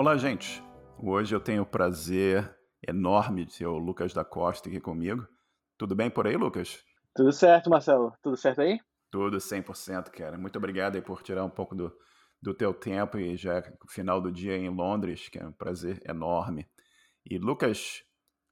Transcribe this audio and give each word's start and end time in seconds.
Olá, 0.00 0.16
gente. 0.16 0.62
Hoje 0.96 1.34
eu 1.34 1.40
tenho 1.40 1.62
o 1.62 1.66
prazer 1.66 2.56
enorme 2.86 3.44
de 3.44 3.58
ter 3.58 3.66
o 3.66 3.78
Lucas 3.78 4.14
da 4.14 4.24
Costa 4.24 4.68
aqui 4.68 4.78
comigo. 4.78 5.26
Tudo 5.76 5.96
bem 5.96 6.08
por 6.08 6.24
aí, 6.24 6.36
Lucas? 6.36 6.84
Tudo 7.12 7.32
certo, 7.32 7.68
Marcelo. 7.68 8.12
Tudo 8.22 8.36
certo 8.36 8.60
aí? 8.60 8.78
Tudo 9.10 9.38
100%, 9.38 10.12
cara. 10.12 10.38
Muito 10.38 10.56
obrigado 10.56 10.94
aí 10.94 11.02
por 11.02 11.20
tirar 11.20 11.44
um 11.44 11.50
pouco 11.50 11.74
do, 11.74 11.92
do 12.40 12.54
teu 12.54 12.72
tempo 12.72 13.18
e 13.18 13.36
já 13.36 13.54
é 13.54 13.72
final 13.88 14.20
do 14.20 14.30
dia 14.30 14.56
em 14.56 14.68
Londres, 14.68 15.28
que 15.28 15.36
é 15.36 15.44
um 15.44 15.50
prazer 15.50 16.00
enorme. 16.08 16.70
E, 17.26 17.36
Lucas, 17.36 18.04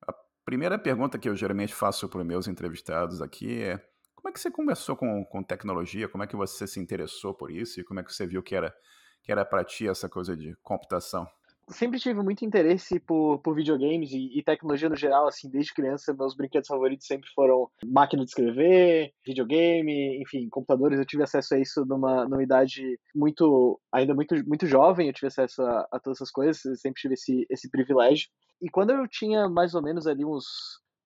a 0.05 0.13
primeira 0.45 0.77
pergunta 0.77 1.17
que 1.17 1.29
eu 1.29 1.37
geralmente 1.37 1.73
faço 1.73 2.09
para 2.09 2.23
os 2.23 2.27
meus 2.27 2.49
entrevistados 2.49 3.23
aqui 3.23 3.63
é 3.63 3.79
como 4.17 4.31
é 4.31 4.33
que 4.33 4.41
você 4.41 4.51
começou 4.51 4.97
com, 4.97 5.25
com 5.25 5.45
tecnologia? 5.45 6.09
Como 6.09 6.25
é 6.25 6.27
que 6.27 6.35
você 6.35 6.67
se 6.67 6.81
interessou 6.81 7.33
por 7.33 7.53
isso? 7.53 7.79
E 7.79 7.85
como 7.85 8.01
é 8.01 8.03
que 8.03 8.13
você 8.13 8.27
viu 8.27 8.43
que 8.43 8.57
era, 8.57 8.75
que 9.23 9.31
era 9.31 9.45
para 9.45 9.63
ti 9.63 9.87
essa 9.87 10.09
coisa 10.09 10.37
de 10.37 10.53
computação? 10.57 11.25
Sempre 11.69 11.99
tive 11.99 12.23
muito 12.23 12.45
interesse 12.45 13.01
por, 13.01 13.39
por 13.41 13.55
videogames 13.55 14.13
e, 14.13 14.39
e, 14.39 14.43
tecnologia 14.43 14.89
no 14.89 14.97
geral, 14.97 15.27
assim, 15.27 15.51
desde 15.51 15.75
criança, 15.75 16.15
meus 16.15 16.35
brinquedos 16.35 16.69
favoritos 16.69 17.07
sempre 17.07 17.29
foram 17.35 17.69
máquina 17.85 18.25
de 18.25 18.31
escrever, 18.31 19.13
videogame, 19.25 20.21
enfim, 20.23 20.49
computadores. 20.49 20.99
Eu 20.99 21.07
tive 21.07 21.23
acesso 21.23 21.55
a 21.55 21.59
isso 21.59 21.85
numa, 21.85 22.29
numa 22.29 22.43
idade 22.43 22.99
muito, 23.15 23.81
ainda 23.93 24.15
muito, 24.15 24.35
muito 24.47 24.67
jovem, 24.67 25.09
eu 25.09 25.15
tive 25.15 25.29
acesso 25.29 25.63
a, 25.63 25.89
a 25.93 26.01
todas 26.01 26.19
essas 26.19 26.31
coisas, 26.31 26.65
eu 26.65 26.77
sempre 26.77 27.01
tive 27.01 27.15
esse, 27.15 27.47
esse 27.51 27.71
privilégio. 27.71 28.29
E 28.63 28.71
quando 28.71 28.91
eu 28.91 29.07
tinha 29.09 29.49
mais 29.49 29.75
ou 29.75 29.83
menos 29.83 30.07
ali 30.07 30.25
uns 30.25 30.45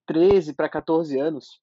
13 0.07 0.53
para 0.53 0.69
14 0.69 1.19
anos, 1.19 1.59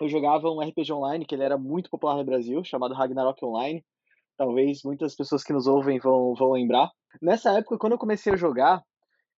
eu 0.00 0.08
jogava 0.08 0.48
um 0.48 0.60
RPG 0.60 0.92
online 0.92 1.24
que 1.24 1.34
ele 1.34 1.44
era 1.44 1.58
muito 1.58 1.90
popular 1.90 2.16
no 2.16 2.24
Brasil, 2.24 2.64
chamado 2.64 2.94
Ragnarok 2.94 3.44
Online 3.44 3.84
talvez 4.36 4.82
muitas 4.82 5.14
pessoas 5.14 5.44
que 5.44 5.52
nos 5.52 5.66
ouvem 5.66 5.98
vão, 5.98 6.34
vão 6.34 6.52
lembrar. 6.52 6.90
Nessa 7.20 7.52
época, 7.58 7.78
quando 7.78 7.92
eu 7.92 7.98
comecei 7.98 8.32
a 8.32 8.36
jogar, 8.36 8.82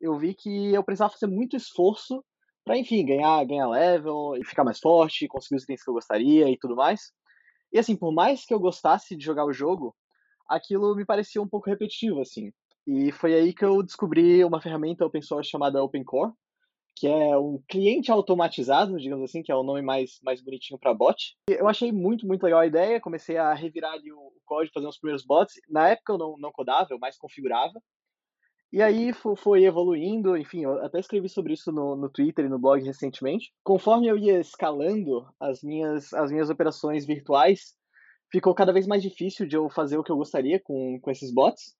eu 0.00 0.18
vi 0.18 0.34
que 0.34 0.72
eu 0.72 0.84
precisava 0.84 1.12
fazer 1.12 1.26
muito 1.26 1.56
esforço 1.56 2.24
para, 2.64 2.78
enfim, 2.78 3.04
ganhar, 3.04 3.44
ganhar 3.44 3.68
level 3.68 4.36
e 4.36 4.44
ficar 4.44 4.64
mais 4.64 4.78
forte, 4.78 5.28
conseguir 5.28 5.56
os 5.56 5.64
itens 5.64 5.82
que 5.82 5.90
eu 5.90 5.94
gostaria 5.94 6.48
e 6.48 6.58
tudo 6.58 6.76
mais. 6.76 7.12
E 7.72 7.78
assim, 7.78 7.96
por 7.96 8.12
mais 8.12 8.44
que 8.44 8.54
eu 8.54 8.60
gostasse 8.60 9.16
de 9.16 9.24
jogar 9.24 9.44
o 9.44 9.52
jogo, 9.52 9.94
aquilo 10.48 10.94
me 10.94 11.04
parecia 11.04 11.42
um 11.42 11.48
pouco 11.48 11.68
repetitivo, 11.68 12.20
assim. 12.20 12.52
E 12.86 13.10
foi 13.12 13.34
aí 13.34 13.52
que 13.52 13.64
eu 13.64 13.82
descobri 13.82 14.44
uma 14.44 14.60
ferramenta 14.60 15.04
open 15.04 15.22
source 15.22 15.50
chamada 15.50 15.82
OpenCore, 15.82 16.32
que 16.96 17.06
é 17.06 17.36
um 17.36 17.60
cliente 17.68 18.10
automatizado, 18.10 18.98
digamos 18.98 19.24
assim, 19.24 19.42
que 19.42 19.50
é 19.50 19.54
o 19.54 19.62
nome 19.62 19.82
mais, 19.82 20.20
mais 20.22 20.40
bonitinho 20.40 20.78
para 20.78 20.94
bot. 20.94 21.36
Eu 21.48 21.68
achei 21.68 21.90
muito, 21.90 22.26
muito 22.26 22.42
legal 22.44 22.60
a 22.60 22.66
ideia, 22.66 23.00
comecei 23.00 23.36
a 23.36 23.52
revirar 23.52 23.92
ali 23.92 24.12
o 24.12 24.32
código, 24.44 24.74
fazer 24.74 24.86
os 24.86 24.98
primeiros 24.98 25.24
bots. 25.24 25.54
Na 25.68 25.88
época 25.88 26.12
eu 26.12 26.18
não, 26.18 26.36
não 26.38 26.52
codava, 26.52 26.88
eu 26.90 26.98
mais 26.98 27.16
configurava. 27.18 27.80
E 28.72 28.82
aí 28.82 29.12
foi 29.36 29.64
evoluindo, 29.64 30.36
enfim, 30.36 30.64
eu 30.64 30.84
até 30.84 30.98
escrevi 30.98 31.28
sobre 31.28 31.52
isso 31.52 31.70
no, 31.70 31.94
no 31.94 32.10
Twitter 32.10 32.44
e 32.44 32.48
no 32.48 32.58
blog 32.58 32.82
recentemente. 32.82 33.52
Conforme 33.62 34.08
eu 34.08 34.18
ia 34.18 34.40
escalando 34.40 35.24
as 35.38 35.62
minhas, 35.62 36.12
as 36.12 36.32
minhas 36.32 36.50
operações 36.50 37.06
virtuais, 37.06 37.76
ficou 38.32 38.52
cada 38.52 38.72
vez 38.72 38.84
mais 38.84 39.00
difícil 39.00 39.46
de 39.46 39.56
eu 39.56 39.70
fazer 39.70 39.96
o 39.96 40.02
que 40.02 40.10
eu 40.10 40.16
gostaria 40.16 40.58
com, 40.58 40.98
com 41.00 41.10
esses 41.10 41.32
bots. 41.32 41.76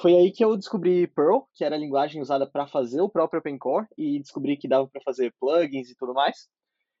Foi 0.00 0.14
aí 0.14 0.32
que 0.32 0.44
eu 0.44 0.56
descobri 0.56 1.06
Perl, 1.06 1.42
que 1.54 1.64
era 1.64 1.76
a 1.76 1.78
linguagem 1.78 2.20
usada 2.20 2.46
para 2.46 2.66
fazer 2.66 3.00
o 3.00 3.08
próprio 3.08 3.40
OpenCore, 3.40 3.86
e 3.96 4.18
descobri 4.18 4.56
que 4.56 4.68
dava 4.68 4.88
para 4.88 5.02
fazer 5.02 5.34
plugins 5.38 5.90
e 5.90 5.96
tudo 5.96 6.14
mais. 6.14 6.48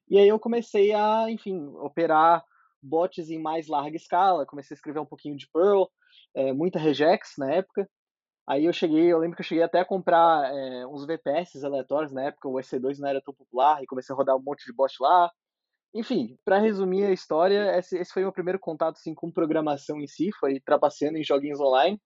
E 0.08 0.18
aí 0.18 0.28
eu 0.28 0.38
comecei 0.38 0.92
a, 0.92 1.30
enfim, 1.30 1.66
operar 1.76 2.44
bots 2.82 3.30
em 3.30 3.40
mais 3.40 3.68
larga 3.68 3.96
escala, 3.96 4.46
comecei 4.46 4.74
a 4.74 4.76
escrever 4.76 4.98
um 4.98 5.06
pouquinho 5.06 5.36
de 5.36 5.48
Perl, 5.52 5.88
é, 6.34 6.52
muita 6.52 6.78
regex 6.78 7.34
na 7.38 7.52
época. 7.52 7.88
Aí 8.46 8.64
eu 8.64 8.72
cheguei, 8.72 9.12
eu 9.12 9.18
lembro 9.18 9.36
que 9.36 9.42
eu 9.42 9.46
cheguei 9.46 9.62
até 9.62 9.80
a 9.80 9.84
comprar 9.84 10.52
é, 10.52 10.86
uns 10.86 11.06
VPS 11.06 11.64
aleatórios 11.64 12.12
na 12.12 12.24
época, 12.24 12.48
o 12.48 12.54
EC2 12.54 12.98
não 12.98 13.08
era 13.08 13.22
tão 13.22 13.32
popular, 13.32 13.82
e 13.82 13.86
comecei 13.86 14.12
a 14.12 14.16
rodar 14.16 14.36
um 14.36 14.42
monte 14.42 14.66
de 14.66 14.72
bot 14.72 14.92
lá. 15.00 15.30
Enfim, 15.94 16.36
para 16.44 16.58
resumir 16.58 17.04
a 17.04 17.12
história, 17.12 17.78
esse, 17.78 17.96
esse 17.98 18.12
foi 18.12 18.22
o 18.22 18.26
meu 18.26 18.32
primeiro 18.32 18.58
contato 18.58 18.96
assim, 18.96 19.14
com 19.14 19.30
programação 19.30 20.00
em 20.00 20.06
si, 20.06 20.30
foi 20.40 20.58
trapaceando 20.60 21.18
em 21.18 21.24
joguinhos 21.24 21.60
online. 21.60 22.00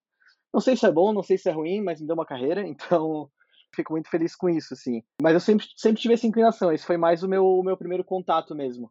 Não 0.53 0.61
sei 0.61 0.77
se 0.77 0.87
é 0.87 0.93
bom, 0.93 1.13
não 1.13 1.23
sei 1.23 1.39
se 1.39 1.49
é 1.49 1.53
ruim, 1.53 1.83
mas 1.83 2.01
me 2.01 2.07
deu 2.07 2.15
uma 2.15 2.27
carreira, 2.27 2.63
então 2.67 3.31
fico 3.75 3.93
muito 3.93 4.09
feliz 4.09 4.35
com 4.35 4.49
isso, 4.49 4.75
assim. 4.75 5.03
Mas 5.21 5.35
eu 5.35 5.41
sempre, 5.41 5.67
sempre 5.77 6.01
tive 6.01 6.15
essa 6.15 6.27
inclinação, 6.27 6.73
esse 6.73 6.87
foi 6.87 6.97
mais 6.97 7.23
o 7.23 7.29
meu, 7.29 7.45
o 7.45 7.63
meu 7.63 7.77
primeiro 7.77 8.05
contato 8.05 8.55
mesmo. 8.55 8.91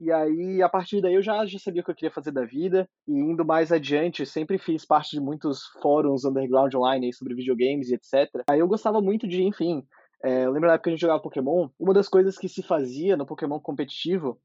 E 0.00 0.10
aí, 0.10 0.62
a 0.62 0.68
partir 0.68 1.02
daí, 1.02 1.14
eu 1.14 1.22
já, 1.22 1.44
já 1.44 1.58
sabia 1.58 1.82
o 1.82 1.84
que 1.84 1.90
eu 1.90 1.94
queria 1.94 2.10
fazer 2.10 2.30
da 2.30 2.42
vida. 2.42 2.88
E 3.06 3.12
indo 3.12 3.44
mais 3.44 3.70
adiante, 3.70 4.24
sempre 4.24 4.56
fiz 4.56 4.82
parte 4.86 5.10
de 5.10 5.20
muitos 5.20 5.66
fóruns 5.82 6.24
underground 6.24 6.74
online 6.74 7.12
sobre 7.12 7.34
videogames 7.34 7.90
e 7.90 7.96
etc. 7.96 8.42
Aí 8.48 8.60
eu 8.60 8.66
gostava 8.66 9.02
muito 9.02 9.28
de, 9.28 9.42
enfim. 9.42 9.86
É, 10.24 10.46
eu 10.46 10.52
lembro 10.52 10.68
da 10.68 10.74
época 10.74 10.84
que 10.84 10.90
a 10.90 10.92
gente 10.92 11.02
jogava 11.02 11.20
Pokémon. 11.20 11.68
Uma 11.78 11.92
das 11.92 12.08
coisas 12.08 12.38
que 12.38 12.48
se 12.48 12.62
fazia 12.62 13.14
no 13.14 13.26
Pokémon 13.26 13.60
competitivo 13.60 14.40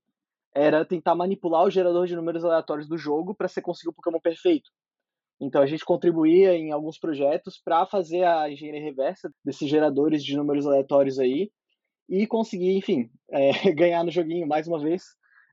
era 0.54 0.84
tentar 0.84 1.16
manipular 1.16 1.64
o 1.64 1.70
gerador 1.70 2.06
de 2.06 2.18
números 2.18 2.44
aleatórios 2.44 2.88
do 2.88 2.98
jogo 2.98 3.34
para 3.34 3.48
você 3.48 3.62
conseguir 3.62 3.90
o 3.90 3.94
Pokémon 3.94 4.20
perfeito. 4.20 4.70
Então 5.40 5.62
a 5.62 5.66
gente 5.66 5.84
contribuía 5.84 6.56
em 6.56 6.72
alguns 6.72 6.98
projetos 6.98 7.60
para 7.64 7.86
fazer 7.86 8.24
a 8.24 8.50
engenharia 8.50 8.82
reversa 8.82 9.30
desses 9.44 9.70
geradores 9.70 10.24
de 10.24 10.36
números 10.36 10.66
aleatórios 10.66 11.20
aí 11.20 11.52
e 12.08 12.26
conseguir, 12.26 12.78
enfim, 12.78 13.10
é, 13.32 13.52
ganhar 13.74 14.04
no 14.04 14.12
joguinho 14.12 14.48
mais 14.48 14.68
uma 14.68 14.80
vez, 14.80 15.04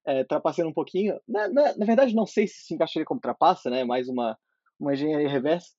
é, 0.07 0.25
trapaceando 0.25 0.71
um 0.71 0.75
pouquinho. 0.75 1.19
Na, 1.27 1.49
na, 1.49 1.77
na, 1.77 1.87
verdade, 1.87 2.15
não 2.15 2.27
sei 2.27 2.47
se 2.47 2.67
se 2.67 2.75
encaixaria 2.75 3.07
como 3.07 3.21
trapaça, 3.21 3.71
né? 3.71 3.85
Mais 3.85 4.09
uma, 4.09 4.37
uma 4.79 4.95
engenharia 4.95 5.29
reversa. 5.29 5.71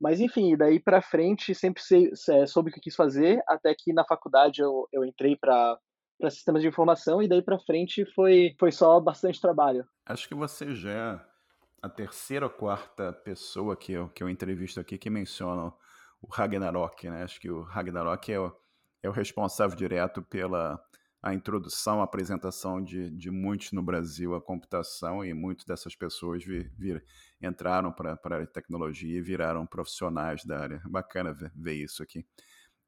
Mas 0.00 0.20
enfim, 0.20 0.56
daí 0.56 0.80
para 0.80 1.02
frente 1.02 1.54
sempre 1.54 1.82
sei, 1.82 2.10
é, 2.30 2.46
soube 2.46 2.70
o 2.70 2.72
que 2.72 2.80
quis 2.80 2.94
fazer, 2.94 3.42
até 3.46 3.74
que 3.76 3.92
na 3.92 4.04
faculdade 4.04 4.62
eu, 4.62 4.88
eu 4.92 5.04
entrei 5.04 5.36
para 5.36 5.78
para 6.18 6.28
sistemas 6.28 6.60
de 6.60 6.68
informação 6.68 7.22
e 7.22 7.28
daí 7.28 7.40
para 7.40 7.58
frente 7.58 8.04
foi 8.14 8.54
foi 8.58 8.70
só 8.70 9.00
bastante 9.00 9.40
trabalho. 9.40 9.86
Acho 10.06 10.28
que 10.28 10.34
você 10.34 10.74
já 10.74 11.26
a 11.82 11.88
terceira 11.88 12.46
ou 12.46 12.50
quarta 12.50 13.12
pessoa 13.12 13.76
que 13.76 13.92
eu, 13.92 14.08
que 14.10 14.22
eu 14.22 14.28
entrevisto 14.28 14.80
aqui 14.80 14.98
que 14.98 15.08
menciona 15.08 15.72
o 16.20 16.26
Ragnarok, 16.30 17.08
né? 17.08 17.22
Acho 17.22 17.40
que 17.40 17.50
o 17.50 17.62
Ragnarok 17.62 18.30
é 18.30 18.38
o, 18.38 18.54
é 19.02 19.08
o 19.08 19.12
responsável 19.12 19.76
direto 19.76 20.22
pela 20.22 20.78
a 21.22 21.34
introdução, 21.34 22.00
a 22.00 22.04
apresentação 22.04 22.82
de, 22.82 23.10
de 23.10 23.30
muitos 23.30 23.72
no 23.72 23.82
Brasil 23.82 24.34
à 24.34 24.40
computação 24.40 25.22
e 25.22 25.34
muitas 25.34 25.66
dessas 25.66 25.94
pessoas 25.94 26.42
vir, 26.42 26.72
vir 26.78 27.04
entraram 27.42 27.92
para 27.92 28.12
a 28.12 28.34
área 28.34 28.46
de 28.46 28.52
tecnologia 28.52 29.18
e 29.18 29.20
viraram 29.20 29.66
profissionais 29.66 30.44
da 30.44 30.58
área. 30.58 30.82
Bacana 30.86 31.32
ver, 31.34 31.52
ver 31.54 31.74
isso 31.74 32.02
aqui. 32.02 32.24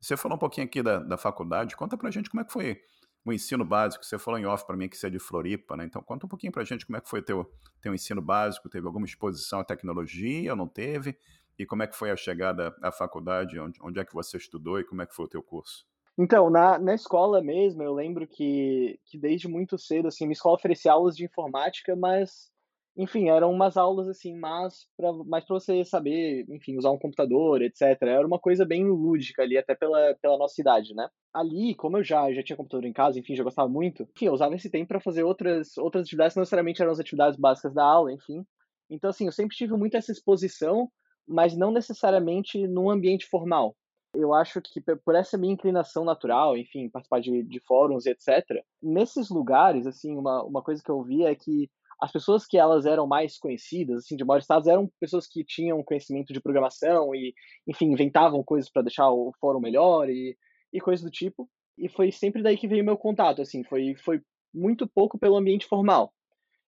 Você 0.00 0.16
falou 0.16 0.36
um 0.36 0.38
pouquinho 0.38 0.66
aqui 0.66 0.82
da, 0.82 0.98
da 0.98 1.19
faculdade, 1.19 1.76
conta 1.76 1.97
para 1.97 2.09
a 2.09 2.10
gente 2.10 2.30
como 2.30 2.41
é 2.41 2.44
que 2.44 2.53
foi 2.53 2.80
o 3.25 3.33
ensino 3.33 3.65
básico, 3.65 4.05
você 4.05 4.19
falou 4.19 4.38
em 4.38 4.47
off 4.47 4.66
para 4.66 4.77
mim 4.77 4.88
que 4.88 4.97
você 4.97 5.06
é 5.06 5.10
de 5.10 5.19
Floripa, 5.19 5.77
né? 5.77 5.84
Então 5.84 6.03
conta 6.03 6.27
um 6.27 6.28
pouquinho 6.28 6.53
para 6.53 6.62
a 6.62 6.65
gente 6.65 6.84
como 6.84 6.97
é 6.97 7.00
que 7.00 7.09
foi 7.09 7.21
o 7.21 7.25
teu, 7.25 7.53
teu 7.81 7.94
ensino 7.94 8.21
básico, 8.21 8.69
teve 8.69 8.87
alguma 8.87 9.06
exposição 9.06 9.60
à 9.60 9.65
tecnologia 9.65 10.50
ou 10.53 10.56
não 10.56 10.66
teve? 10.66 11.16
E 11.59 11.65
como 11.65 11.83
é 11.83 11.87
que 11.87 11.97
foi 11.97 12.10
a 12.10 12.16
chegada 12.16 12.75
à 12.83 12.91
faculdade, 12.91 13.59
onde, 13.59 13.78
onde 13.83 14.00
é 14.00 14.05
que 14.05 14.15
você 14.15 14.37
estudou 14.37 14.81
e 14.81 14.84
como 14.84 15.03
é 15.03 15.06
que 15.06 15.15
foi 15.15 15.27
o 15.27 15.28
teu 15.28 15.43
curso? 15.43 15.87
Então, 16.19 16.50
na, 16.50 16.78
na 16.78 16.94
escola 16.94 17.41
mesmo, 17.41 17.83
eu 17.83 17.94
lembro 17.94 18.27
que, 18.27 18.99
que 19.06 19.19
desde 19.19 19.49
muito 19.49 19.78
cedo, 19.78 20.09
assim, 20.09 20.25
minha 20.25 20.34
escola 20.34 20.56
oferecia 20.56 20.93
aulas 20.93 21.16
de 21.16 21.25
informática, 21.25 21.97
mas 21.97 22.53
enfim, 22.97 23.31
eram 23.31 23.50
umas 23.50 23.77
aulas 23.77 24.06
assim, 24.06 24.37
mais 24.37 24.87
para 24.97 25.12
mais 25.25 25.44
pra 25.47 25.54
você 25.54 25.83
saber, 25.84 26.44
enfim, 26.50 26.77
usar 26.77 26.91
um 26.91 26.99
computador, 26.99 27.62
etc. 27.62 27.81
Era 28.03 28.27
uma 28.27 28.39
coisa 28.39 28.66
bem 28.66 28.87
lúdica 28.87 29.43
ali, 29.43 29.56
até 29.56 29.75
pela, 29.75 30.15
pela 30.21 30.37
nossa 30.37 30.60
idade, 30.60 30.94
né? 30.94 31.09
Ali, 31.32 31.75
como 31.75 31.97
eu 31.97 32.04
já, 32.04 32.31
já 32.32 32.43
tinha 32.43 32.56
computador 32.56 32.84
em 32.84 32.93
casa, 32.93 33.19
enfim, 33.19 33.34
já 33.34 33.43
gostava 33.43 33.69
muito, 33.69 34.03
enfim, 34.03 34.26
eu 34.26 34.34
usava 34.34 34.54
esse 34.54 34.69
tempo 34.69 34.88
para 34.88 35.00
fazer 35.00 35.25
outras, 35.25 35.78
outras 35.78 36.04
atividades, 36.04 36.37
não 36.37 36.43
necessariamente 36.43 36.82
eram 36.82 36.93
as 36.93 37.00
atividades 37.00 37.38
básicas 37.38 37.72
da 37.72 37.84
aula, 37.84 38.12
enfim. 38.12 38.44
Então, 38.91 39.09
assim, 39.09 39.25
eu 39.25 39.32
sempre 39.32 39.56
tive 39.56 39.75
muito 39.75 39.97
essa 39.97 40.12
exposição, 40.12 40.91
mas 41.27 41.57
não 41.57 41.72
necessariamente 41.72 42.66
num 42.68 42.91
ambiente 42.91 43.27
formal. 43.27 43.74
Eu 44.15 44.34
acho 44.34 44.60
que 44.60 44.78
por 44.83 45.15
essa 45.15 45.39
minha 45.39 45.54
inclinação 45.54 46.04
natural, 46.04 46.57
enfim, 46.59 46.91
participar 46.91 47.21
de, 47.21 47.42
de 47.45 47.60
fóruns, 47.60 48.04
etc., 48.04 48.62
nesses 48.83 49.30
lugares, 49.30 49.86
assim, 49.86 50.15
uma, 50.15 50.45
uma 50.45 50.62
coisa 50.62 50.83
que 50.83 50.91
eu 50.91 51.03
via 51.03 51.30
é 51.30 51.34
que 51.34 51.71
as 51.98 52.12
pessoas 52.12 52.45
que 52.45 52.59
elas 52.59 52.84
eram 52.84 53.07
mais 53.07 53.39
conhecidas, 53.39 54.04
assim, 54.04 54.16
de 54.16 54.24
maior 54.24 54.41
status, 54.41 54.68
eram 54.68 54.91
pessoas 55.01 55.27
que 55.27 55.42
tinham 55.45 55.83
conhecimento 55.83 56.33
de 56.33 56.41
programação 56.41 57.15
e, 57.15 57.33
enfim, 57.66 57.86
inventavam 57.86 58.42
coisas 58.42 58.68
para 58.68 58.83
deixar 58.83 59.09
o 59.10 59.33
fórum 59.41 59.60
melhor 59.60 60.10
e, 60.10 60.36
e 60.72 60.80
coisas 60.80 61.04
do 61.04 61.10
tipo. 61.10 61.48
E 61.77 61.89
foi 61.89 62.13
sempre 62.13 62.42
daí 62.42 62.57
que 62.57 62.69
veio 62.69 62.84
meu 62.84 62.97
contato, 62.97 63.42
assim, 63.42 63.65
foi, 63.65 63.95
foi 63.97 64.21
muito 64.53 64.86
pouco 64.86 65.19
pelo 65.19 65.36
ambiente 65.36 65.66
formal. 65.66 66.13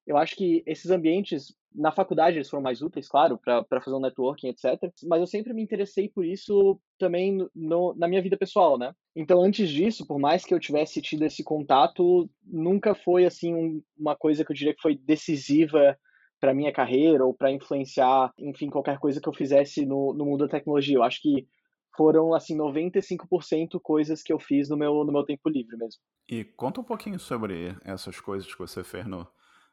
Eu 0.06 0.16
acho 0.16 0.36
que 0.36 0.62
esses 0.66 0.90
ambientes 0.90 1.54
na 1.74 1.90
faculdade 1.90 2.36
eles 2.36 2.48
foram 2.48 2.62
mais 2.62 2.82
úteis, 2.82 3.08
claro, 3.08 3.38
para 3.38 3.80
fazer 3.80 3.96
um 3.96 4.00
networking, 4.00 4.48
etc. 4.48 4.92
Mas 5.04 5.20
eu 5.20 5.26
sempre 5.26 5.52
me 5.52 5.62
interessei 5.62 6.08
por 6.08 6.24
isso 6.24 6.78
também 6.98 7.38
no, 7.54 7.94
na 7.96 8.06
minha 8.06 8.22
vida 8.22 8.36
pessoal, 8.36 8.78
né? 8.78 8.92
Então, 9.16 9.42
antes 9.42 9.68
disso, 9.68 10.06
por 10.06 10.18
mais 10.18 10.44
que 10.44 10.54
eu 10.54 10.60
tivesse 10.60 11.02
tido 11.02 11.24
esse 11.24 11.42
contato, 11.42 12.30
nunca 12.44 12.94
foi 12.94 13.24
assim 13.24 13.54
um, 13.54 13.82
uma 13.98 14.14
coisa 14.14 14.44
que 14.44 14.52
eu 14.52 14.56
diria 14.56 14.74
que 14.74 14.82
foi 14.82 14.96
decisiva 14.96 15.98
para 16.40 16.54
minha 16.54 16.72
carreira 16.72 17.24
ou 17.24 17.34
para 17.34 17.50
influenciar, 17.50 18.32
enfim, 18.38 18.68
qualquer 18.68 18.98
coisa 18.98 19.20
que 19.20 19.28
eu 19.28 19.32
fizesse 19.32 19.84
no, 19.84 20.12
no 20.12 20.26
mundo 20.26 20.46
da 20.46 20.50
tecnologia. 20.50 20.96
Eu 20.96 21.02
acho 21.02 21.20
que 21.20 21.46
foram 21.96 22.34
assim 22.34 22.56
95% 22.56 23.80
coisas 23.80 24.22
que 24.22 24.32
eu 24.32 24.38
fiz 24.38 24.68
no 24.68 24.76
meu 24.76 25.04
no 25.04 25.12
meu 25.12 25.24
tempo 25.24 25.48
livre 25.48 25.76
mesmo. 25.76 26.00
E 26.28 26.44
conta 26.44 26.80
um 26.80 26.84
pouquinho 26.84 27.18
sobre 27.18 27.76
essas 27.84 28.20
coisas 28.20 28.52
que 28.52 28.58
você 28.58 28.82
fez 28.82 29.06
no 29.06 29.26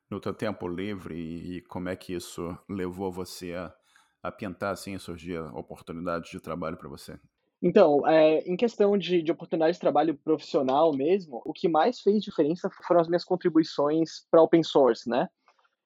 no 0.09 0.19
teu 0.19 0.33
tempo 0.33 0.68
livre 0.68 1.15
e, 1.15 1.57
e 1.57 1.62
como 1.62 1.88
é 1.88 1.95
que 1.95 2.13
isso 2.13 2.57
levou 2.69 3.09
você 3.09 3.53
a, 3.53 3.73
a 4.21 4.29
pintar 4.29 4.73
assim 4.73 4.97
surgir 4.97 5.39
oportunidades 5.53 6.29
de 6.29 6.39
trabalho 6.41 6.75
para 6.75 6.89
você. 6.89 7.18
Então, 7.63 8.06
é, 8.07 8.39
em 8.39 8.57
questão 8.57 8.97
de, 8.97 9.21
de 9.21 9.31
oportunidade 9.31 9.73
de 9.73 9.79
trabalho 9.79 10.18
profissional 10.18 10.91
mesmo, 10.94 11.41
o 11.45 11.53
que 11.53 11.69
mais 11.69 12.01
fez 12.01 12.23
diferença 12.23 12.69
foram 12.88 13.00
as 13.00 13.07
minhas 13.07 13.23
contribuições 13.23 14.25
para 14.29 14.41
open 14.41 14.63
source, 14.63 15.07
né? 15.07 15.29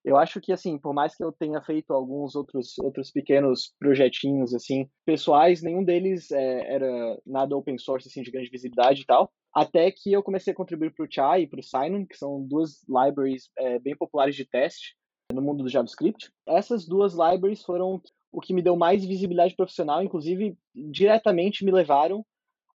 Eu 0.06 0.18
acho 0.18 0.40
que, 0.40 0.54
assim, 0.54 0.78
por 0.78 0.94
mais 0.94 1.16
que 1.16 1.24
eu 1.24 1.32
tenha 1.32 1.60
feito 1.64 1.92
alguns 1.92 2.36
outros, 2.36 2.78
outros 2.78 3.10
pequenos 3.10 3.74
projetinhos, 3.80 4.54
assim, 4.54 4.88
pessoais, 5.04 5.64
nenhum 5.64 5.84
deles 5.84 6.30
é, 6.30 6.76
era 6.76 7.20
nada 7.26 7.58
open 7.58 7.76
source, 7.80 8.08
assim, 8.08 8.22
de 8.22 8.30
grande 8.30 8.52
visibilidade 8.52 9.02
e 9.02 9.06
tal. 9.06 9.32
Até 9.52 9.92
que 9.92 10.14
eu 10.14 10.22
comecei 10.22 10.54
a 10.54 10.56
contribuir 10.56 10.94
para 10.94 11.06
o 11.06 11.12
Chai 11.12 11.42
e 11.42 11.48
para 11.48 11.60
o 11.60 11.64
Sinon, 11.64 12.06
que 12.06 12.16
são 12.16 12.46
duas 12.46 12.84
libraries 12.88 13.50
é, 13.58 13.80
bem 13.80 13.98
populares 13.98 14.36
de 14.36 14.46
teste 14.46 14.96
no 15.34 15.42
mundo 15.42 15.64
do 15.64 15.70
JavaScript. 15.70 16.32
Essas 16.48 16.86
duas 16.86 17.14
libraries 17.14 17.64
foram 17.64 18.00
o 18.32 18.40
que 18.40 18.54
me 18.54 18.62
deu 18.62 18.76
mais 18.76 19.04
visibilidade 19.04 19.56
profissional, 19.56 20.04
inclusive 20.04 20.56
diretamente 20.76 21.66
me 21.66 21.72
levaram 21.72 22.24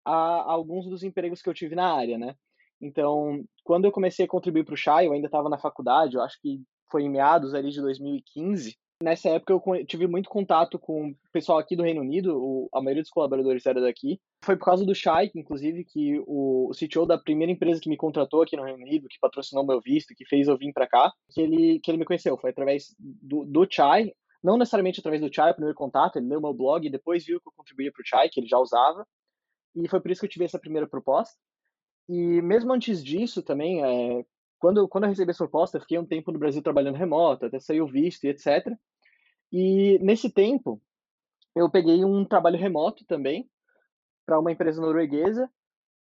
a, 0.04 0.14
a 0.14 0.52
alguns 0.52 0.88
dos 0.88 1.04
empregos 1.04 1.44
que 1.44 1.50
eu 1.50 1.54
tive 1.54 1.76
na 1.76 1.94
área, 1.94 2.18
né? 2.18 2.34
Então, 2.82 3.44
quando 3.64 3.86
eu 3.86 3.92
comecei 3.92 4.26
a 4.26 4.28
contribuir 4.28 4.64
para 4.64 4.74
o 4.74 4.78
Chai, 4.78 5.06
eu 5.06 5.14
ainda 5.14 5.28
estava 5.28 5.50
na 5.50 5.60
faculdade, 5.60 6.16
eu 6.16 6.24
acho 6.24 6.40
que 6.42 6.64
foi 6.90 7.04
em 7.04 7.10
meados 7.10 7.54
ali 7.54 7.70
de 7.70 7.82
2015. 7.82 8.78
Nessa 9.02 9.30
época 9.30 9.54
eu 9.54 9.86
tive 9.86 10.08
muito 10.08 10.30
contato 10.30 10.78
com 10.78 11.12
o 11.12 11.16
pessoal 11.32 11.58
aqui 11.58 11.74
do 11.74 11.84
Reino 11.84 12.02
Unido, 12.02 12.38
o, 12.38 12.70
a 12.74 12.82
maioria 12.82 13.02
dos 13.02 13.12
colaboradores 13.12 13.66
era 13.66 13.80
daqui. 13.80 14.20
Foi 14.44 14.58
por 14.58 14.66
causa 14.66 14.86
do 14.86 14.94
Shai, 14.94 15.32
inclusive, 15.34 15.86
que 15.86 16.20
o, 16.28 16.70
o 16.70 16.72
CTO 16.72 17.06
da 17.06 17.18
primeira 17.18 17.52
empresa 17.52 17.80
que 17.80 17.90
me 17.90 17.96
contratou 17.96 18.42
aqui 18.42 18.58
no 18.58 18.64
Reino 18.64 18.84
Unido, 18.84 19.08
que 19.08 19.20
patrocinou 19.20 19.66
meu 19.66 19.80
visto, 19.80 20.14
que 20.14 20.26
fez 20.26 20.50
eu 20.50 20.58
vir 20.58 20.74
para 20.74 20.88
cá, 20.88 21.14
que 21.32 21.40
ele, 21.40 21.80
que 21.80 21.90
ele 21.90 21.98
me 21.98 22.06
conheceu. 22.06 22.38
Foi 22.38 22.50
através 22.50 22.94
do, 23.00 23.46
do 23.46 23.66
Chai, 23.70 24.12
não 24.44 24.58
necessariamente 24.58 25.00
através 25.00 25.22
do 25.22 25.34
Chai, 25.34 25.52
o 25.52 25.56
primeiro 25.56 25.78
contato, 25.78 26.18
ele 26.18 26.28
leu 26.28 26.42
meu 26.42 26.54
blog 26.54 26.86
e 26.86 26.92
depois 26.92 27.26
viu 27.26 27.40
que 27.40 27.48
eu 27.48 27.54
contribuía 27.56 27.92
para 27.94 28.02
o 28.02 28.06
Chai, 28.06 28.30
que 28.30 28.40
ele 28.40 28.48
já 28.48 28.58
usava. 28.58 29.06
E 29.76 29.88
foi 29.88 30.02
por 30.02 30.12
isso 30.12 30.20
que 30.22 30.26
eu 30.26 30.32
tive 30.32 30.44
essa 30.44 30.60
primeira 30.60 30.88
proposta. 30.88 31.38
E 32.10 32.42
mesmo 32.42 32.74
antes 32.74 33.04
disso 33.04 33.44
também, 33.44 33.84
é, 33.84 34.26
quando, 34.60 34.88
quando 34.88 35.06
eu 35.06 35.10
recebi 35.10 35.32
essa 35.32 35.40
proposta, 35.40 35.78
eu 35.78 35.82
fiquei 35.82 35.98
um 35.98 36.06
tempo 36.06 36.32
no 36.32 36.40
Brasil 36.40 36.62
trabalhando 36.62 36.98
remoto, 36.98 37.46
até 37.46 37.60
sair 37.60 37.82
o 37.82 37.88
visto 37.88 38.26
e 38.26 38.30
etc. 38.30 38.68
E 39.52 39.98
nesse 40.00 40.30
tempo, 40.30 40.82
eu 41.56 41.70
peguei 41.70 42.06
um 42.06 42.24
trabalho 42.26 42.58
remoto 42.58 43.06
também 43.06 43.50
para 44.26 44.40
uma 44.40 44.52
empresa 44.52 44.82
norueguesa, 44.82 45.50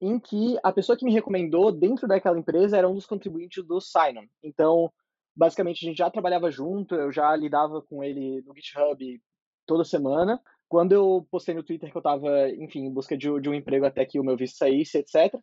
em 0.00 0.18
que 0.18 0.58
a 0.62 0.72
pessoa 0.72 0.98
que 0.98 1.04
me 1.04 1.12
recomendou 1.12 1.72
dentro 1.72 2.08
daquela 2.08 2.38
empresa 2.38 2.76
era 2.76 2.88
um 2.88 2.94
dos 2.94 3.06
contribuintes 3.06 3.64
do 3.64 3.80
Sign 3.80 4.28
Então, 4.42 4.92
basicamente, 5.34 5.86
a 5.86 5.88
gente 5.88 5.98
já 5.98 6.10
trabalhava 6.10 6.50
junto, 6.50 6.94
eu 6.94 7.12
já 7.12 7.34
lidava 7.36 7.80
com 7.82 8.02
ele 8.02 8.42
no 8.42 8.54
GitHub 8.54 9.22
toda 9.64 9.84
semana. 9.84 10.40
Quando 10.68 10.92
eu 10.92 11.26
postei 11.30 11.54
no 11.54 11.62
Twitter 11.62 11.90
que 11.90 11.96
eu 11.96 12.00
estava, 12.00 12.50
enfim, 12.50 12.86
em 12.86 12.92
busca 12.92 13.16
de, 13.16 13.28
de, 13.40 13.48
um 13.48 13.54
emprego 13.54 13.86
até 13.86 14.04
que 14.04 14.18
o 14.18 14.24
meu 14.24 14.36
visto 14.36 14.56
saísse, 14.56 14.98
etc., 14.98 15.34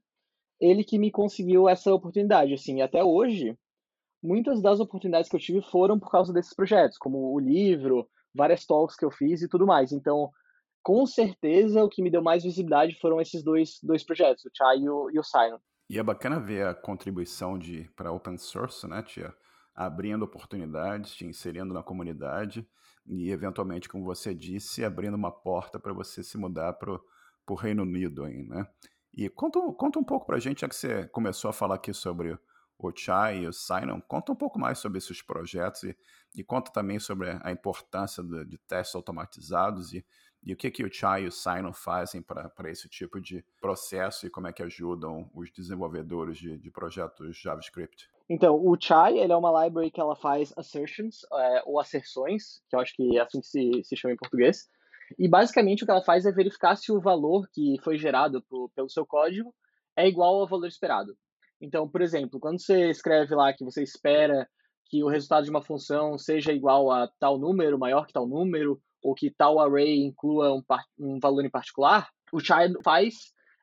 ele 0.59 0.83
que 0.83 0.99
me 0.99 1.11
conseguiu 1.11 1.69
essa 1.69 1.93
oportunidade, 1.93 2.53
assim, 2.53 2.77
e 2.77 2.81
até 2.81 3.03
hoje, 3.03 3.57
muitas 4.21 4.61
das 4.61 4.79
oportunidades 4.79 5.29
que 5.29 5.35
eu 5.35 5.39
tive 5.39 5.61
foram 5.61 5.99
por 5.99 6.11
causa 6.11 6.33
desses 6.33 6.53
projetos, 6.53 6.97
como 6.97 7.33
o 7.33 7.39
livro, 7.39 8.07
várias 8.33 8.65
talks 8.65 8.95
que 8.95 9.05
eu 9.05 9.11
fiz 9.11 9.41
e 9.41 9.47
tudo 9.47 9.65
mais. 9.65 9.91
Então, 9.91 10.29
com 10.83 11.05
certeza, 11.05 11.83
o 11.83 11.89
que 11.89 12.01
me 12.01 12.09
deu 12.09 12.21
mais 12.21 12.43
visibilidade 12.43 12.97
foram 12.99 13.19
esses 13.21 13.43
dois, 13.43 13.79
dois 13.83 14.03
projetos, 14.03 14.45
o 14.45 14.49
Chai 14.53 14.79
e 14.79 14.89
o, 14.89 15.09
e 15.11 15.19
o 15.19 15.23
Simon. 15.23 15.59
E 15.89 15.97
é 15.97 16.03
bacana 16.03 16.39
ver 16.39 16.67
a 16.67 16.73
contribuição 16.75 17.57
de 17.57 17.89
para 17.95 18.11
open 18.11 18.37
source, 18.37 18.87
né, 18.87 19.01
tia? 19.01 19.33
Abrindo 19.73 20.23
oportunidades, 20.23 21.13
te 21.13 21.25
inserindo 21.25 21.73
na 21.73 21.81
comunidade 21.81 22.67
e, 23.07 23.31
eventualmente, 23.31 23.89
como 23.89 24.03
você 24.03 24.35
disse, 24.35 24.83
abrindo 24.83 25.15
uma 25.15 25.31
porta 25.31 25.79
para 25.79 25.93
você 25.93 26.21
se 26.21 26.37
mudar 26.37 26.73
para 26.73 26.99
o 27.47 27.55
Reino 27.55 27.83
Unido, 27.83 28.23
aí, 28.23 28.43
né? 28.43 28.67
E 29.13 29.29
conta, 29.29 29.59
conta 29.73 29.99
um 29.99 30.03
pouco 30.03 30.25
para 30.25 30.37
a 30.37 30.39
gente, 30.39 30.61
já 30.61 30.69
que 30.69 30.75
você 30.75 31.07
começou 31.07 31.49
a 31.49 31.53
falar 31.53 31.75
aqui 31.75 31.93
sobre 31.93 32.37
o 32.77 32.91
Chai 32.95 33.39
e 33.39 33.47
o 33.47 33.53
Sinon, 33.53 33.99
conta 34.01 34.31
um 34.31 34.35
pouco 34.35 34.57
mais 34.57 34.79
sobre 34.79 34.97
esses 34.97 35.21
projetos 35.21 35.83
e, 35.83 35.97
e 36.35 36.43
conta 36.43 36.71
também 36.71 36.99
sobre 36.99 37.37
a 37.41 37.51
importância 37.51 38.23
de, 38.23 38.45
de 38.45 38.57
testes 38.57 38.95
automatizados 38.95 39.93
e, 39.93 40.05
e 40.41 40.53
o 40.53 40.55
que, 40.55 40.71
que 40.71 40.85
o 40.85 40.93
Chai 40.93 41.23
e 41.23 41.27
o 41.27 41.31
Sinon 41.31 41.73
fazem 41.73 42.21
para 42.21 42.69
esse 42.69 42.87
tipo 42.87 43.19
de 43.19 43.43
processo 43.59 44.25
e 44.25 44.29
como 44.29 44.47
é 44.47 44.53
que 44.53 44.63
ajudam 44.63 45.29
os 45.33 45.51
desenvolvedores 45.51 46.37
de, 46.37 46.57
de 46.57 46.71
projetos 46.71 47.37
JavaScript. 47.37 48.09
Então, 48.29 48.55
o 48.55 48.79
Chai 48.79 49.17
ele 49.17 49.33
é 49.33 49.35
uma 49.35 49.65
library 49.65 49.91
que 49.91 49.99
ela 49.99 50.15
faz 50.15 50.53
assertions, 50.55 51.25
é, 51.33 51.63
ou 51.65 51.79
asserções, 51.79 52.61
que 52.69 52.75
eu 52.75 52.79
acho 52.79 52.95
que 52.95 53.17
é 53.17 53.21
assim 53.21 53.41
que 53.41 53.47
se, 53.47 53.83
se 53.83 53.95
chama 53.97 54.13
em 54.13 54.17
português, 54.17 54.69
e 55.17 55.27
basicamente 55.27 55.83
o 55.83 55.85
que 55.85 55.91
ela 55.91 56.03
faz 56.03 56.25
é 56.25 56.31
verificar 56.31 56.75
se 56.75 56.91
o 56.91 57.01
valor 57.01 57.47
que 57.51 57.77
foi 57.83 57.97
gerado 57.97 58.43
pelo 58.75 58.89
seu 58.89 59.05
código 59.05 59.53
é 59.95 60.07
igual 60.07 60.39
ao 60.39 60.47
valor 60.47 60.67
esperado. 60.67 61.15
Então, 61.61 61.87
por 61.89 62.01
exemplo, 62.01 62.39
quando 62.39 62.61
você 62.61 62.89
escreve 62.89 63.35
lá 63.35 63.53
que 63.53 63.65
você 63.65 63.83
espera 63.83 64.47
que 64.85 65.03
o 65.03 65.09
resultado 65.09 65.43
de 65.43 65.49
uma 65.49 65.61
função 65.61 66.17
seja 66.17 66.51
igual 66.53 66.91
a 66.91 67.07
tal 67.19 67.37
número, 67.37 67.77
maior 67.77 68.05
que 68.05 68.13
tal 68.13 68.27
número, 68.27 68.81
ou 69.03 69.13
que 69.13 69.29
tal 69.29 69.59
array 69.59 69.99
inclua 70.03 70.53
um, 70.53 70.63
um 70.97 71.19
valor 71.19 71.45
em 71.45 71.49
particular, 71.49 72.09
o 72.31 72.39
chai 72.39 72.69
faz 72.83 73.15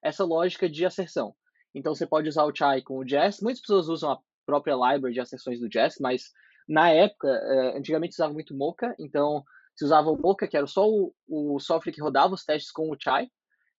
essa 0.03 0.25
lógica 0.25 0.69
de 0.69 0.85
asserção. 0.85 1.35
Então, 1.75 1.95
você 1.95 2.07
pode 2.07 2.29
usar 2.29 2.45
o 2.45 2.55
chai 2.55 2.81
com 2.81 2.99
o 2.99 3.07
Jest. 3.07 3.43
Muitas 3.43 3.61
pessoas 3.61 3.89
usam 3.89 4.13
a 4.13 4.19
própria 4.47 4.75
library 4.75 5.15
de 5.15 5.21
asserções 5.21 5.61
do 5.61 5.71
Jest, 5.71 6.01
mas 6.01 6.31
na 6.69 6.91
época, 6.91 7.29
eh, 7.29 7.77
antigamente 7.77 8.15
usava 8.15 8.33
muito 8.33 8.57
Mocha, 8.57 8.95
então 8.99 9.45
se 9.77 9.85
usava 9.85 10.11
o 10.11 10.19
Mocha, 10.21 10.49
que 10.49 10.57
era 10.57 10.67
só 10.67 10.89
o, 10.89 11.13
o 11.29 11.61
software 11.61 11.93
que 11.93 12.01
rodava 12.01 12.35
os 12.35 12.45
testes 12.45 12.73
com 12.73 12.91
o 12.91 12.97
Chai. 12.99 13.29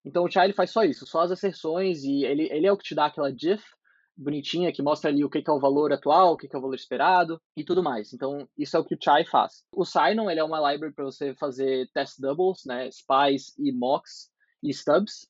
Então 0.06 0.24
o 0.24 0.30
Chai 0.30 0.46
ele 0.46 0.54
faz 0.54 0.70
só 0.72 0.84
isso, 0.84 1.06
só 1.08 1.22
as 1.22 1.32
asserções 1.32 2.04
e 2.04 2.24
ele, 2.24 2.48
ele 2.52 2.68
é 2.68 2.72
o 2.72 2.78
que 2.78 2.84
te 2.84 2.96
dá 2.96 3.08
aquela 3.08 3.34
diff 3.34 3.64
bonitinha 4.16 4.72
que 4.72 4.82
mostra 4.82 5.12
ali 5.12 5.24
o 5.24 5.30
que, 5.30 5.42
que 5.42 5.50
é 5.50 5.54
o 5.54 5.60
valor 5.60 5.94
atual, 5.94 6.34
o 6.34 6.38
que, 6.38 6.48
que 6.48 6.56
é 6.56 6.60
o 6.60 6.62
valor 6.62 6.76
esperado 6.76 7.42
e 7.56 7.64
tudo 7.64 7.84
mais. 7.84 8.14
Então 8.14 8.48
isso 8.58 8.78
é 8.78 8.80
o 8.80 8.86
que 8.86 8.96
o 8.96 9.00
Chai 9.02 9.26
faz. 9.26 9.64
O 9.72 9.84
Sinon 9.84 10.30
ele 10.30 10.40
é 10.40 10.44
uma 10.44 10.72
library 10.72 10.94
para 10.94 11.06
você 11.06 11.34
fazer 11.36 11.90
test 11.94 12.20
doubles, 12.20 12.64
né, 12.66 12.90
spies 12.92 13.54
e 13.58 13.72
mocks 13.72 14.30
e 14.64 14.70
stubs. 14.72 15.28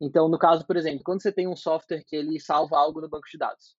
Então 0.00 0.28
no 0.28 0.38
caso, 0.38 0.66
por 0.66 0.76
exemplo, 0.76 1.02
quando 1.04 1.22
você 1.22 1.32
tem 1.32 1.48
um 1.48 1.56
software 1.56 2.04
que 2.06 2.16
ele 2.16 2.38
salva 2.38 2.78
algo 2.78 3.00
no 3.00 3.08
banco 3.08 3.28
de 3.30 3.38
dados, 3.38 3.74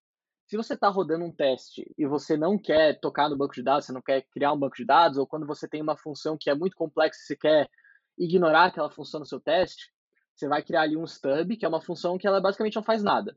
se 0.51 0.57
você 0.57 0.73
está 0.73 0.89
rodando 0.89 1.23
um 1.23 1.31
teste 1.31 1.89
e 1.97 2.05
você 2.05 2.35
não 2.35 2.57
quer 2.57 2.99
tocar 2.99 3.29
no 3.29 3.37
banco 3.37 3.53
de 3.53 3.63
dados, 3.63 3.85
você 3.85 3.93
não 3.93 4.01
quer 4.01 4.23
criar 4.33 4.51
um 4.51 4.59
banco 4.59 4.75
de 4.75 4.83
dados, 4.83 5.17
ou 5.17 5.25
quando 5.25 5.47
você 5.47 5.65
tem 5.65 5.81
uma 5.81 5.95
função 5.95 6.35
que 6.37 6.49
é 6.49 6.53
muito 6.53 6.75
complexa 6.75 7.17
e 7.21 7.25
você 7.25 7.37
quer 7.37 7.69
ignorar 8.17 8.65
aquela 8.65 8.91
função 8.91 9.21
no 9.21 9.25
seu 9.25 9.39
teste, 9.39 9.93
você 10.35 10.49
vai 10.49 10.61
criar 10.61 10.81
ali 10.81 10.97
um 10.97 11.07
stub, 11.07 11.55
que 11.55 11.63
é 11.63 11.69
uma 11.69 11.79
função 11.79 12.17
que 12.17 12.27
ela 12.27 12.41
basicamente 12.41 12.75
não 12.75 12.83
faz 12.83 13.01
nada. 13.01 13.33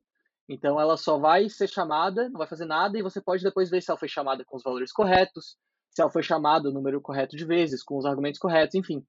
Então 0.48 0.80
ela 0.80 0.96
só 0.96 1.16
vai 1.16 1.48
ser 1.48 1.68
chamada, 1.68 2.28
não 2.28 2.38
vai 2.38 2.48
fazer 2.48 2.64
nada, 2.64 2.98
e 2.98 3.02
você 3.02 3.20
pode 3.20 3.44
depois 3.44 3.70
ver 3.70 3.80
se 3.80 3.92
ela 3.92 3.98
foi 3.98 4.08
chamada 4.08 4.44
com 4.44 4.56
os 4.56 4.64
valores 4.64 4.90
corretos, 4.90 5.56
se 5.90 6.02
ela 6.02 6.10
foi 6.10 6.24
chamada 6.24 6.68
o 6.68 6.72
número 6.72 7.00
correto 7.00 7.36
de 7.36 7.44
vezes, 7.44 7.84
com 7.84 7.96
os 7.96 8.06
argumentos 8.06 8.40
corretos, 8.40 8.74
enfim. 8.74 9.06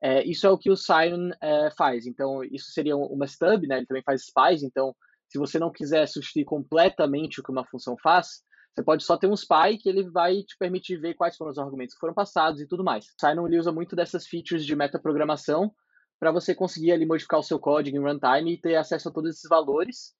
É, 0.00 0.22
isso 0.22 0.46
é 0.46 0.50
o 0.50 0.56
que 0.56 0.70
o 0.70 0.76
Sinon 0.76 1.32
é, 1.42 1.72
faz. 1.76 2.06
Então, 2.06 2.44
isso 2.44 2.70
seria 2.70 2.96
uma 2.96 3.26
stub, 3.26 3.66
né? 3.66 3.78
Ele 3.78 3.86
também 3.86 4.04
faz 4.04 4.26
spies, 4.26 4.62
então 4.62 4.94
se 5.28 5.38
você 5.38 5.58
não 5.58 5.70
quiser 5.70 6.06
substituir 6.06 6.44
completamente 6.44 7.40
o 7.40 7.42
que 7.42 7.50
uma 7.50 7.66
função 7.66 7.96
faz, 8.02 8.42
você 8.74 8.82
pode 8.82 9.04
só 9.04 9.16
ter 9.16 9.26
um 9.26 9.34
spy 9.34 9.76
que 9.80 9.88
ele 9.88 10.08
vai 10.08 10.42
te 10.42 10.56
permitir 10.56 10.98
ver 10.98 11.14
quais 11.14 11.36
foram 11.36 11.50
os 11.50 11.58
argumentos 11.58 11.94
que 11.94 12.00
foram 12.00 12.14
passados 12.14 12.60
e 12.60 12.66
tudo 12.66 12.84
mais. 12.84 13.06
O 13.06 13.14
Sinon 13.18 13.46
ele 13.46 13.58
usa 13.58 13.72
muito 13.72 13.96
dessas 13.96 14.26
features 14.26 14.64
de 14.64 14.76
metaprogramação 14.76 15.74
para 16.18 16.30
você 16.30 16.54
conseguir 16.54 16.92
ali 16.92 17.04
modificar 17.04 17.40
o 17.40 17.42
seu 17.42 17.58
código 17.58 17.96
em 17.96 18.00
runtime 18.00 18.54
e 18.54 18.60
ter 18.60 18.76
acesso 18.76 19.08
a 19.08 19.12
todos 19.12 19.30
esses 19.30 19.48
valores 19.48 20.14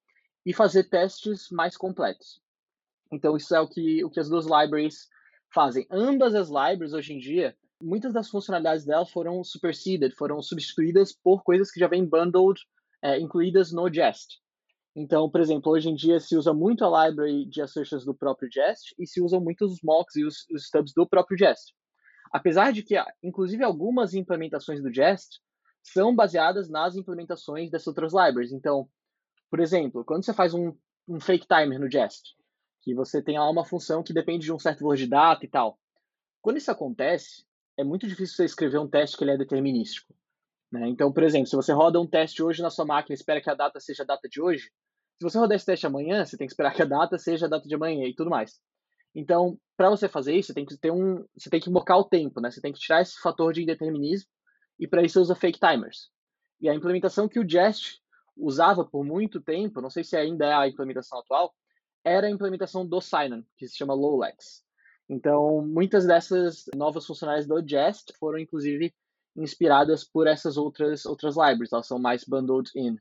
e 0.44 0.52
fazer 0.52 0.84
testes 0.84 1.48
mais 1.50 1.76
completos. 1.76 2.40
Então 3.12 3.36
isso 3.36 3.54
é 3.54 3.60
o 3.60 3.68
que, 3.68 4.04
o 4.04 4.10
que 4.10 4.20
as 4.20 4.28
duas 4.28 4.44
libraries 4.44 5.08
fazem. 5.52 5.86
Ambas 5.90 6.34
as 6.34 6.48
libraries 6.48 6.92
hoje 6.92 7.14
em 7.14 7.18
dia, 7.18 7.56
muitas 7.80 8.12
das 8.12 8.28
funcionalidades 8.28 8.84
delas 8.84 9.10
foram 9.10 9.42
superseded, 9.42 10.14
foram 10.14 10.42
substituídas 10.42 11.12
por 11.12 11.42
coisas 11.42 11.70
que 11.70 11.80
já 11.80 11.88
vêm 11.88 12.04
bundled, 12.04 12.60
é, 13.02 13.18
incluídas 13.18 13.72
no 13.72 13.92
Jest. 13.92 14.40
Então, 15.00 15.30
por 15.30 15.40
exemplo, 15.40 15.70
hoje 15.70 15.88
em 15.88 15.94
dia 15.94 16.18
se 16.18 16.36
usa 16.36 16.52
muito 16.52 16.84
a 16.84 17.06
library 17.06 17.46
de 17.46 17.62
assertions 17.62 18.04
do 18.04 18.12
próprio 18.12 18.50
Jest 18.52 18.96
e 18.98 19.06
se 19.06 19.22
usam 19.22 19.40
muito 19.40 19.64
os 19.64 19.80
mocks 19.80 20.16
e 20.16 20.24
os, 20.24 20.44
os 20.50 20.64
stubs 20.64 20.92
do 20.92 21.06
próprio 21.06 21.38
Jest. 21.38 21.72
Apesar 22.32 22.72
de 22.72 22.82
que, 22.82 22.96
inclusive, 23.22 23.62
algumas 23.62 24.12
implementações 24.12 24.82
do 24.82 24.92
Jest 24.92 25.38
são 25.84 26.12
baseadas 26.16 26.68
nas 26.68 26.96
implementações 26.96 27.70
dessas 27.70 27.86
outras 27.86 28.12
libraries. 28.12 28.50
Então, 28.50 28.88
por 29.48 29.60
exemplo, 29.60 30.04
quando 30.04 30.24
você 30.24 30.34
faz 30.34 30.52
um, 30.52 30.76
um 31.06 31.20
fake 31.20 31.46
timer 31.46 31.78
no 31.78 31.88
Jest, 31.88 32.34
que 32.82 32.92
você 32.92 33.22
tem 33.22 33.38
lá 33.38 33.48
uma 33.48 33.64
função 33.64 34.02
que 34.02 34.12
depende 34.12 34.46
de 34.46 34.52
um 34.52 34.58
certo 34.58 34.80
valor 34.80 34.96
de 34.96 35.06
data 35.06 35.44
e 35.44 35.48
tal. 35.48 35.78
Quando 36.42 36.56
isso 36.56 36.72
acontece, 36.72 37.44
é 37.76 37.84
muito 37.84 38.08
difícil 38.08 38.34
você 38.34 38.44
escrever 38.46 38.80
um 38.80 38.88
teste 38.88 39.16
que 39.16 39.22
ele 39.22 39.30
é 39.30 39.38
determinístico. 39.38 40.12
Né? 40.72 40.88
Então, 40.88 41.12
por 41.12 41.22
exemplo, 41.22 41.46
se 41.46 41.54
você 41.54 41.72
roda 41.72 42.00
um 42.00 42.06
teste 42.06 42.42
hoje 42.42 42.60
na 42.60 42.68
sua 42.68 42.84
máquina 42.84 43.14
e 43.14 43.16
espera 43.16 43.40
que 43.40 43.48
a 43.48 43.54
data 43.54 43.78
seja 43.78 44.02
a 44.02 44.06
data 44.06 44.28
de 44.28 44.42
hoje, 44.42 44.68
se 45.18 45.24
você 45.24 45.38
rodar 45.38 45.56
esse 45.56 45.66
teste 45.66 45.86
amanhã, 45.86 46.24
você 46.24 46.36
tem 46.36 46.46
que 46.46 46.52
esperar 46.52 46.72
que 46.72 46.82
a 46.82 46.86
data 46.86 47.18
seja 47.18 47.46
a 47.46 47.48
data 47.48 47.66
de 47.66 47.74
amanhã 47.74 48.06
e 48.06 48.14
tudo 48.14 48.30
mais. 48.30 48.60
Então, 49.14 49.58
para 49.76 49.90
você 49.90 50.08
fazer 50.08 50.34
isso, 50.36 50.48
você 50.48 50.54
tem 50.54 50.64
que 50.64 50.76
ter 50.76 50.92
um, 50.92 51.24
você 51.36 51.50
tem 51.50 51.60
que 51.60 51.70
mocar 51.70 51.96
o 51.96 52.04
tempo, 52.04 52.40
né? 52.40 52.50
Você 52.50 52.60
tem 52.60 52.72
que 52.72 52.78
tirar 52.78 53.02
esse 53.02 53.18
fator 53.20 53.52
de 53.52 53.62
indeterminismo 53.62 54.30
e 54.78 54.86
para 54.86 55.02
isso 55.02 55.14
você 55.14 55.20
usa 55.20 55.34
fake 55.34 55.58
timers. 55.58 56.08
E 56.60 56.68
a 56.68 56.74
implementação 56.74 57.28
que 57.28 57.40
o 57.40 57.48
Jest 57.48 58.00
usava 58.36 58.84
por 58.84 59.04
muito 59.04 59.40
tempo, 59.40 59.80
não 59.80 59.90
sei 59.90 60.04
se 60.04 60.16
ainda 60.16 60.46
é 60.46 60.52
a 60.52 60.68
implementação 60.68 61.18
atual, 61.18 61.52
era 62.04 62.28
a 62.28 62.30
implementação 62.30 62.86
do 62.86 63.00
Sinon, 63.00 63.42
que 63.56 63.66
se 63.66 63.76
chama 63.76 63.94
Lowlex. 63.94 64.62
Então, 65.08 65.66
muitas 65.66 66.06
dessas 66.06 66.66
novas 66.76 67.04
funcionalidades 67.06 67.48
do 67.48 67.66
Jest 67.66 68.12
foram, 68.18 68.38
inclusive, 68.38 68.94
inspiradas 69.36 70.04
por 70.04 70.26
essas 70.26 70.56
outras, 70.56 71.06
outras 71.06 71.34
libraries, 71.34 71.72
elas 71.72 71.86
são 71.86 71.98
mais 71.98 72.24
bundled 72.24 72.70
in. 72.76 72.98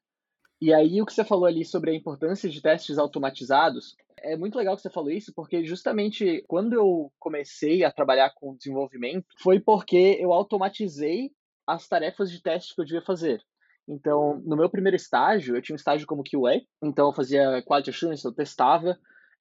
E 0.60 0.74
aí, 0.74 1.02
o 1.02 1.06
que 1.06 1.14
você 1.14 1.24
falou 1.24 1.46
ali 1.46 1.64
sobre 1.64 1.92
a 1.92 1.96
importância 1.96 2.50
de 2.50 2.62
testes 2.62 2.98
automatizados, 2.98 3.96
é 4.20 4.36
muito 4.36 4.58
legal 4.58 4.76
que 4.76 4.82
você 4.82 4.90
falou 4.90 5.12
isso, 5.12 5.32
porque 5.36 5.64
justamente 5.64 6.44
quando 6.48 6.74
eu 6.74 7.12
comecei 7.20 7.84
a 7.84 7.92
trabalhar 7.92 8.32
com 8.36 8.56
desenvolvimento, 8.56 9.28
foi 9.40 9.60
porque 9.60 10.18
eu 10.20 10.34
automatizei 10.34 11.32
as 11.68 11.88
tarefas 11.88 12.32
de 12.32 12.42
teste 12.42 12.74
que 12.74 12.82
eu 12.82 12.86
devia 12.86 13.02
fazer. 13.02 13.42
Então, 13.88 14.42
no 14.46 14.58
meu 14.58 14.70
primeiro 14.70 14.96
estágio, 14.96 15.56
eu 15.56 15.62
tinha 15.62 15.76
um 15.76 15.78
estágio 15.78 16.08
como 16.08 16.24
QA, 16.24 16.62
então 16.84 17.08
eu 17.08 17.14
fazia 17.14 17.62
quality 17.64 17.92
assurance, 17.92 18.26
eu 18.26 18.34
testava 18.34 18.98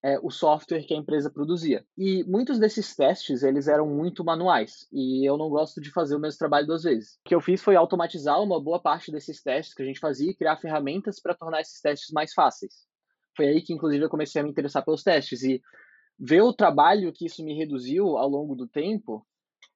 é, 0.07 0.21
o 0.23 0.31
software 0.31 0.85
que 0.85 0.95
a 0.95 0.97
empresa 0.97 1.29
produzia. 1.29 1.85
E 1.99 2.23
muitos 2.23 2.61
desses 2.61 2.95
testes, 2.95 3.43
eles 3.43 3.67
eram 3.67 3.89
muito 3.89 4.23
manuais, 4.23 4.87
e 4.93 5.29
eu 5.29 5.37
não 5.37 5.51
gosto 5.51 5.81
de 5.81 5.91
fazer 5.91 6.15
o 6.15 6.21
mesmo 6.21 6.39
trabalho 6.39 6.65
duas 6.65 6.85
vezes. 6.85 7.15
O 7.15 7.29
que 7.29 7.35
eu 7.35 7.41
fiz 7.41 7.61
foi 7.61 7.75
automatizar 7.75 8.41
uma 8.41 8.63
boa 8.63 8.81
parte 8.81 9.11
desses 9.11 9.43
testes 9.43 9.75
que 9.75 9.83
a 9.83 9.85
gente 9.85 9.99
fazia 9.99 10.31
e 10.31 10.35
criar 10.35 10.59
ferramentas 10.59 11.19
para 11.19 11.35
tornar 11.35 11.61
esses 11.61 11.81
testes 11.81 12.13
mais 12.13 12.33
fáceis. 12.33 12.87
Foi 13.37 13.49
aí 13.49 13.61
que, 13.61 13.73
inclusive, 13.73 14.05
eu 14.05 14.09
comecei 14.09 14.41
a 14.41 14.45
me 14.45 14.51
interessar 14.51 14.85
pelos 14.85 15.03
testes, 15.03 15.43
e 15.43 15.61
ver 16.17 16.43
o 16.43 16.53
trabalho 16.53 17.13
que 17.13 17.27
isso 17.27 17.45
me 17.45 17.57
reduziu 17.57 18.17
ao 18.17 18.29
longo 18.29 18.55
do 18.55 18.69
tempo, 18.69 19.27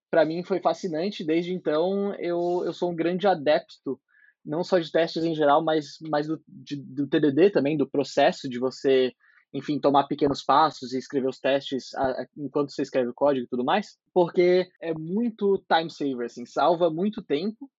para 0.09 0.25
mim 0.25 0.45
foi 0.45 0.61
fascinante. 0.61 1.25
Desde 1.25 1.53
então, 1.53 2.15
eu, 2.21 2.63
eu 2.65 2.73
sou 2.73 2.93
um 2.93 2.97
grande 2.97 3.27
adepto 3.27 4.01
não 4.45 4.63
só 4.63 4.79
de 4.79 4.93
testes 4.93 5.25
em 5.25 5.35
geral, 5.35 5.63
mas, 5.63 5.99
mas 6.09 6.29
do, 6.29 6.41
de, 6.47 6.77
do 6.77 7.09
TDD 7.09 7.51
também, 7.51 7.77
do 7.77 7.91
processo 7.91 8.49
de 8.49 8.61
você, 8.61 9.13
enfim, 9.53 9.81
tomar 9.81 10.05
pequenos 10.05 10.43
passos 10.43 10.93
e 10.93 10.99
escrever 10.99 11.29
os 11.29 11.41
testes 11.41 11.91
enquanto 12.37 12.71
você 12.71 12.83
escreve 12.83 13.11
o 13.11 13.15
código 13.15 13.47
e 13.47 13.49
tudo 13.49 13.65
mais, 13.65 13.99
porque 14.15 14.71
é 14.81 14.95
muito 14.95 15.63
time 15.69 15.91
saver, 15.91 16.27
assim, 16.27 16.47
salva 16.47 16.89
muito 16.89 17.23
tempo, 17.23 17.71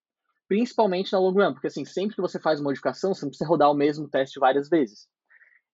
principalmente 0.48 1.14
na 1.14 1.20
long 1.20 1.32
run, 1.32 1.54
porque 1.54 1.68
assim, 1.68 1.86
sempre 1.86 2.16
que 2.16 2.22
você 2.22 2.40
faz 2.40 2.60
modificação, 2.60 3.14
você 3.14 3.24
não 3.24 3.30
precisa 3.30 3.50
rodar 3.50 3.72
o 3.72 3.76
mesmo 3.76 4.10
teste 4.10 4.40
várias 4.40 4.68
vezes. 4.68 5.08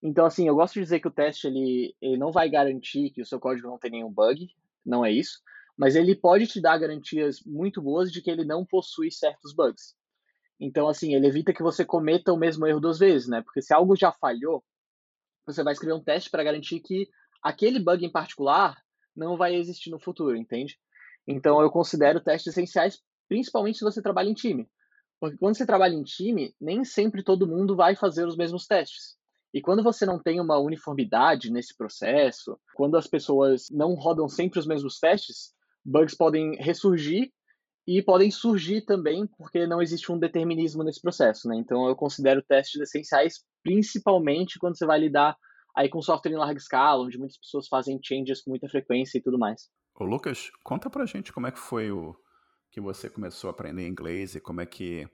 Então, 0.03 0.25
assim, 0.25 0.47
eu 0.47 0.55
gosto 0.55 0.75
de 0.75 0.81
dizer 0.81 0.99
que 0.99 1.07
o 1.07 1.11
teste 1.11 1.47
ele, 1.47 1.95
ele 1.99 2.17
não 2.17 2.31
vai 2.31 2.47
garantir 2.47 3.09
que 3.09 3.21
o 3.21 3.25
seu 3.25 3.39
código 3.39 3.67
não 3.67 3.79
tem 3.79 3.89
nenhum 3.89 4.13
bug, 4.13 4.47
não 4.85 5.03
é 5.03 5.11
isso, 5.11 5.41
mas 5.75 5.95
ele 5.95 6.15
pode 6.15 6.45
te 6.45 6.61
dar 6.61 6.77
garantias 6.77 7.41
muito 7.43 7.81
boas 7.81 8.11
de 8.11 8.21
que 8.21 8.29
ele 8.29 8.45
não 8.45 8.63
possui 8.63 9.11
certos 9.11 9.53
bugs. 9.55 9.95
Então, 10.59 10.87
assim, 10.87 11.15
ele 11.15 11.27
evita 11.27 11.53
que 11.53 11.63
você 11.63 11.83
cometa 11.83 12.31
o 12.31 12.37
mesmo 12.37 12.67
erro 12.67 12.79
duas 12.79 12.99
vezes, 12.99 13.27
né? 13.27 13.41
Porque 13.41 13.61
se 13.61 13.73
algo 13.73 13.95
já 13.95 14.11
falhou, 14.11 14.63
você 15.47 15.63
vai 15.63 15.73
escrever 15.73 15.93
um 15.93 16.03
teste 16.03 16.29
para 16.29 16.43
garantir 16.43 16.79
que 16.81 17.07
aquele 17.41 17.79
bug 17.79 18.05
em 18.05 18.11
particular 18.11 18.75
não 19.15 19.37
vai 19.37 19.55
existir 19.55 19.89
no 19.89 19.99
futuro, 19.99 20.35
entende? 20.35 20.77
Então, 21.25 21.61
eu 21.61 21.71
considero 21.71 22.21
testes 22.21 22.53
essenciais, 22.53 23.01
principalmente 23.27 23.79
se 23.79 23.83
você 23.83 24.01
trabalha 24.01 24.29
em 24.29 24.33
time. 24.33 24.69
Porque 25.19 25.37
quando 25.37 25.57
você 25.57 25.65
trabalha 25.65 25.95
em 25.95 26.03
time, 26.03 26.53
nem 26.59 26.83
sempre 26.83 27.23
todo 27.23 27.47
mundo 27.47 27.75
vai 27.75 27.95
fazer 27.95 28.27
os 28.27 28.37
mesmos 28.37 28.67
testes. 28.67 29.17
E 29.53 29.61
quando 29.61 29.81
você 29.81 30.05
não 30.05 30.21
tem 30.21 30.39
uma 30.39 30.59
uniformidade 30.59 31.51
nesse 31.51 31.75
processo, 31.75 32.59
quando 32.75 32.97
as 32.97 33.07
pessoas 33.07 33.67
não 33.71 33.95
rodam 33.95 34.27
sempre 34.27 34.59
os 34.59 34.67
mesmos 34.67 34.99
testes, 34.99 35.53
bugs 35.83 36.15
podem 36.15 36.55
ressurgir 36.57 37.31
e 37.87 38.01
podem 38.01 38.29
surgir 38.29 38.81
também 38.81 39.25
porque 39.37 39.65
não 39.65 39.81
existe 39.81 40.11
um 40.11 40.19
determinismo 40.19 40.83
nesse 40.83 41.01
processo, 41.01 41.47
né? 41.47 41.55
Então 41.55 41.87
eu 41.87 41.95
considero 41.95 42.43
testes 42.43 42.81
essenciais, 42.81 43.45
principalmente 43.63 44.59
quando 44.59 44.77
você 44.77 44.85
vai 44.85 44.99
lidar 44.99 45.37
aí 45.73 45.87
com 45.87 46.01
software 46.01 46.33
em 46.33 46.37
larga 46.37 46.59
escala, 46.59 47.05
onde 47.05 47.17
muitas 47.17 47.37
pessoas 47.37 47.67
fazem 47.67 47.97
changes 48.03 48.41
com 48.41 48.49
muita 48.49 48.67
frequência 48.67 49.17
e 49.17 49.21
tudo 49.21 49.39
mais. 49.39 49.69
Ô 49.95 50.03
Lucas, 50.03 50.51
conta 50.63 50.89
pra 50.89 51.05
gente 51.05 51.31
como 51.31 51.47
é 51.47 51.51
que 51.51 51.59
foi 51.59 51.89
o 51.89 52.13
que 52.69 52.81
você 52.81 53.09
começou 53.09 53.47
a 53.47 53.51
aprender 53.51 53.87
inglês 53.87 54.35
e 54.35 54.41
como 54.41 54.59
é 54.59 54.65
que 54.65 55.07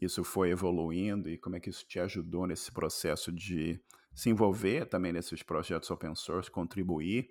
isso 0.00 0.24
foi 0.24 0.50
evoluindo 0.50 1.28
e 1.28 1.38
como 1.38 1.56
é 1.56 1.60
que 1.60 1.70
isso 1.70 1.86
te 1.86 2.00
ajudou 2.00 2.46
nesse 2.46 2.72
processo 2.72 3.30
de 3.30 3.80
se 4.12 4.28
envolver 4.28 4.86
também 4.86 5.12
nesses 5.12 5.42
projetos 5.42 5.90
open 5.90 6.14
source, 6.16 6.50
contribuir 6.50 7.28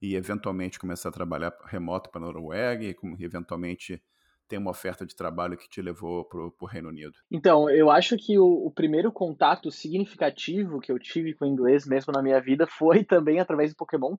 e 0.00 0.14
eventualmente 0.14 0.78
começar 0.78 1.08
a 1.08 1.12
trabalhar 1.12 1.52
remoto 1.66 2.08
para 2.10 2.20
a 2.20 2.24
Noruega 2.24 2.84
e 2.84 2.94
eventualmente 3.18 4.00
tem 4.48 4.58
uma 4.58 4.70
oferta 4.70 5.04
de 5.04 5.14
trabalho 5.14 5.56
que 5.56 5.68
te 5.68 5.82
levou 5.82 6.24
para 6.24 6.40
o 6.40 6.66
Reino 6.66 6.88
Unido? 6.88 7.12
Então, 7.30 7.68
eu 7.68 7.90
acho 7.90 8.16
que 8.16 8.38
o, 8.38 8.66
o, 8.66 8.70
primeiro 8.70 9.12
contato 9.12 9.70
significativo 9.70 10.80
que 10.80 10.90
eu 10.90 10.98
tive 10.98 11.34
com 11.34 11.44
o 11.44 11.48
inglês 11.48 11.86
mesmo 11.86 12.12
na 12.12 12.22
minha 12.22 12.40
vida 12.40 12.66
foi 12.66 13.04
também 13.04 13.38
através 13.38 13.72
do 13.72 13.76
Pokémon. 13.76 14.16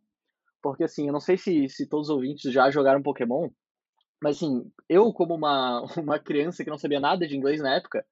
Porque, 0.62 0.84
assim, 0.84 1.08
eu 1.08 1.14
não 1.14 1.20
sei 1.20 1.38
se, 1.38 1.68
se 1.70 1.88
todos 1.88 2.10
os 2.10 2.16
ouvintes 2.16 2.52
já 2.52 2.70
jogaram 2.70 3.02
Pokémon, 3.02 3.50
mas, 4.22 4.38
assim, 4.38 4.70
eu, 4.88 5.12
como 5.12 5.36
uma, 5.36 5.82
uma 5.98 6.20
criança 6.20 6.64
que 6.64 6.70
não 6.70 6.78
sabia 6.78 7.00
nada 7.00 7.28
de 7.28 7.36
inglês 7.36 7.62
na 7.62 7.76
época, 7.76 8.06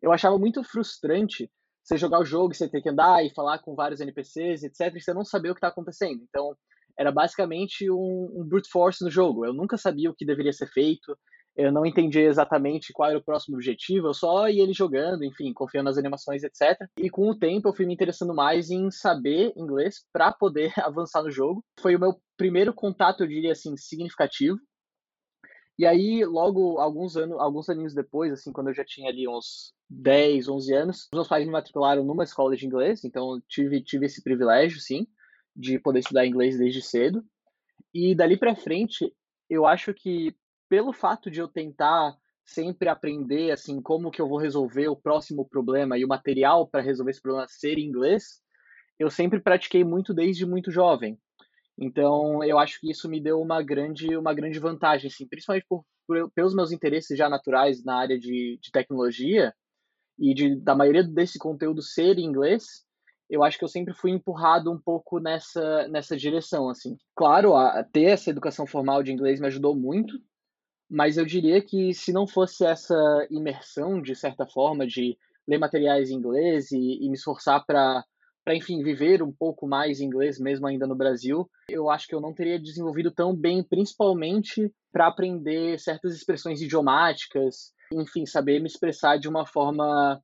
eu 0.00 0.12
achava 0.12 0.38
muito 0.38 0.62
frustrante 0.64 1.50
você 1.82 1.96
jogar 1.96 2.20
o 2.20 2.24
jogo, 2.24 2.54
você 2.54 2.68
ter 2.68 2.80
que 2.80 2.88
andar 2.88 3.24
e 3.24 3.34
falar 3.34 3.58
com 3.58 3.74
vários 3.74 4.00
NPCs, 4.00 4.62
etc., 4.62 4.94
e 4.94 5.00
você 5.00 5.12
não 5.12 5.24
saber 5.24 5.50
o 5.50 5.54
que 5.54 5.58
está 5.58 5.68
acontecendo. 5.68 6.22
Então, 6.28 6.56
era 6.98 7.10
basicamente 7.10 7.90
um, 7.90 8.30
um 8.36 8.46
brute 8.46 8.68
force 8.68 9.02
no 9.02 9.10
jogo. 9.10 9.44
Eu 9.44 9.52
nunca 9.52 9.76
sabia 9.76 10.10
o 10.10 10.14
que 10.14 10.24
deveria 10.24 10.52
ser 10.52 10.66
feito, 10.66 11.16
eu 11.56 11.72
não 11.72 11.84
entendi 11.84 12.20
exatamente 12.20 12.92
qual 12.92 13.10
era 13.10 13.18
o 13.18 13.24
próximo 13.24 13.56
objetivo, 13.56 14.08
eu 14.08 14.14
só 14.14 14.48
ia 14.48 14.62
ele 14.62 14.72
jogando, 14.72 15.24
enfim, 15.24 15.52
confiando 15.52 15.86
nas 15.86 15.98
animações, 15.98 16.42
etc. 16.42 16.78
E 16.96 17.10
com 17.10 17.28
o 17.28 17.38
tempo 17.38 17.68
eu 17.68 17.74
fui 17.74 17.86
me 17.86 17.94
interessando 17.94 18.34
mais 18.34 18.70
em 18.70 18.90
saber 18.90 19.52
inglês 19.56 20.04
para 20.12 20.32
poder 20.32 20.72
avançar 20.78 21.22
no 21.22 21.30
jogo. 21.30 21.64
Foi 21.80 21.96
o 21.96 22.00
meu 22.00 22.20
primeiro 22.36 22.72
contato, 22.72 23.22
eu 23.22 23.28
diria 23.28 23.52
assim, 23.52 23.76
significativo. 23.76 24.58
E 25.78 25.86
aí, 25.86 26.24
logo 26.26 26.78
alguns 26.78 27.16
anos, 27.16 27.38
alguns 27.40 27.68
aninhos 27.70 27.94
depois, 27.94 28.32
assim, 28.32 28.52
quando 28.52 28.68
eu 28.68 28.74
já 28.74 28.84
tinha 28.84 29.08
ali 29.08 29.26
uns 29.26 29.72
10, 29.88 30.46
11 30.46 30.74
anos, 30.74 31.08
meus 31.12 31.26
pais 31.26 31.46
me 31.46 31.50
matricularam 31.50 32.04
numa 32.04 32.24
escola 32.24 32.54
de 32.54 32.66
inglês, 32.66 33.02
então 33.02 33.40
tive 33.48 33.82
tive 33.82 34.04
esse 34.04 34.22
privilégio, 34.22 34.78
sim, 34.78 35.06
de 35.56 35.78
poder 35.78 36.00
estudar 36.00 36.26
inglês 36.26 36.58
desde 36.58 36.82
cedo. 36.82 37.24
E 37.94 38.14
dali 38.14 38.36
para 38.36 38.54
frente, 38.54 39.10
eu 39.48 39.66
acho 39.66 39.94
que 39.94 40.36
pelo 40.70 40.92
fato 40.92 41.30
de 41.30 41.40
eu 41.40 41.48
tentar 41.48 42.16
sempre 42.46 42.88
aprender 42.88 43.50
assim 43.50 43.82
como 43.82 44.10
que 44.10 44.22
eu 44.22 44.28
vou 44.28 44.38
resolver 44.38 44.88
o 44.88 44.96
próximo 44.96 45.46
problema 45.46 45.98
e 45.98 46.04
o 46.04 46.08
material 46.08 46.66
para 46.66 46.80
resolver 46.80 47.10
esse 47.10 47.20
problema 47.20 47.46
ser 47.48 47.76
inglês, 47.76 48.40
eu 48.98 49.10
sempre 49.10 49.40
pratiquei 49.40 49.84
muito 49.84 50.14
desde 50.14 50.46
muito 50.46 50.70
jovem. 50.70 51.18
Então, 51.78 52.44
eu 52.44 52.58
acho 52.58 52.78
que 52.80 52.90
isso 52.90 53.08
me 53.08 53.20
deu 53.20 53.40
uma 53.40 53.62
grande, 53.62 54.14
uma 54.16 54.34
grande 54.34 54.58
vantagem, 54.58 55.08
assim, 55.08 55.26
principalmente 55.26 55.66
por, 55.68 55.84
por 56.06 56.30
pelos 56.32 56.54
meus 56.54 56.72
interesses 56.72 57.16
já 57.16 57.28
naturais 57.28 57.82
na 57.82 57.96
área 57.96 58.18
de, 58.18 58.58
de 58.62 58.70
tecnologia 58.70 59.52
e 60.18 60.34
de, 60.34 60.54
da 60.56 60.74
maioria 60.74 61.02
desse 61.02 61.38
conteúdo 61.38 61.80
ser 61.80 62.18
inglês, 62.18 62.84
eu 63.30 63.42
acho 63.42 63.56
que 63.56 63.64
eu 63.64 63.68
sempre 63.68 63.94
fui 63.94 64.10
empurrado 64.10 64.70
um 64.70 64.78
pouco 64.78 65.18
nessa, 65.18 65.88
nessa 65.88 66.16
direção, 66.16 66.68
assim. 66.68 66.98
Claro, 67.16 67.56
a, 67.56 67.82
ter 67.82 68.04
essa 68.04 68.28
educação 68.28 68.66
formal 68.66 69.02
de 69.02 69.12
inglês 69.12 69.40
me 69.40 69.46
ajudou 69.46 69.74
muito, 69.74 70.20
mas 70.90 71.16
eu 71.16 71.24
diria 71.24 71.62
que 71.62 71.94
se 71.94 72.12
não 72.12 72.26
fosse 72.26 72.64
essa 72.66 72.96
imersão, 73.30 74.02
de 74.02 74.16
certa 74.16 74.44
forma, 74.44 74.84
de 74.84 75.16
ler 75.46 75.58
materiais 75.58 76.10
em 76.10 76.16
inglês 76.16 76.72
e, 76.72 76.98
e 77.04 77.08
me 77.08 77.14
esforçar 77.14 77.64
para, 77.64 78.04
enfim, 78.48 78.82
viver 78.82 79.22
um 79.22 79.30
pouco 79.30 79.68
mais 79.68 80.00
inglês, 80.00 80.40
mesmo 80.40 80.66
ainda 80.66 80.88
no 80.88 80.96
Brasil, 80.96 81.48
eu 81.68 81.88
acho 81.88 82.08
que 82.08 82.14
eu 82.14 82.20
não 82.20 82.34
teria 82.34 82.58
desenvolvido 82.58 83.12
tão 83.12 83.34
bem, 83.34 83.62
principalmente 83.62 84.72
para 84.92 85.06
aprender 85.06 85.78
certas 85.78 86.12
expressões 86.12 86.60
idiomáticas, 86.60 87.72
enfim, 87.92 88.26
saber 88.26 88.58
me 88.60 88.66
expressar 88.66 89.16
de 89.16 89.28
uma 89.28 89.46
forma 89.46 90.20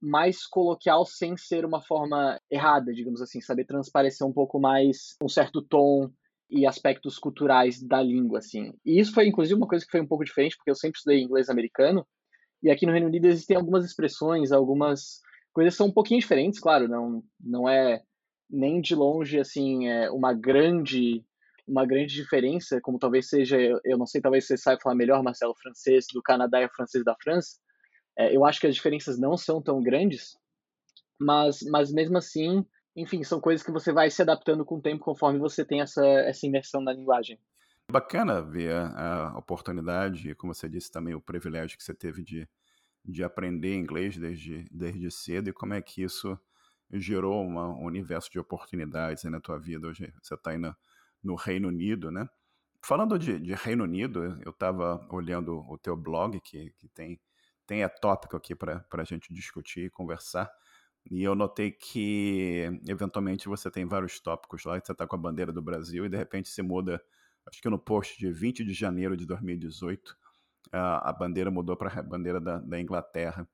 mais 0.00 0.46
coloquial 0.46 1.04
sem 1.04 1.36
ser 1.36 1.64
uma 1.64 1.80
forma 1.80 2.40
errada, 2.50 2.92
digamos 2.92 3.20
assim, 3.20 3.40
saber 3.40 3.64
transparecer 3.64 4.26
um 4.26 4.32
pouco 4.32 4.58
mais 4.58 5.16
um 5.22 5.28
certo 5.28 5.62
tom 5.62 6.10
e 6.50 6.66
aspectos 6.66 7.18
culturais 7.18 7.82
da 7.82 8.02
língua, 8.02 8.38
assim. 8.38 8.72
E 8.84 8.98
isso 8.98 9.12
foi, 9.12 9.26
inclusive, 9.26 9.54
uma 9.58 9.68
coisa 9.68 9.84
que 9.84 9.90
foi 9.90 10.00
um 10.00 10.06
pouco 10.06 10.24
diferente, 10.24 10.56
porque 10.56 10.70
eu 10.70 10.74
sempre 10.74 10.98
estudei 10.98 11.22
inglês 11.22 11.48
americano, 11.48 12.06
e 12.62 12.70
aqui 12.70 12.86
no 12.86 12.92
Reino 12.92 13.06
Unido 13.08 13.26
existem 13.26 13.56
algumas 13.56 13.84
expressões, 13.84 14.50
algumas 14.52 15.20
coisas 15.52 15.74
são 15.74 15.88
um 15.88 15.92
pouquinho 15.92 16.20
diferentes, 16.20 16.60
claro, 16.60 16.88
não, 16.88 17.22
não 17.40 17.68
é 17.68 18.02
nem 18.50 18.80
de 18.80 18.94
longe, 18.94 19.38
assim, 19.38 19.88
é 19.88 20.10
uma 20.10 20.32
grande 20.32 21.24
uma 21.66 21.84
grande 21.84 22.14
diferença, 22.14 22.80
como 22.80 22.98
talvez 22.98 23.28
seja, 23.28 23.58
eu 23.84 23.98
não 23.98 24.06
sei, 24.06 24.22
talvez 24.22 24.46
você 24.46 24.56
saiba 24.56 24.80
falar 24.80 24.94
melhor, 24.94 25.22
Marcelo, 25.22 25.54
francês 25.54 26.06
do 26.14 26.22
Canadá 26.22 26.62
e 26.62 26.64
o 26.64 26.70
francês 26.70 27.04
da 27.04 27.14
França, 27.22 27.58
É, 28.18 28.34
eu 28.36 28.44
acho 28.44 28.60
que 28.60 28.66
as 28.66 28.74
diferenças 28.74 29.18
não 29.18 29.36
são 29.36 29.62
tão 29.62 29.82
grandes, 29.82 30.36
mas, 31.18 31.60
mas 31.70 31.92
mesmo 31.92 32.18
assim, 32.18 32.64
enfim, 33.00 33.22
são 33.22 33.40
coisas 33.40 33.64
que 33.64 33.72
você 33.72 33.92
vai 33.92 34.10
se 34.10 34.22
adaptando 34.22 34.64
com 34.64 34.76
o 34.76 34.82
tempo 34.82 35.04
conforme 35.04 35.38
você 35.38 35.64
tem 35.64 35.80
essa, 35.80 36.04
essa 36.06 36.46
imersão 36.46 36.80
na 36.80 36.92
linguagem. 36.92 37.38
Bacana 37.90 38.42
ver 38.42 38.74
a 38.74 39.34
oportunidade 39.38 40.30
e, 40.30 40.34
como 40.34 40.54
você 40.54 40.68
disse, 40.68 40.90
também 40.90 41.14
o 41.14 41.20
privilégio 41.20 41.78
que 41.78 41.82
você 41.82 41.94
teve 41.94 42.22
de, 42.22 42.46
de 43.02 43.24
aprender 43.24 43.74
inglês 43.74 44.18
desde, 44.18 44.68
desde 44.70 45.10
cedo 45.10 45.48
e 45.48 45.52
como 45.52 45.72
é 45.72 45.80
que 45.80 46.02
isso 46.02 46.38
gerou 46.92 47.42
uma, 47.42 47.68
um 47.68 47.84
universo 47.84 48.30
de 48.30 48.38
oportunidades 48.38 49.24
na 49.24 49.40
tua 49.40 49.58
vida. 49.58 49.86
Hoje 49.86 50.12
você 50.22 50.34
está 50.34 50.50
aí 50.50 50.58
no, 50.58 50.76
no, 51.22 51.34
Reino 51.34 51.68
Unido, 51.68 52.10
né? 52.10 52.28
Falando 52.82 53.18
de, 53.18 53.38
de 53.38 53.54
Reino 53.54 53.84
Unido, 53.84 54.38
eu 54.44 54.50
estava 54.50 55.06
olhando 55.10 55.64
o 55.68 55.78
teu 55.78 55.96
blog, 55.96 56.38
que, 56.40 56.70
que 56.78 56.88
tem, 56.88 57.18
tem 57.66 57.82
é 57.82 57.88
tópico 57.88 58.36
aqui 58.36 58.54
para 58.54 58.84
a 58.92 59.04
gente 59.04 59.32
discutir 59.32 59.86
e 59.86 59.90
conversar. 59.90 60.50
E 61.10 61.22
eu 61.22 61.34
notei 61.34 61.70
que, 61.70 62.80
eventualmente, 62.86 63.48
você 63.48 63.70
tem 63.70 63.86
vários 63.86 64.20
tópicos 64.20 64.64
lá, 64.64 64.78
você 64.78 64.92
está 64.92 65.06
com 65.06 65.16
a 65.16 65.18
bandeira 65.18 65.52
do 65.52 65.62
Brasil 65.62 66.04
e, 66.04 66.08
de 66.08 66.16
repente, 66.16 66.48
se 66.48 66.60
muda, 66.60 67.02
acho 67.46 67.62
que 67.62 67.68
no 67.68 67.78
post 67.78 68.18
de 68.18 68.30
20 68.30 68.64
de 68.64 68.74
janeiro 68.74 69.16
de 69.16 69.24
2018, 69.24 70.16
a, 70.70 71.10
a 71.10 71.12
bandeira 71.12 71.50
mudou 71.50 71.76
para 71.76 71.98
a 71.98 72.02
bandeira 72.02 72.40
da, 72.40 72.58
da, 72.58 72.80
Inglaterra. 72.80 73.48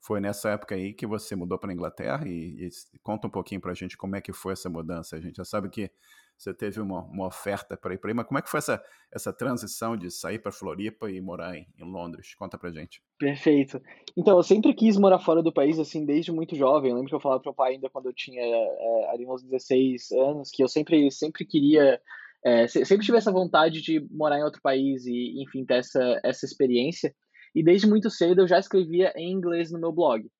Foi 0.00 0.20
nessa 0.20 0.50
época 0.50 0.74
aí 0.74 0.92
que 0.92 1.06
você 1.06 1.34
mudou 1.34 1.58
para 1.58 1.70
a 1.70 1.74
Inglaterra 1.74 2.28
e, 2.28 2.66
e, 2.66 2.98
conta 3.02 3.26
um 3.26 3.30
pouquinho 3.30 3.60
para 3.60 3.72
a 3.72 3.74
gente 3.74 3.96
como 3.96 4.16
é 4.16 4.20
que 4.20 4.32
foi 4.32 4.52
essa 4.52 4.68
mudança. 4.68 5.16
A 5.16 5.20
gente 5.20 5.36
já 5.36 5.44
sabe 5.44 5.70
que 5.70 5.90
você 6.38 6.54
teve 6.54 6.80
uma, 6.80 7.02
uma 7.02 7.26
oferta 7.26 7.76
para 7.76 7.92
ir 7.92 7.98
para 7.98 8.10
aí, 8.10 8.14
mas 8.14 8.24
como 8.24 8.38
é 8.38 8.42
que 8.42 8.48
foi 8.48 8.58
essa, 8.58 8.80
essa 9.12 9.32
transição 9.32 9.96
de 9.96 10.08
sair 10.08 10.38
para 10.38 10.52
Floripa 10.52 11.10
e 11.10 11.20
morar 11.20 11.56
em, 11.56 11.66
em 11.76 11.84
Londres? 11.84 12.32
Conta 12.36 12.56
para 12.56 12.70
gente. 12.70 13.02
Perfeito. 13.18 13.82
Então, 14.16 14.36
eu 14.36 14.42
sempre 14.44 14.72
quis 14.72 14.96
morar 14.96 15.18
fora 15.18 15.42
do 15.42 15.52
país, 15.52 15.80
assim, 15.80 16.06
desde 16.06 16.30
muito 16.30 16.54
jovem. 16.54 16.90
Eu 16.90 16.96
lembro 16.96 17.08
que 17.08 17.14
eu 17.16 17.20
falava 17.20 17.42
o 17.44 17.52
pai 17.54 17.72
ainda 17.72 17.90
quando 17.90 18.06
eu 18.06 18.14
tinha 18.14 18.40
é, 18.40 19.10
ali 19.10 19.26
uns 19.26 19.42
16 19.42 20.12
anos, 20.12 20.50
que 20.52 20.62
eu 20.62 20.68
sempre, 20.68 21.10
sempre 21.10 21.44
queria, 21.44 22.00
é, 22.44 22.68
sempre 22.68 23.04
tive 23.04 23.18
essa 23.18 23.32
vontade 23.32 23.82
de 23.82 24.06
morar 24.08 24.38
em 24.38 24.44
outro 24.44 24.62
país 24.62 25.06
e, 25.06 25.42
enfim, 25.42 25.64
ter 25.64 25.78
essa, 25.78 26.20
essa 26.22 26.46
experiência. 26.46 27.12
E 27.52 27.64
desde 27.64 27.88
muito 27.88 28.08
cedo 28.10 28.42
eu 28.42 28.48
já 28.48 28.60
escrevia 28.60 29.12
em 29.16 29.32
inglês 29.32 29.72
no 29.72 29.80
meu 29.80 29.90
blog. 29.90 30.30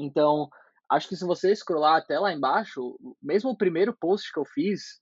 Então, 0.00 0.48
acho 0.90 1.08
que 1.08 1.14
se 1.14 1.24
você 1.24 1.54
scrollar 1.54 1.98
até 1.98 2.18
lá 2.18 2.32
embaixo, 2.32 2.98
mesmo 3.22 3.50
o 3.50 3.56
primeiro 3.56 3.96
post 3.96 4.32
que 4.32 4.40
eu 4.40 4.44
fiz, 4.44 5.01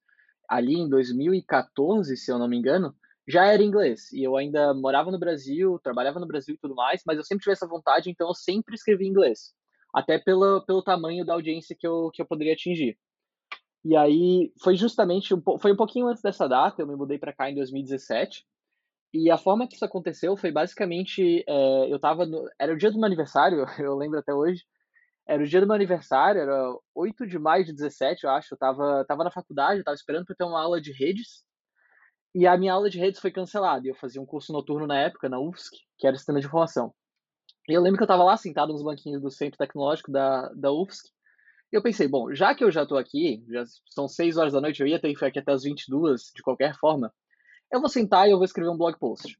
ali 0.50 0.75
em 0.75 0.88
2014, 0.88 2.16
se 2.16 2.30
eu 2.33 2.38
não 2.38 2.49
me 2.49 2.59
engano, 2.59 2.92
já 3.28 3.47
era 3.47 3.62
inglês. 3.62 4.12
E 4.12 4.25
eu 4.25 4.37
ainda 4.37 4.75
morava 4.75 5.11
no 5.12 5.19
Brasil, 5.19 5.78
trabalhava 5.83 6.19
no 6.19 6.26
Brasil 6.26 6.57
e 6.57 6.59
tudo 6.59 6.75
mais, 6.75 7.02
mas 7.07 7.16
eu 7.16 7.25
sempre 7.25 7.45
tive 7.45 7.52
essa 7.52 7.69
vontade, 7.69 8.11
então 8.11 8.26
eu 8.26 8.35
sempre 8.35 8.75
escrevi 8.75 9.07
inglês. 9.07 9.54
Até 9.95 10.19
pelo, 10.19 10.61
pelo 10.66 10.83
tamanho 10.83 11.25
da 11.25 11.35
audiência 11.35 11.76
que 11.78 11.87
eu, 11.87 12.11
que 12.12 12.21
eu 12.21 12.26
poderia 12.26 12.54
atingir. 12.54 12.99
E 13.85 13.97
aí 13.97 14.52
foi 14.62 14.76
justamente, 14.76 15.33
um, 15.33 15.40
foi 15.59 15.73
um 15.73 15.76
pouquinho 15.76 16.09
antes 16.09 16.23
dessa 16.23 16.49
data, 16.49 16.83
eu 16.83 16.87
me 16.87 16.97
mudei 16.97 17.19
para 17.19 17.33
cá 17.33 17.49
em 17.49 17.54
2017. 17.54 18.45
E 19.14 19.30
a 19.30 19.38
forma 19.38 19.66
que 19.66 19.76
isso 19.76 19.85
aconteceu 19.85 20.37
foi 20.37 20.50
basicamente, 20.50 21.45
é, 21.49 21.92
eu 21.92 21.99
tava 21.99 22.26
no, 22.26 22.49
era 22.59 22.73
o 22.73 22.76
dia 22.76 22.90
do 22.90 22.99
meu 22.99 23.07
aniversário, 23.07 23.64
eu 23.78 23.97
lembro 23.97 24.19
até 24.19 24.35
hoje, 24.35 24.64
era 25.30 25.44
o 25.44 25.46
dia 25.46 25.60
do 25.60 25.66
meu 25.66 25.76
aniversário, 25.76 26.40
era 26.40 26.76
8 26.92 27.25
de 27.25 27.38
maio 27.38 27.64
de 27.64 27.72
17, 27.72 28.25
eu 28.25 28.30
acho. 28.30 28.52
Eu 28.52 28.58
tava, 28.58 29.04
tava 29.06 29.22
na 29.22 29.30
faculdade, 29.30 29.78
eu 29.78 29.84
tava 29.84 29.94
esperando 29.94 30.26
para 30.26 30.34
ter 30.34 30.42
uma 30.42 30.60
aula 30.60 30.80
de 30.80 30.90
redes. 30.90 31.44
E 32.34 32.49
a 32.49 32.58
minha 32.58 32.72
aula 32.72 32.90
de 32.90 32.99
redes 32.99 33.20
foi 33.20 33.30
cancelada. 33.30 33.87
E 33.87 33.90
eu 33.90 33.94
fazia 33.94 34.20
um 34.20 34.26
curso 34.26 34.52
noturno 34.52 34.88
na 34.88 34.99
época, 34.99 35.28
na 35.28 35.38
UFSC, 35.38 35.76
que 35.96 36.04
era 36.04 36.16
Sistema 36.16 36.40
de 36.40 36.46
Informação. 36.46 36.92
E 37.68 37.72
eu 37.72 37.80
lembro 37.80 37.96
que 37.96 38.02
eu 38.02 38.08
tava 38.08 38.25
lá 38.25 38.37
sentado 38.37 38.72
nos 38.72 38.82
banquinhos 38.82 39.22
do 39.22 39.30
Centro 39.30 39.56
Tecnológico 39.56 40.10
da, 40.10 40.49
da 40.49 40.73
UFSC. 40.73 41.08
E 41.73 41.76
eu 41.76 41.82
pensei, 41.82 42.08
bom, 42.08 42.34
já 42.34 42.52
que 42.52 42.64
eu 42.64 42.71
já 42.73 42.84
tô 42.84 42.97
aqui, 42.97 43.45
já 43.50 43.62
são 43.86 44.08
6 44.08 44.36
horas 44.36 44.52
da 44.52 44.60
noite, 44.60 44.80
eu 44.80 44.88
ia 44.88 45.00
ter 45.00 45.10
que 45.10 45.14
ficar 45.14 45.28
aqui 45.28 45.38
até 45.38 45.52
as 45.52 45.62
22, 45.62 46.32
de 46.34 46.43
qualquer 46.43 46.76
forma, 46.76 47.14
eu 47.73 47.78
vou 47.78 47.88
sentar 47.88 48.26
e 48.26 48.32
eu 48.32 48.36
vou 48.36 48.45
escrever 48.45 48.71
um 48.71 48.76
blog 48.76 48.99
post. 48.99 49.38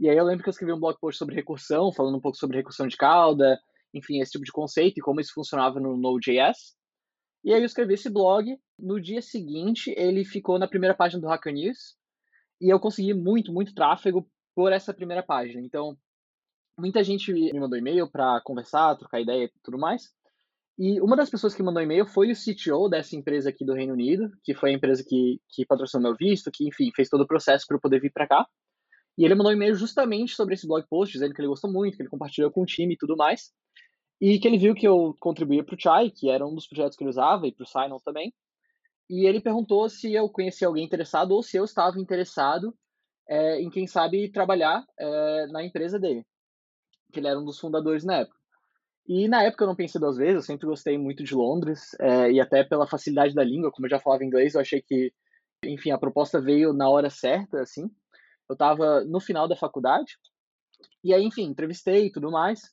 E 0.00 0.10
aí 0.10 0.16
eu 0.16 0.24
lembro 0.24 0.42
que 0.42 0.48
eu 0.48 0.50
escrevi 0.50 0.72
um 0.72 0.80
blog 0.80 0.98
post 0.98 1.16
sobre 1.16 1.36
recursão, 1.36 1.92
falando 1.92 2.16
um 2.16 2.20
pouco 2.20 2.36
sobre 2.36 2.56
recursão 2.56 2.88
de 2.88 2.96
cauda, 2.96 3.56
enfim, 3.94 4.20
esse 4.20 4.32
tipo 4.32 4.44
de 4.44 4.52
conceito 4.52 4.98
e 4.98 5.02
como 5.02 5.20
isso 5.20 5.32
funcionava 5.34 5.80
no 5.80 5.96
Node.js. 5.96 6.76
E 7.44 7.52
aí 7.52 7.60
eu 7.60 7.66
escrevi 7.66 7.94
esse 7.94 8.08
blog. 8.08 8.56
No 8.78 9.00
dia 9.00 9.20
seguinte, 9.20 9.92
ele 9.96 10.24
ficou 10.24 10.58
na 10.58 10.68
primeira 10.68 10.94
página 10.94 11.20
do 11.20 11.28
Hacker 11.28 11.52
News. 11.52 11.96
E 12.60 12.72
eu 12.72 12.78
consegui 12.78 13.14
muito, 13.14 13.52
muito 13.52 13.74
tráfego 13.74 14.28
por 14.54 14.72
essa 14.72 14.94
primeira 14.94 15.22
página. 15.22 15.60
Então, 15.60 15.96
muita 16.78 17.02
gente 17.02 17.32
me 17.32 17.58
mandou 17.58 17.78
e-mail 17.78 18.08
para 18.10 18.40
conversar, 18.44 18.96
trocar 18.96 19.20
ideia 19.20 19.44
e 19.44 19.52
tudo 19.62 19.78
mais. 19.78 20.12
E 20.78 21.00
uma 21.00 21.16
das 21.16 21.28
pessoas 21.28 21.54
que 21.54 21.62
mandou 21.62 21.82
e-mail 21.82 22.06
foi 22.06 22.30
o 22.30 22.34
CTO 22.34 22.88
dessa 22.88 23.14
empresa 23.14 23.50
aqui 23.50 23.64
do 23.64 23.74
Reino 23.74 23.92
Unido, 23.92 24.30
que 24.42 24.54
foi 24.54 24.70
a 24.70 24.72
empresa 24.72 25.04
que, 25.06 25.40
que 25.50 25.66
patrocinou 25.66 26.02
meu 26.02 26.16
visto, 26.16 26.50
que, 26.52 26.66
enfim, 26.66 26.90
fez 26.94 27.08
todo 27.08 27.22
o 27.22 27.26
processo 27.26 27.66
para 27.66 27.76
eu 27.76 27.80
poder 27.80 28.00
vir 28.00 28.12
para 28.12 28.26
cá. 28.26 28.46
E 29.18 29.24
ele 29.24 29.34
mandou 29.34 29.52
um 29.52 29.54
e-mail 29.54 29.74
justamente 29.74 30.34
sobre 30.34 30.54
esse 30.54 30.66
blog 30.66 30.86
post, 30.88 31.12
dizendo 31.12 31.34
que 31.34 31.40
ele 31.40 31.48
gostou 31.48 31.70
muito, 31.70 31.96
que 31.96 32.02
ele 32.02 32.08
compartilhou 32.08 32.50
com 32.50 32.62
o 32.62 32.66
time 32.66 32.94
e 32.94 32.96
tudo 32.96 33.16
mais. 33.16 33.52
E 34.22 34.38
que 34.38 34.46
ele 34.46 34.56
viu 34.56 34.72
que 34.72 34.86
eu 34.86 35.16
contribuía 35.18 35.64
para 35.64 35.74
o 35.74 35.80
Chai, 35.80 36.08
que 36.08 36.30
era 36.30 36.46
um 36.46 36.54
dos 36.54 36.68
projetos 36.68 36.96
que 36.96 37.02
ele 37.02 37.10
usava, 37.10 37.44
e 37.44 37.52
para 37.52 37.64
o 37.64 37.66
Sinon 37.66 37.98
também. 38.04 38.32
E 39.10 39.26
ele 39.26 39.40
perguntou 39.40 39.88
se 39.88 40.14
eu 40.14 40.28
conhecia 40.28 40.68
alguém 40.68 40.84
interessado 40.84 41.32
ou 41.32 41.42
se 41.42 41.56
eu 41.56 41.64
estava 41.64 41.98
interessado 41.98 42.72
é, 43.28 43.60
em, 43.60 43.68
quem 43.68 43.84
sabe, 43.84 44.30
trabalhar 44.30 44.86
é, 44.96 45.46
na 45.48 45.64
empresa 45.64 45.98
dele. 45.98 46.24
Que 47.12 47.18
ele 47.18 47.26
era 47.26 47.36
um 47.36 47.44
dos 47.44 47.58
fundadores 47.58 48.04
na 48.04 48.18
época. 48.18 48.38
E 49.08 49.26
na 49.26 49.42
época 49.42 49.64
eu 49.64 49.68
não 49.68 49.74
pensei 49.74 50.00
duas 50.00 50.16
vezes, 50.16 50.36
eu 50.36 50.42
sempre 50.42 50.68
gostei 50.68 50.96
muito 50.96 51.24
de 51.24 51.34
Londres, 51.34 51.92
é, 51.98 52.30
e 52.30 52.40
até 52.40 52.62
pela 52.62 52.86
facilidade 52.86 53.34
da 53.34 53.42
língua, 53.42 53.72
como 53.72 53.86
eu 53.86 53.90
já 53.90 53.98
falava 53.98 54.24
inglês, 54.24 54.54
eu 54.54 54.60
achei 54.60 54.80
que, 54.80 55.12
enfim, 55.64 55.90
a 55.90 55.98
proposta 55.98 56.40
veio 56.40 56.72
na 56.72 56.88
hora 56.88 57.10
certa, 57.10 57.60
assim. 57.60 57.90
Eu 58.48 58.52
estava 58.52 59.02
no 59.02 59.18
final 59.18 59.48
da 59.48 59.56
faculdade, 59.56 60.16
e 61.02 61.12
aí, 61.12 61.24
enfim, 61.24 61.46
entrevistei 61.46 62.06
e 62.06 62.12
tudo 62.12 62.30
mais 62.30 62.70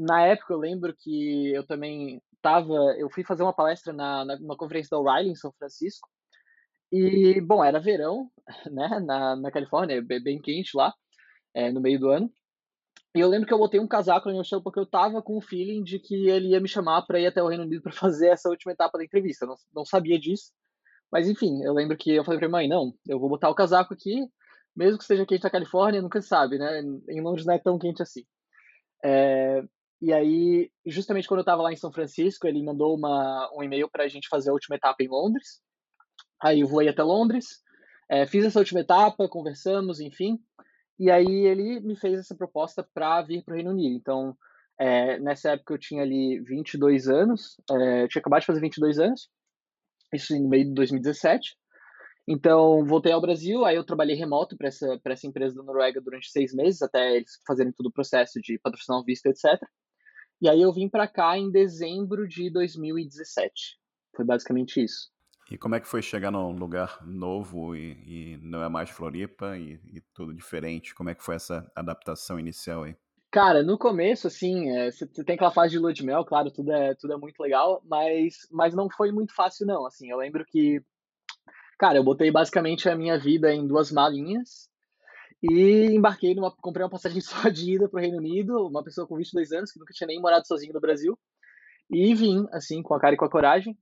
na 0.00 0.22
época 0.22 0.54
eu 0.54 0.58
lembro 0.58 0.94
que 0.98 1.52
eu 1.52 1.66
também 1.66 2.22
tava, 2.40 2.72
eu 2.98 3.10
fui 3.10 3.22
fazer 3.22 3.42
uma 3.42 3.52
palestra 3.52 3.92
na, 3.92 4.24
na 4.24 4.38
numa 4.38 4.56
conferência 4.56 4.88
da 4.90 4.98
O'Reilly 4.98 5.30
em 5.30 5.34
São 5.34 5.52
Francisco. 5.52 6.08
E, 6.90 7.40
bom, 7.42 7.62
era 7.62 7.78
verão, 7.78 8.30
né, 8.72 8.98
na, 9.00 9.36
na 9.36 9.50
Califórnia, 9.50 10.02
bem 10.02 10.40
quente 10.40 10.74
lá, 10.74 10.92
é, 11.54 11.70
no 11.70 11.80
meio 11.80 12.00
do 12.00 12.08
ano. 12.08 12.32
E 13.14 13.20
eu 13.20 13.28
lembro 13.28 13.46
que 13.46 13.52
eu 13.52 13.58
botei 13.58 13.78
um 13.78 13.86
casaco 13.86 14.28
no 14.28 14.36
meu 14.36 14.44
chão 14.44 14.62
porque 14.62 14.78
eu 14.78 14.86
tava 14.86 15.20
com 15.20 15.36
o 15.36 15.42
feeling 15.42 15.82
de 15.82 15.98
que 15.98 16.28
ele 16.28 16.48
ia 16.48 16.60
me 16.60 16.68
chamar 16.68 17.02
para 17.02 17.20
ir 17.20 17.26
até 17.26 17.42
o 17.42 17.48
Reino 17.48 17.64
Unido 17.64 17.82
para 17.82 17.92
fazer 17.92 18.28
essa 18.28 18.48
última 18.48 18.72
etapa 18.72 18.96
da 18.96 19.04
entrevista. 19.04 19.44
Não, 19.46 19.56
não 19.74 19.84
sabia 19.84 20.18
disso. 20.18 20.50
Mas 21.12 21.28
enfim, 21.28 21.62
eu 21.62 21.74
lembro 21.74 21.96
que 21.96 22.10
eu 22.14 22.24
falei 22.24 22.40
pra 22.40 22.48
mãe, 22.48 22.68
não, 22.68 22.94
eu 23.06 23.18
vou 23.18 23.28
botar 23.28 23.50
o 23.50 23.54
casaco 23.54 23.92
aqui, 23.92 24.24
mesmo 24.74 24.98
que 24.98 25.04
seja 25.04 25.26
quente 25.26 25.42
na 25.42 25.50
Califórnia, 25.50 26.00
nunca 26.00 26.22
sabe, 26.22 26.56
né? 26.56 26.80
Em 27.08 27.20
Londres 27.20 27.44
não 27.44 27.54
é 27.54 27.58
tão 27.58 27.78
quente 27.78 28.00
assim. 28.00 28.24
É, 29.04 29.62
e 30.00 30.12
aí, 30.12 30.70
justamente 30.86 31.28
quando 31.28 31.40
eu 31.40 31.42
estava 31.42 31.62
lá 31.62 31.72
em 31.72 31.76
São 31.76 31.92
Francisco, 31.92 32.46
ele 32.46 32.62
mandou 32.62 32.96
uma, 32.96 33.50
um 33.54 33.62
e-mail 33.62 33.88
para 33.88 34.04
a 34.04 34.08
gente 34.08 34.28
fazer 34.28 34.50
a 34.50 34.52
última 34.52 34.76
etapa 34.76 35.02
em 35.02 35.08
Londres. 35.08 35.60
Aí 36.42 36.60
eu 36.60 36.68
voei 36.68 36.88
até 36.88 37.02
Londres, 37.02 37.62
é, 38.08 38.26
fiz 38.26 38.44
essa 38.44 38.58
última 38.58 38.80
etapa, 38.80 39.28
conversamos, 39.28 40.00
enfim. 40.00 40.38
E 40.98 41.10
aí 41.10 41.46
ele 41.46 41.80
me 41.80 41.94
fez 41.96 42.18
essa 42.18 42.34
proposta 42.34 42.86
para 42.94 43.20
vir 43.22 43.44
para 43.44 43.52
o 43.52 43.54
Reino 43.56 43.70
Unido. 43.70 43.94
Então, 43.94 44.36
é, 44.78 45.18
nessa 45.18 45.50
época 45.50 45.74
eu 45.74 45.78
tinha 45.78 46.02
ali 46.02 46.40
22 46.40 47.08
anos, 47.08 47.56
é, 47.70 48.04
eu 48.04 48.08
tinha 48.08 48.20
acabado 48.20 48.40
de 48.40 48.46
fazer 48.46 48.60
22 48.60 48.98
anos, 48.98 49.28
isso 50.14 50.34
no 50.38 50.48
meio 50.48 50.64
de 50.64 50.72
2017. 50.72 51.56
Então, 52.26 52.86
voltei 52.86 53.12
ao 53.12 53.20
Brasil, 53.20 53.64
aí 53.64 53.76
eu 53.76 53.84
trabalhei 53.84 54.16
remoto 54.16 54.56
para 54.56 54.68
essa, 54.68 55.00
essa 55.04 55.26
empresa 55.26 55.56
da 55.56 55.62
Noruega 55.62 56.00
durante 56.00 56.30
seis 56.30 56.54
meses, 56.54 56.80
até 56.80 57.16
eles 57.16 57.40
fazerem 57.46 57.72
todo 57.72 57.86
o 57.86 57.92
processo 57.92 58.40
de 58.40 58.58
patrocinar 58.58 59.00
o 59.00 59.04
visto, 59.04 59.26
etc. 59.26 59.60
E 60.40 60.48
aí 60.48 60.62
eu 60.62 60.72
vim 60.72 60.88
para 60.88 61.06
cá 61.06 61.36
em 61.36 61.50
dezembro 61.50 62.26
de 62.26 62.48
2017. 62.50 63.78
Foi 64.16 64.24
basicamente 64.24 64.82
isso. 64.82 65.10
E 65.50 65.58
como 65.58 65.74
é 65.74 65.80
que 65.80 65.88
foi 65.88 66.00
chegar 66.00 66.30
num 66.30 66.52
lugar 66.52 67.04
novo 67.04 67.74
e, 67.74 67.92
e 68.06 68.38
não 68.40 68.62
é 68.62 68.68
mais 68.68 68.88
Floripa 68.88 69.58
e, 69.58 69.80
e, 69.92 70.00
tudo 70.14 70.32
diferente? 70.32 70.94
Como 70.94 71.10
é 71.10 71.14
que 71.14 71.24
foi 71.24 71.34
essa 71.34 71.70
adaptação 71.74 72.38
inicial 72.38 72.84
aí? 72.84 72.96
Cara, 73.32 73.62
no 73.62 73.76
começo, 73.76 74.28
assim, 74.28 74.70
é, 74.70 74.90
você 74.90 75.06
tem 75.06 75.34
aquela 75.34 75.50
fase 75.50 75.72
de 75.72 75.78
lua 75.78 75.92
de 75.92 76.04
mel, 76.04 76.24
claro, 76.24 76.50
tudo 76.50 76.72
é, 76.72 76.94
tudo 76.94 77.12
é 77.12 77.16
muito 77.16 77.40
legal, 77.40 77.82
mas, 77.84 78.48
mas 78.50 78.74
não 78.74 78.88
foi 78.88 79.12
muito 79.12 79.34
fácil, 79.34 79.66
não. 79.66 79.86
Assim, 79.86 80.10
eu 80.10 80.16
lembro 80.16 80.44
que, 80.44 80.82
cara, 81.78 81.98
eu 81.98 82.04
botei 82.04 82.30
basicamente 82.30 82.88
a 82.88 82.96
minha 82.96 83.18
vida 83.18 83.52
em 83.52 83.66
duas 83.66 83.92
malinhas 83.92 84.69
e 85.42 85.86
embarquei 85.86 86.34
numa. 86.34 86.50
Comprei 86.50 86.84
uma 86.84 86.90
passagem 86.90 87.20
só 87.22 87.48
de 87.48 87.74
ida 87.74 87.88
para 87.88 87.98
o 87.98 88.00
Reino 88.00 88.18
Unido, 88.18 88.66
uma 88.66 88.84
pessoa 88.84 89.06
com 89.06 89.16
22 89.16 89.52
anos, 89.52 89.72
que 89.72 89.78
nunca 89.78 89.94
tinha 89.94 90.06
nem 90.06 90.20
morado 90.20 90.46
sozinho 90.46 90.72
no 90.72 90.80
Brasil. 90.80 91.18
E 91.90 92.14
vim, 92.14 92.46
assim, 92.52 92.82
com 92.82 92.94
a 92.94 93.00
cara 93.00 93.14
e 93.14 93.18
com 93.18 93.24
a 93.24 93.30
coragem. 93.30 93.76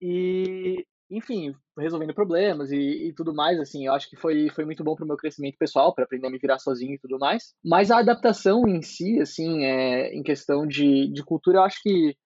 E, 0.00 0.86
enfim, 1.10 1.54
resolvendo 1.78 2.14
problemas 2.14 2.70
e, 2.70 3.08
e, 3.08 3.12
tudo 3.14 3.34
mais, 3.34 3.58
assim, 3.60 3.86
eu 3.86 3.92
acho 3.92 4.08
que 4.08 4.16
foi, 4.16 4.48
foi 4.50 4.64
muito 4.64 4.82
bom 4.82 4.94
para 4.94 5.04
o 5.04 5.08
meu 5.08 5.16
crescimento 5.16 5.56
pessoal, 5.58 5.94
para 5.94 6.04
aprender 6.04 6.26
a 6.26 6.30
me 6.30 6.38
virar 6.38 6.58
sozinho 6.58 6.94
e 6.94 6.98
tudo 6.98 7.18
mais. 7.18 7.54
Mas 7.64 7.90
a 7.90 7.98
adaptação 7.98 8.66
em 8.66 8.80
si, 8.82 9.20
assim, 9.20 9.64
é, 9.64 10.14
em 10.14 10.22
questão 10.22 10.66
de, 10.66 11.08
de 11.12 11.22
cultura, 11.22 11.58
eu 11.58 11.62
acho 11.62 11.80
que, 11.82 12.16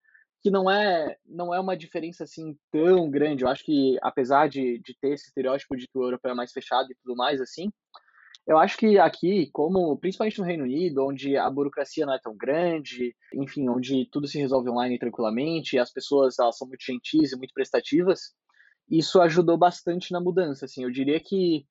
que 0.40 0.50
não 0.50 0.70
é 0.70 1.16
não 1.26 1.52
é 1.52 1.60
uma 1.60 1.76
diferença 1.76 2.24
assim 2.24 2.56
tão 2.70 3.10
grande. 3.10 3.44
Eu 3.44 3.48
acho 3.48 3.64
que 3.64 3.96
apesar 4.02 4.48
de, 4.48 4.80
de 4.84 4.96
ter 5.00 5.14
esse 5.14 5.26
estereótipo 5.26 5.76
de 5.76 5.86
que 5.86 5.98
o 5.98 6.04
europeu 6.04 6.30
é 6.30 6.34
mais 6.34 6.52
fechado 6.52 6.90
e 6.90 6.96
tudo 7.02 7.16
mais, 7.16 7.40
assim, 7.40 7.70
eu 8.48 8.56
acho 8.56 8.78
que 8.78 8.98
aqui, 8.98 9.50
como 9.52 9.98
principalmente 9.98 10.38
no 10.38 10.46
Reino 10.46 10.64
Unido, 10.64 11.06
onde 11.06 11.36
a 11.36 11.50
burocracia 11.50 12.06
não 12.06 12.14
é 12.14 12.18
tão 12.18 12.34
grande, 12.34 13.14
enfim, 13.34 13.68
onde 13.68 14.08
tudo 14.10 14.26
se 14.26 14.38
resolve 14.38 14.70
online 14.70 14.98
tranquilamente, 14.98 15.78
as 15.78 15.92
pessoas 15.92 16.38
elas 16.38 16.56
são 16.56 16.66
muito 16.66 16.82
gentis 16.82 17.32
e 17.32 17.36
muito 17.36 17.52
prestativas, 17.52 18.32
isso 18.90 19.20
ajudou 19.20 19.58
bastante 19.58 20.12
na 20.12 20.20
mudança. 20.20 20.64
Assim, 20.64 20.82
eu 20.82 20.90
diria 20.90 21.20
que 21.20 21.66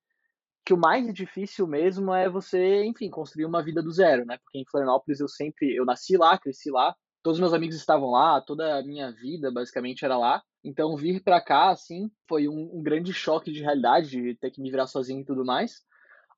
que 0.64 0.74
o 0.74 0.78
mais 0.78 1.12
difícil 1.14 1.66
mesmo 1.66 2.12
é 2.12 2.28
você, 2.28 2.84
enfim, 2.84 3.08
construir 3.08 3.46
uma 3.46 3.62
vida 3.62 3.82
do 3.82 3.90
zero, 3.90 4.26
né? 4.26 4.36
Porque 4.44 4.58
em 4.58 4.66
Florianópolis 4.70 5.18
eu 5.18 5.26
sempre, 5.26 5.74
eu 5.74 5.84
nasci 5.84 6.14
lá, 6.16 6.36
cresci 6.38 6.70
lá, 6.70 6.94
todos 7.22 7.38
os 7.38 7.40
meus 7.40 7.54
amigos 7.54 7.74
estavam 7.74 8.10
lá, 8.10 8.40
toda 8.42 8.78
a 8.78 8.82
minha 8.84 9.10
vida 9.10 9.50
basicamente 9.50 10.04
era 10.04 10.18
lá. 10.18 10.42
Então 10.62 10.94
vir 10.94 11.22
para 11.24 11.40
cá, 11.40 11.70
assim, 11.70 12.10
foi 12.28 12.48
um, 12.48 12.70
um, 12.74 12.82
grande 12.82 13.14
choque 13.14 13.50
de 13.50 13.62
realidade, 13.62 14.10
de 14.10 14.34
ter 14.36 14.50
que 14.50 14.60
me 14.60 14.70
virar 14.70 14.86
sozinho 14.86 15.22
e 15.22 15.24
tudo 15.24 15.44
mais. 15.44 15.87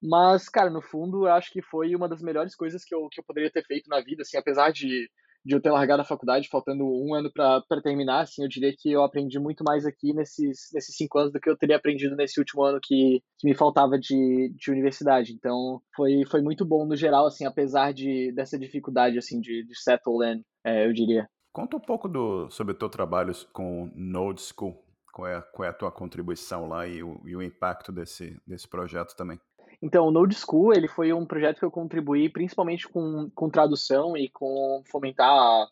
Mas, 0.03 0.49
cara, 0.49 0.71
no 0.71 0.81
fundo, 0.81 1.27
eu 1.27 1.33
acho 1.33 1.51
que 1.53 1.61
foi 1.63 1.95
uma 1.95 2.09
das 2.09 2.23
melhores 2.23 2.55
coisas 2.55 2.85
que 2.85 2.95
eu, 2.95 3.09
que 3.11 3.21
eu 3.21 3.25
poderia 3.25 3.51
ter 3.51 3.65
feito 3.65 3.89
na 3.89 4.01
vida, 4.01 4.23
assim, 4.23 4.37
apesar 4.37 4.73
de, 4.73 5.11
de 5.45 5.55
eu 5.55 5.61
ter 5.61 5.71
largado 5.71 6.03
a 6.03 6.07
faculdade 6.07 6.49
faltando 6.49 6.85
um 6.85 7.15
ano 7.15 7.31
para 7.33 7.83
terminar, 7.83 8.21
assim, 8.21 8.43
eu 8.43 8.49
diria 8.49 8.75
que 8.77 8.91
eu 8.91 9.03
aprendi 9.03 9.39
muito 9.39 9.63
mais 9.63 9.85
aqui 9.85 10.13
nesses, 10.13 10.71
nesses 10.73 10.97
cinco 10.97 11.19
anos 11.19 11.33
do 11.33 11.41
que 11.41 11.49
eu 11.49 11.57
teria 11.57 11.77
aprendido 11.77 12.17
nesse 12.17 12.39
último 12.39 12.63
ano 12.63 12.79
que, 12.83 13.23
que 13.39 13.49
me 13.49 13.55
faltava 13.55 13.99
de, 13.99 14.53
de 14.57 14.71
universidade. 14.71 15.33
Então, 15.33 15.81
foi, 15.95 16.25
foi 16.25 16.41
muito 16.41 16.65
bom 16.65 16.87
no 16.87 16.97
geral, 16.97 17.27
assim, 17.27 17.45
apesar 17.45 17.93
de, 17.93 18.33
dessa 18.33 18.59
dificuldade, 18.59 19.19
assim, 19.19 19.41
de, 19.41 19.65
de 19.67 19.81
settle 19.81 20.23
in, 20.25 20.43
é, 20.65 20.87
eu 20.87 20.93
diria. 20.93 21.29
Conta 21.53 21.77
um 21.77 21.81
pouco 21.81 22.09
do, 22.09 22.49
sobre 22.51 22.73
o 22.73 22.77
teu 22.77 22.89
trabalho 22.89 23.33
com 23.53 23.91
Node 23.95 24.41
School. 24.41 24.83
Qual 25.13 25.27
é, 25.27 25.43
qual 25.53 25.67
é 25.67 25.71
a 25.71 25.75
tua 25.75 25.91
contribuição 25.91 26.69
lá 26.69 26.87
e 26.87 27.03
o, 27.03 27.21
e 27.27 27.35
o 27.35 27.43
impacto 27.43 27.91
desse, 27.91 28.41
desse 28.47 28.69
projeto 28.69 29.17
também? 29.17 29.41
Então, 29.83 30.07
o 30.07 30.11
Node 30.11 30.35
School 30.35 30.75
ele 30.75 30.89
foi 30.89 31.13
um 31.13 31.25
projeto 31.25 31.59
que 31.59 31.65
eu 31.65 31.71
contribuí 31.71 32.29
principalmente 32.29 32.87
com, 32.89 33.31
com 33.35 33.49
tradução 33.49 34.17
e 34.17 34.29
com 34.29 34.83
fomentar 34.91 35.31
a, 35.31 35.69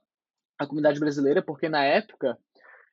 a 0.59 0.67
comunidade 0.67 0.99
brasileira, 0.99 1.43
porque 1.43 1.69
na 1.69 1.85
época 1.85 2.39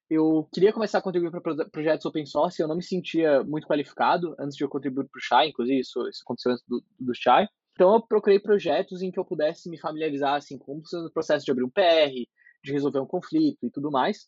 eu 0.10 0.48
queria 0.54 0.74
começar 0.74 1.00
a 1.00 1.02
contribuir 1.02 1.32
para 1.32 1.66
projetos 1.70 2.06
open 2.06 2.26
source 2.26 2.62
eu 2.62 2.68
não 2.68 2.76
me 2.76 2.84
sentia 2.84 3.44
muito 3.44 3.68
qualificado 3.68 4.36
antes 4.40 4.56
de 4.56 4.64
eu 4.64 4.70
contribuir 4.70 5.08
para 5.08 5.18
o 5.18 5.22
Chai, 5.22 5.48
inclusive 5.50 5.80
isso, 5.80 6.08
isso 6.08 6.22
aconteceu 6.24 6.52
antes 6.52 6.64
do, 6.68 6.84
do 7.00 7.16
Chai. 7.16 7.48
Então 7.74 7.96
eu 7.96 8.02
procurei 8.02 8.40
projetos 8.40 9.02
em 9.02 9.12
que 9.12 9.20
eu 9.20 9.26
pudesse 9.26 9.70
me 9.70 9.80
familiarizar 9.80 10.36
assim, 10.36 10.58
com 10.58 10.78
o 10.78 11.12
processo 11.12 11.46
de 11.46 11.52
abrir 11.52 11.64
um 11.64 11.70
PR, 11.70 12.14
de 12.64 12.72
resolver 12.72 13.00
um 13.00 13.08
conflito 13.08 13.66
e 13.66 13.72
tudo 13.72 13.90
mais. 13.90 14.28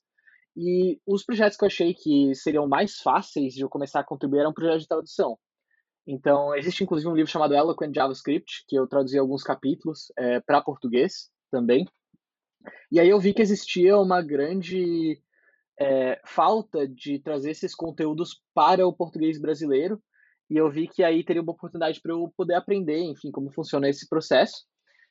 E 0.56 1.00
os 1.06 1.24
projetos 1.24 1.58
que 1.58 1.64
eu 1.64 1.68
achei 1.68 1.94
que 1.94 2.34
seriam 2.34 2.68
mais 2.68 3.00
fáceis 3.00 3.54
de 3.54 3.62
eu 3.62 3.70
começar 3.70 4.00
a 4.00 4.04
contribuir 4.04 4.40
eram 4.40 4.54
projetos 4.54 4.82
de 4.82 4.88
tradução. 4.88 5.38
Então, 6.08 6.56
existe 6.56 6.84
inclusive 6.84 7.10
um 7.10 7.16
livro 7.16 7.30
chamado 7.30 7.54
Eloquent 7.54 7.94
JavaScript, 7.94 8.64
que 8.66 8.78
eu 8.78 8.88
traduzi 8.88 9.20
alguns 9.20 9.44
capítulos 9.44 10.10
é, 10.18 10.40
para 10.40 10.62
português 10.62 11.30
também. 11.52 11.86
E 12.90 13.00
aí 13.00 13.10
eu 13.10 13.20
vi 13.20 13.34
que 13.34 13.42
existia 13.42 13.98
uma 13.98 14.22
grande 14.22 15.22
é, 15.78 16.20
falta 16.26 16.88
de 16.88 17.20
trazer 17.20 17.52
esses 17.52 17.76
conteúdos 17.76 18.42
para 18.54 18.88
o 18.88 18.94
português 18.94 19.40
brasileiro. 19.40 20.02
E 20.50 20.56
eu 20.56 20.72
vi 20.72 20.88
que 20.88 21.04
aí 21.04 21.26
teria 21.26 21.42
uma 21.42 21.52
oportunidade 21.52 22.00
para 22.02 22.14
eu 22.14 22.34
poder 22.38 22.56
aprender, 22.56 23.00
enfim, 23.00 23.30
como 23.30 23.52
funciona 23.52 23.90
esse 23.90 24.08
processo. 24.08 24.66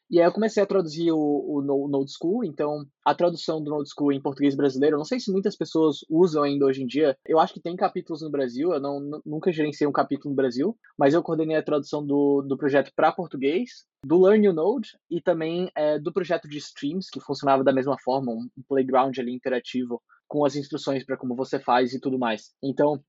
E 0.08 0.20
aí 0.20 0.26
eu 0.26 0.32
comecei 0.32 0.62
a 0.62 0.66
traduzir 0.66 1.10
o, 1.10 1.18
o 1.18 1.88
Node 1.88 2.12
School, 2.12 2.44
então 2.44 2.86
a 3.04 3.14
tradução 3.14 3.62
do 3.62 3.70
Node 3.70 3.88
School 3.90 4.12
em 4.12 4.22
português 4.22 4.54
brasileiro, 4.54 4.94
eu 4.94 4.98
não 4.98 5.04
sei 5.04 5.18
se 5.18 5.32
muitas 5.32 5.56
pessoas 5.56 5.98
usam 6.08 6.44
ainda 6.44 6.64
hoje 6.64 6.82
em 6.82 6.86
dia. 6.86 7.16
Eu 7.26 7.40
acho 7.40 7.52
que 7.52 7.60
tem 7.60 7.74
capítulos 7.74 8.22
no 8.22 8.30
Brasil, 8.30 8.72
eu 8.72 8.80
não, 8.80 9.20
nunca 9.24 9.52
gerenciei 9.52 9.86
um 9.86 9.92
capítulo 9.92 10.30
no 10.30 10.36
Brasil, 10.36 10.78
mas 10.96 11.12
eu 11.12 11.22
coordenei 11.22 11.56
a 11.56 11.62
tradução 11.62 12.06
do, 12.06 12.42
do 12.42 12.56
projeto 12.56 12.92
para 12.94 13.10
português, 13.10 13.84
do 14.04 14.22
Learn 14.22 14.40
New 14.40 14.52
Node 14.52 14.90
e 15.10 15.20
também 15.20 15.70
é, 15.74 15.98
do 15.98 16.12
projeto 16.12 16.48
de 16.48 16.58
streams, 16.58 17.10
que 17.10 17.20
funcionava 17.20 17.64
da 17.64 17.72
mesma 17.72 17.98
forma, 17.98 18.32
um 18.32 18.48
playground 18.68 19.18
ali 19.18 19.32
interativo 19.32 20.00
com 20.28 20.44
as 20.44 20.54
instruções 20.54 21.04
para 21.04 21.16
como 21.16 21.34
você 21.34 21.58
faz 21.58 21.92
e 21.92 22.00
tudo 22.00 22.18
mais. 22.18 22.52
Então, 22.62 23.02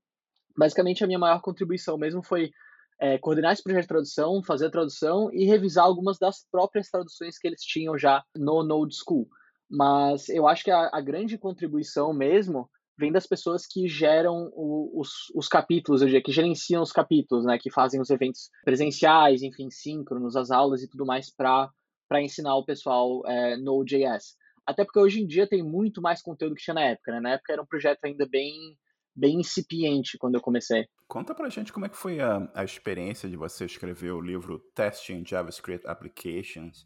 basicamente 0.57 1.03
a 1.03 1.07
minha 1.07 1.19
maior 1.19 1.41
contribuição 1.41 1.97
mesmo 1.97 2.23
foi 2.23 2.51
é, 2.99 3.17
coordenar 3.17 3.53
esse 3.53 3.63
projeto 3.63 3.83
de 3.83 3.87
tradução, 3.87 4.43
fazer 4.43 4.67
a 4.67 4.71
tradução 4.71 5.29
e 5.31 5.45
revisar 5.45 5.85
algumas 5.85 6.17
das 6.17 6.45
próprias 6.51 6.89
traduções 6.89 7.37
que 7.37 7.47
eles 7.47 7.61
tinham 7.61 7.97
já 7.97 8.23
no 8.35 8.63
Node 8.63 8.95
School. 8.95 9.27
Mas 9.69 10.29
eu 10.29 10.47
acho 10.47 10.63
que 10.63 10.71
a, 10.71 10.89
a 10.91 11.01
grande 11.01 11.37
contribuição 11.37 12.13
mesmo 12.13 12.69
vem 12.97 13.11
das 13.11 13.27
pessoas 13.27 13.67
que 13.67 13.87
geram 13.87 14.49
o, 14.53 14.99
os, 14.99 15.09
os 15.35 15.47
capítulos, 15.47 16.01
eu 16.01 16.07
diria, 16.07 16.23
que 16.23 16.31
gerenciam 16.31 16.81
os 16.81 16.91
capítulos, 16.91 17.45
né, 17.45 17.59
que 17.59 17.69
fazem 17.69 18.01
os 18.01 18.09
eventos 18.09 18.49
presenciais, 18.65 19.43
enfim, 19.43 19.69
síncronos, 19.69 20.35
as 20.35 20.49
aulas 20.49 20.81
e 20.81 20.89
tudo 20.89 21.05
mais 21.05 21.31
para 21.31 21.71
ensinar 22.19 22.55
o 22.55 22.65
pessoal 22.65 23.21
é, 23.27 23.55
Node.js. 23.57 24.35
Até 24.65 24.83
porque 24.83 24.99
hoje 24.99 25.21
em 25.21 25.27
dia 25.27 25.47
tem 25.47 25.63
muito 25.63 26.01
mais 26.01 26.21
conteúdo 26.21 26.55
que 26.55 26.63
tinha 26.63 26.73
na 26.73 26.81
época, 26.81 27.11
né? 27.11 27.19
Na 27.21 27.29
época 27.33 27.53
era 27.53 27.61
um 27.61 27.65
projeto 27.65 28.03
ainda 28.03 28.27
bem 28.27 28.75
bem 29.15 29.39
incipiente 29.39 30.17
quando 30.17 30.35
eu 30.35 30.41
comecei. 30.41 30.87
Conta 31.07 31.33
pra 31.33 31.49
gente 31.49 31.71
como 31.71 31.85
é 31.85 31.89
que 31.89 31.95
foi 31.95 32.19
a, 32.19 32.49
a 32.53 32.65
experiência 32.65 33.29
de 33.29 33.37
você 33.37 33.63
escrever 33.63 34.11
o 34.11 34.19
livro 34.19 34.59
Testing 34.75 35.23
JavaScript 35.25 35.87
Applications 35.87 36.85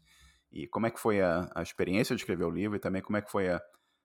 e 0.52 0.66
como 0.68 0.86
é 0.86 0.90
que 0.90 1.00
foi 1.00 1.20
a, 1.20 1.50
a 1.54 1.62
experiência 1.62 2.14
de 2.14 2.22
escrever 2.22 2.44
o 2.44 2.50
livro 2.50 2.76
e 2.76 2.80
também 2.80 3.02
como 3.02 3.16
é 3.16 3.22
que 3.22 3.30
foi 3.30 3.48
a, 3.48 3.60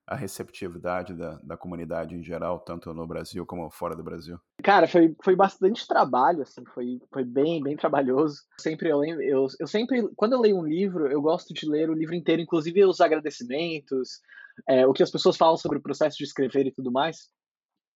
a 0.08 0.16
receptividade 0.16 1.14
da, 1.14 1.38
da 1.44 1.56
comunidade 1.56 2.16
em 2.16 2.24
geral, 2.24 2.62
tanto 2.62 2.92
no 2.96 3.06
Brasil 3.06 3.46
como 3.46 3.70
fora 3.70 3.96
do 3.96 4.04
Brasil? 4.04 4.40
Cara, 4.64 4.88
foi, 4.88 5.16
foi 5.24 5.36
bastante 5.36 5.86
trabalho, 5.86 6.42
assim, 6.42 6.64
foi, 6.74 7.00
foi 7.12 7.24
bem, 7.24 7.62
bem 7.62 7.76
trabalhoso. 7.76 8.42
Sempre 8.60 8.90
eu 8.90 9.04
eu, 9.04 9.48
eu 9.60 9.68
sempre, 9.68 10.10
quando 10.16 10.34
eu 10.34 10.42
leio 10.42 10.58
um 10.58 10.66
livro, 10.66 11.12
eu 11.12 11.22
gosto 11.22 11.54
de 11.54 11.70
ler 11.70 11.92
o 11.92 11.94
livro 11.94 12.16
inteiro, 12.16 12.42
inclusive 12.42 12.84
os 12.86 13.02
agradecimentos, 13.02 14.22
é, 14.68 14.88
o 14.88 14.94
que 14.94 15.04
as 15.04 15.12
pessoas 15.12 15.38
falam 15.38 15.58
sobre 15.58 15.78
o 15.78 15.82
processo 15.82 16.18
de 16.18 16.24
escrever 16.24 16.66
e 16.66 16.72
tudo 16.72 16.92
mais. 16.92 17.30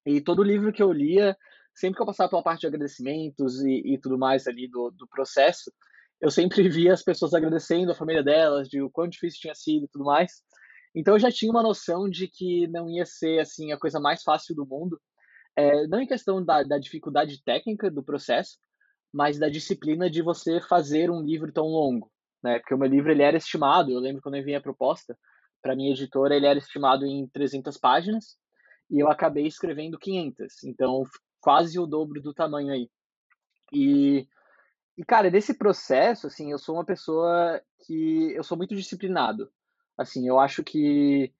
E 0.06 0.20
todo 0.20 0.42
livro 0.42 0.72
que 0.72 0.82
eu 0.82 0.92
lia, 0.92 1.36
sempre 1.74 1.96
que 1.96 2.02
eu 2.02 2.06
passava 2.06 2.30
pela 2.30 2.42
parte 2.42 2.60
de 2.60 2.66
agradecimentos 2.66 3.62
e, 3.62 3.94
e 3.94 3.98
tudo 3.98 4.18
mais 4.18 4.46
ali 4.46 4.68
do, 4.68 4.90
do 4.90 5.06
processo, 5.08 5.72
eu 6.20 6.30
sempre 6.30 6.62
via 6.68 6.92
as 6.92 7.02
pessoas 7.02 7.34
agradecendo 7.34 7.90
a 7.90 7.94
família 7.94 8.22
delas, 8.22 8.68
de 8.68 8.80
o 8.80 8.90
quão 8.90 9.08
difícil 9.08 9.40
tinha 9.40 9.54
sido 9.54 9.84
e 9.84 9.88
tudo 9.88 10.04
mais. 10.04 10.42
Então 10.94 11.14
eu 11.14 11.18
já 11.18 11.30
tinha 11.30 11.50
uma 11.50 11.62
noção 11.62 12.08
de 12.08 12.28
que 12.28 12.66
não 12.68 12.88
ia 12.88 13.06
ser 13.06 13.40
assim 13.40 13.72
a 13.72 13.78
coisa 13.78 13.98
mais 13.98 14.22
fácil 14.22 14.54
do 14.54 14.66
mundo, 14.66 15.00
é, 15.56 15.86
não 15.86 16.00
em 16.00 16.06
questão 16.06 16.44
da, 16.44 16.62
da 16.62 16.78
dificuldade 16.78 17.42
técnica 17.42 17.90
do 17.90 18.02
processo, 18.02 18.58
mas 19.12 19.38
da 19.38 19.48
disciplina 19.48 20.08
de 20.08 20.22
você 20.22 20.60
fazer 20.60 21.10
um 21.10 21.22
livro 21.22 21.52
tão 21.52 21.66
longo, 21.66 22.10
né? 22.42 22.58
Porque 22.58 22.74
o 22.74 22.78
meu 22.78 22.88
livro 22.88 23.10
ele 23.10 23.22
era 23.22 23.36
estimado, 23.36 23.90
eu 23.90 24.00
lembro 24.00 24.22
quando 24.22 24.36
eu 24.36 24.40
enviei 24.40 24.56
a 24.56 24.62
proposta 24.62 25.16
para 25.62 25.76
minha 25.76 25.92
editora, 25.92 26.34
ele 26.34 26.46
era 26.46 26.58
estimado 26.58 27.04
em 27.04 27.26
300 27.28 27.76
páginas 27.78 28.36
e 28.90 29.02
eu 29.02 29.10
acabei 29.10 29.46
escrevendo 29.46 29.98
500, 29.98 30.64
então 30.64 31.04
quase 31.42 31.78
o 31.78 31.86
dobro 31.86 32.22
do 32.22 32.32
tamanho 32.32 32.72
aí. 32.72 32.88
E, 33.72 34.26
e 34.96 35.04
cara, 35.04 35.28
nesse 35.28 35.52
processo, 35.52 36.28
assim, 36.28 36.52
eu 36.52 36.58
sou 36.58 36.76
uma 36.76 36.84
pessoa 36.84 37.60
que 37.84 38.32
eu 38.32 38.44
sou 38.44 38.56
muito 38.56 38.74
disciplinado. 38.74 39.50
Assim, 39.98 40.26
eu 40.26 40.38
acho 40.40 40.62
que 40.62 41.34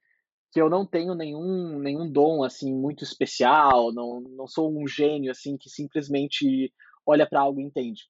que 0.53 0.61
eu 0.61 0.69
não 0.69 0.85
tenho 0.85 1.15
nenhum 1.15 1.79
nenhum 1.79 2.11
dom 2.11 2.45
assim 2.45 2.75
muito 2.75 3.03
especial, 3.03 3.91
não 3.91 4.21
não 4.21 4.47
sou 4.47 4.71
um 4.71 4.87
gênio 4.87 5.31
assim 5.31 5.57
que 5.57 5.71
simplesmente 5.71 6.71
olha 7.07 7.27
para 7.27 7.41
algo 7.41 7.59
e 7.59 7.65
entende. 7.65 8.03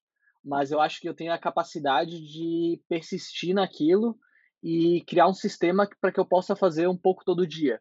Mas 0.45 0.73
eu 0.73 0.81
acho 0.81 1.01
que 1.01 1.09
eu 1.09 1.15
tenho 1.15 1.33
a 1.33 1.39
capacidade 1.39 2.21
de 2.21 2.83
persistir 2.89 3.55
naquilo 3.55 4.19
e 4.61 5.03
criar 5.03 5.29
um 5.29 5.35
sistema 5.35 5.89
para 6.01 6.11
que 6.11 6.19
eu 6.19 6.27
possa 6.27 6.57
fazer 6.57 6.89
um 6.89 6.97
pouco 6.97 7.25
todo 7.25 7.47
dia. 7.47 7.81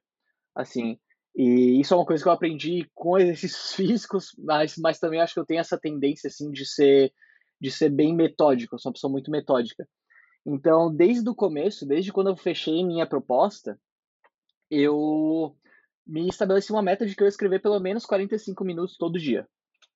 Assim, 0.54 1.00
e 1.36 1.80
isso 1.80 1.94
é 1.94 1.98
uma 1.98 2.06
coisa 2.06 2.22
que 2.24 2.28
eu 2.28 2.34
aprendi 2.34 2.90
com 2.94 3.18
exercícios 3.20 3.74
físicos, 3.74 4.36
mas, 4.38 4.76
mas 4.78 5.00
também 5.00 5.22
acho 5.22 5.34
que 5.34 5.40
eu 5.40 5.46
tenho 5.46 5.60
essa 5.60 5.80
tendência 5.80 6.28
assim 6.28 6.52
de 6.52 6.66
ser 6.66 7.12
de 7.60 7.70
ser 7.70 7.90
bem 7.90 8.16
metódico, 8.16 8.74
eu 8.74 8.80
sou 8.80 8.90
uma 8.90 8.94
pessoa 8.94 9.12
muito 9.12 9.30
metódica. 9.30 9.88
Então, 10.44 10.92
desde 10.92 11.30
o 11.30 11.36
começo, 11.36 11.86
desde 11.86 12.12
quando 12.12 12.32
eu 12.32 12.36
fechei 12.36 12.84
minha 12.84 13.06
proposta, 13.06 13.80
eu 14.68 15.56
me 16.08 16.28
estabeleci 16.28 16.72
uma 16.72 16.82
meta 16.82 17.06
de 17.06 17.16
que 17.16 17.22
eu 17.22 17.26
ia 17.26 17.30
escrever 17.30 17.62
pelo 17.62 17.80
menos 17.80 18.04
45 18.04 18.66
minutos 18.66 18.98
todo 18.98 19.20
dia. 19.20 19.48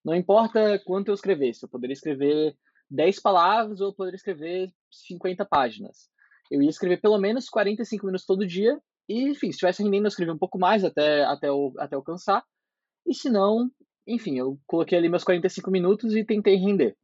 Não 0.04 0.13
importa 0.13 0.80
quanto 0.86 1.08
eu 1.08 1.15
escrevesse, 1.15 1.63
eu 1.63 1.69
poderia 1.69 1.93
escrever 1.93 2.56
10 2.91 3.19
palavras 3.19 3.82
ou 3.82 3.88
eu 3.88 3.95
poderia 3.95 4.17
escrever 4.17 4.71
50 4.91 5.43
páginas. 5.45 6.08
Eu 6.52 6.62
ia 6.62 6.69
escrever 6.69 7.02
pelo 7.02 7.17
menos 7.17 7.50
45 7.50 8.06
minutos 8.06 8.28
todo 8.28 8.45
dia 8.45 8.80
e, 9.08 9.30
enfim, 9.30 9.48
se 9.48 9.56
estivesse 9.56 9.84
rendendo, 9.84 10.06
eu 10.06 10.10
escrevia 10.10 10.34
um 10.34 10.38
pouco 10.38 10.58
mais 10.58 10.84
até, 10.84 11.24
até, 11.24 11.50
eu, 11.50 11.74
até 11.78 11.96
alcançar. 11.96 12.44
E 13.06 13.13
se 13.13 13.30
não, 13.30 13.70
enfim, 14.08 14.38
eu 14.38 14.60
coloquei 14.65 14.98
ali 14.98 15.10
meus 15.10 15.24
45 15.24 15.70
minutos 15.72 16.15
e 16.15 16.24
tentei 16.24 16.56
render. 16.56 16.98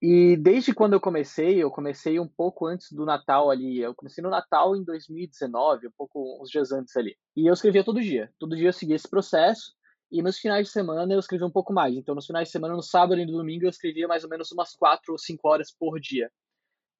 E 0.00 0.36
desde 0.36 0.74
quando 0.74 0.94
eu 0.94 1.00
comecei, 1.00 1.62
eu 1.62 1.70
comecei 1.70 2.18
um 2.18 2.26
pouco 2.26 2.66
antes 2.66 2.90
do 2.90 3.04
Natal 3.04 3.50
ali. 3.50 3.80
Eu 3.80 3.94
comecei 3.94 4.20
no 4.20 4.30
Natal 4.30 4.74
em 4.74 4.82
2019, 4.82 5.86
um 5.86 5.92
pouco 5.96 6.42
uns 6.42 6.50
dias 6.50 6.72
antes 6.72 6.96
ali. 6.96 7.16
E 7.36 7.46
eu 7.46 7.54
escrevia 7.54 7.84
todo 7.84 8.00
dia. 8.00 8.28
Todo 8.36 8.56
dia 8.56 8.68
eu 8.68 8.72
seguia 8.72 8.96
esse 8.96 9.08
processo. 9.08 9.72
E 10.10 10.20
nos 10.20 10.38
finais 10.38 10.66
de 10.66 10.72
semana 10.72 11.14
eu 11.14 11.20
escrevia 11.20 11.46
um 11.46 11.52
pouco 11.52 11.72
mais. 11.72 11.94
Então, 11.96 12.16
nos 12.16 12.26
finais 12.26 12.48
de 12.48 12.52
semana, 12.52 12.74
no 12.74 12.82
sábado 12.82 13.20
e 13.20 13.24
no 13.24 13.32
domingo, 13.32 13.64
eu 13.64 13.70
escrevia 13.70 14.08
mais 14.08 14.24
ou 14.24 14.30
menos 14.30 14.50
umas 14.50 14.74
4 14.74 15.12
ou 15.12 15.18
5 15.18 15.48
horas 15.48 15.72
por 15.72 16.00
dia. 16.00 16.28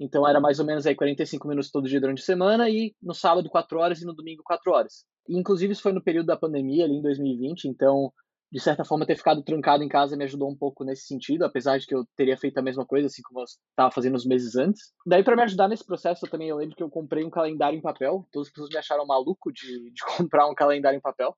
Então, 0.03 0.27
era 0.27 0.41
mais 0.41 0.59
ou 0.59 0.67
menos 0.67 0.85
aí 0.85 0.97
45 0.97 1.47
minutos 1.47 1.71
todo 1.71 1.89
dia 1.89 2.01
durante 2.01 2.23
a 2.23 2.25
semana 2.25 2.69
e 2.69 2.93
no 3.01 3.15
sábado 3.15 3.49
4 3.49 3.79
horas 3.79 4.03
e 4.03 4.05
no 4.05 4.13
domingo 4.13 4.43
4 4.45 4.73
horas. 4.73 5.05
E, 5.29 5.39
inclusive, 5.39 5.73
isso 5.73 5.83
foi 5.83 5.93
no 5.93 6.03
período 6.03 6.27
da 6.27 6.37
pandemia, 6.37 6.85
ali 6.85 6.95
em 6.95 7.03
2020. 7.03 7.67
Então, 7.67 8.13
de 8.51 8.59
certa 8.59 8.85
forma, 8.85 9.07
ter 9.07 9.17
ficado 9.17 9.45
trancado 9.45 9.85
em 9.85 9.89
casa 9.89 10.17
me 10.17 10.25
ajudou 10.25 10.51
um 10.51 10.57
pouco 10.57 10.85
nesse 10.85 11.07
sentido, 11.07 11.45
apesar 11.45 11.79
de 11.79 11.87
que 11.87 11.95
eu 11.95 12.05
teria 12.17 12.37
feito 12.37 12.59
a 12.59 12.63
mesma 12.63 12.85
coisa, 12.85 13.07
assim 13.07 13.23
como 13.23 13.41
eu 13.41 13.45
estava 13.45 13.93
fazendo 13.93 14.15
nos 14.15 14.27
meses 14.27 14.57
antes. 14.57 14.93
Daí, 15.07 15.23
para 15.23 15.37
me 15.37 15.43
ajudar 15.43 15.69
nesse 15.69 15.87
processo, 15.87 16.27
eu 16.27 16.31
também 16.31 16.49
eu 16.49 16.57
lembro 16.57 16.75
que 16.75 16.83
eu 16.83 16.91
comprei 16.91 17.25
um 17.25 17.31
calendário 17.31 17.79
em 17.79 17.83
papel. 17.83 18.27
Todas 18.33 18.49
as 18.49 18.53
pessoas 18.53 18.71
me 18.71 18.79
acharam 18.79 19.07
maluco 19.07 19.53
de, 19.53 19.91
de 19.93 20.03
comprar 20.19 20.49
um 20.49 20.55
calendário 20.55 20.99
em 20.99 21.01
papel. 21.01 21.35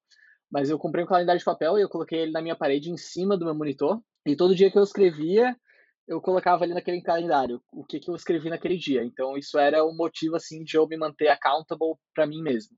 Mas 0.50 0.70
eu 0.70 0.78
comprei 0.78 1.04
um 1.04 1.06
calendário 1.06 1.38
de 1.38 1.44
papel 1.44 1.78
e 1.78 1.82
eu 1.82 1.88
coloquei 1.88 2.20
ele 2.20 2.32
na 2.32 2.40
minha 2.40 2.56
parede 2.56 2.90
em 2.90 2.96
cima 2.96 3.36
do 3.36 3.44
meu 3.44 3.54
monitor. 3.54 4.00
E 4.26 4.34
todo 4.34 4.54
dia 4.54 4.70
que 4.70 4.78
eu 4.78 4.82
escrevia, 4.82 5.54
eu 6.06 6.20
colocava 6.20 6.64
ali 6.64 6.74
naquele 6.74 7.00
calendário 7.00 7.62
o 7.72 7.84
que, 7.84 7.98
que 7.98 8.10
eu 8.10 8.14
escrevi 8.14 8.50
naquele 8.50 8.76
dia. 8.76 9.04
Então, 9.04 9.36
isso 9.36 9.58
era 9.58 9.84
um 9.84 9.94
motivo, 9.94 10.36
assim, 10.36 10.62
de 10.62 10.76
eu 10.76 10.86
me 10.86 10.96
manter 10.96 11.28
accountable 11.28 11.94
para 12.14 12.26
mim 12.26 12.42
mesmo. 12.42 12.76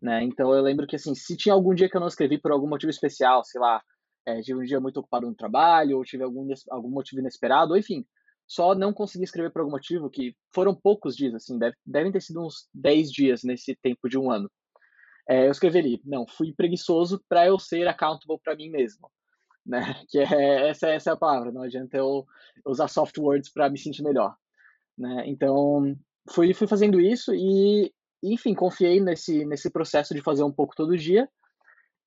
Né? 0.00 0.24
Então 0.24 0.54
eu 0.54 0.62
lembro 0.62 0.86
que 0.86 0.96
assim, 0.96 1.14
se 1.14 1.36
tinha 1.36 1.54
algum 1.54 1.74
dia 1.74 1.88
que 1.88 1.96
eu 1.96 2.00
não 2.00 2.08
escrevi 2.08 2.38
por 2.38 2.50
algum 2.50 2.68
motivo 2.68 2.90
especial, 2.90 3.44
sei 3.44 3.60
lá, 3.60 3.82
é, 4.26 4.40
tive 4.40 4.58
um 4.58 4.64
dia 4.64 4.80
muito 4.80 4.98
ocupado 4.98 5.26
no 5.26 5.34
trabalho, 5.34 5.98
ou 5.98 6.04
tive 6.04 6.24
algum, 6.24 6.48
algum 6.70 6.90
motivo 6.90 7.20
inesperado, 7.20 7.72
ou 7.72 7.78
enfim, 7.78 8.06
só 8.46 8.74
não 8.74 8.92
consegui 8.92 9.24
escrever 9.24 9.52
por 9.52 9.60
algum 9.60 9.72
motivo, 9.72 10.10
que 10.10 10.34
foram 10.54 10.74
poucos 10.74 11.14
dias, 11.14 11.34
assim, 11.34 11.58
deve, 11.58 11.76
devem 11.84 12.10
ter 12.10 12.22
sido 12.22 12.44
uns 12.44 12.68
10 12.74 13.12
dias 13.12 13.42
nesse 13.44 13.76
tempo 13.76 14.08
de 14.08 14.18
um 14.18 14.30
ano. 14.30 14.50
É, 15.28 15.46
eu 15.46 15.50
escrevi 15.50 15.78
ali, 15.78 16.02
não, 16.04 16.26
fui 16.26 16.52
preguiçoso 16.52 17.22
para 17.28 17.46
eu 17.46 17.58
ser 17.58 17.86
accountable 17.86 18.38
para 18.42 18.56
mim 18.56 18.70
mesmo. 18.70 19.10
Né? 19.64 19.80
Que 20.08 20.18
é, 20.18 20.70
essa, 20.70 20.88
essa 20.88 21.10
é 21.10 21.12
a 21.12 21.16
palavra, 21.16 21.52
não 21.52 21.62
adianta 21.62 21.96
eu 21.96 22.26
usar 22.64 22.88
soft 22.88 23.16
words 23.18 23.50
para 23.52 23.70
me 23.70 23.78
sentir 23.78 24.02
melhor. 24.02 24.34
Né? 24.96 25.24
Então, 25.26 25.96
fui, 26.30 26.52
fui 26.52 26.66
fazendo 26.66 27.00
isso 27.00 27.34
e 27.34 27.92
enfim, 28.22 28.54
confiei 28.54 29.00
nesse, 29.00 29.44
nesse 29.44 29.70
processo 29.70 30.14
de 30.14 30.20
fazer 30.20 30.42
um 30.42 30.52
pouco 30.52 30.74
todo 30.76 30.96
dia. 30.96 31.28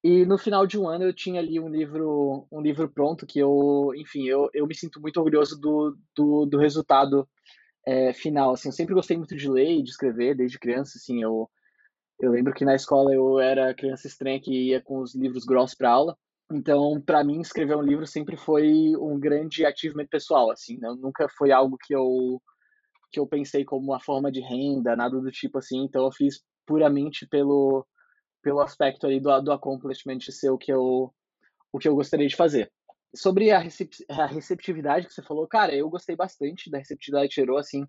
E 0.03 0.25
no 0.25 0.37
final 0.37 0.67
de 0.67 0.77
um 0.77 0.87
ano 0.87 1.05
eu 1.05 1.13
tinha 1.13 1.39
ali 1.39 1.59
um 1.59 1.69
livro, 1.69 2.45
um 2.51 2.61
livro 2.61 2.89
pronto 2.89 3.25
que 3.25 3.39
eu, 3.39 3.91
enfim, 3.95 4.27
eu, 4.27 4.49
eu 4.53 4.67
me 4.67 4.75
sinto 4.75 5.01
muito 5.01 5.17
orgulhoso 5.17 5.59
do, 5.59 5.97
do, 6.15 6.45
do 6.45 6.57
resultado 6.57 7.27
é, 7.85 8.13
final. 8.13 8.51
Assim, 8.53 8.67
eu 8.67 8.73
sempre 8.73 8.93
gostei 8.93 9.15
muito 9.15 9.35
de 9.35 9.49
ler 9.49 9.79
e 9.79 9.83
de 9.83 9.89
escrever 9.89 10.35
desde 10.35 10.59
criança. 10.59 10.97
Assim, 10.97 11.23
eu, 11.23 11.49
eu 12.19 12.31
lembro 12.31 12.53
que 12.53 12.65
na 12.65 12.75
escola 12.75 13.13
eu 13.13 13.39
era 13.39 13.73
criança 13.73 14.07
estranha 14.07 14.41
que 14.41 14.51
ia 14.51 14.81
com 14.81 14.99
os 14.99 15.15
livros 15.15 15.45
grossos 15.45 15.75
para 15.75 15.91
aula. 15.91 16.17
Então, 16.53 17.01
para 17.01 17.23
mim, 17.23 17.41
escrever 17.41 17.75
um 17.75 17.81
livro 17.81 18.05
sempre 18.05 18.37
foi 18.37 18.95
um 18.95 19.19
grande 19.19 19.65
achievement 19.65 20.05
pessoal. 20.05 20.51
Assim, 20.51 20.77
não, 20.77 20.95
nunca 20.95 21.27
foi 21.37 21.51
algo 21.51 21.77
que 21.77 21.95
eu 21.95 22.41
que 23.11 23.19
eu 23.19 23.27
pensei 23.27 23.63
como 23.63 23.91
uma 23.91 23.99
forma 23.99 24.31
de 24.31 24.41
renda, 24.41 24.95
nada 24.95 25.19
do 25.19 25.31
tipo 25.31 25.59
assim. 25.59 25.83
Então 25.83 26.05
eu 26.05 26.11
fiz 26.11 26.43
puramente 26.65 27.27
pelo 27.27 27.85
pelo 28.41 28.59
aspecto 28.61 29.07
aí 29.07 29.19
do, 29.19 29.41
do 29.41 29.51
accomplishment 29.51 30.19
ser 30.21 30.49
o 30.49 30.57
que 30.57 30.71
eu 30.71 31.13
o 31.71 31.79
que 31.79 31.87
eu 31.87 31.95
gostaria 31.95 32.27
de 32.27 32.35
fazer. 32.35 32.71
Sobre 33.15 33.51
a 33.51 33.59
receptividade 34.27 35.07
que 35.07 35.13
você 35.13 35.21
falou, 35.23 35.47
cara, 35.47 35.75
eu 35.75 35.89
gostei 35.89 36.15
bastante 36.15 36.69
da 36.69 36.79
receptividade 36.79 37.29
que 37.29 37.35
gerou, 37.35 37.57
assim. 37.57 37.85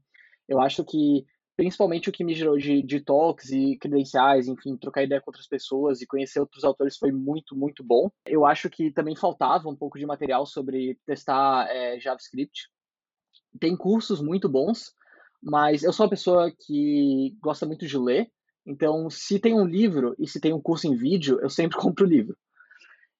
Eu 0.49 0.61
acho 0.61 0.85
que 0.85 1.25
principalmente 1.57 2.09
o 2.09 2.13
que 2.13 2.25
me 2.25 2.35
gerou 2.35 2.57
de, 2.59 2.83
de 2.83 3.01
talks 3.01 3.51
e 3.51 3.77
credenciais, 3.79 4.49
enfim, 4.49 4.77
trocar 4.77 5.05
ideia 5.05 5.21
com 5.21 5.31
outras 5.31 5.47
pessoas 5.47 6.01
e 6.01 6.07
conhecer 6.07 6.41
outros 6.41 6.65
autores 6.65 6.97
foi 6.97 7.13
muito, 7.13 7.57
muito 7.57 7.85
bom. 7.85 8.11
Eu 8.27 8.45
acho 8.45 8.69
que 8.69 8.91
também 8.91 9.17
faltava 9.17 9.69
um 9.69 9.77
pouco 9.77 9.99
de 9.99 10.07
material 10.07 10.47
sobre 10.47 10.99
testar 11.07 11.67
é, 11.71 11.99
JavaScript. 12.01 12.69
Tem 13.61 13.77
cursos 13.77 14.21
muito 14.21 14.49
bons, 14.49 14.93
mas 15.43 15.83
eu 15.83 15.93
sou 15.93 16.05
uma 16.05 16.11
pessoa 16.11 16.51
que 16.51 17.37
gosta 17.41 17.67
muito 17.67 17.87
de 17.87 17.99
ler, 17.99 18.31
então 18.67 19.09
se 19.11 19.39
tem 19.39 19.55
um 19.55 19.67
livro 19.67 20.15
e 20.19 20.27
se 20.27 20.41
tem 20.41 20.53
um 20.53 20.61
curso 20.61 20.87
em 20.87 20.97
vídeo, 20.97 21.39
eu 21.41 21.51
sempre 21.51 21.77
compro 21.79 22.05
o 22.05 22.09
livro. 22.09 22.37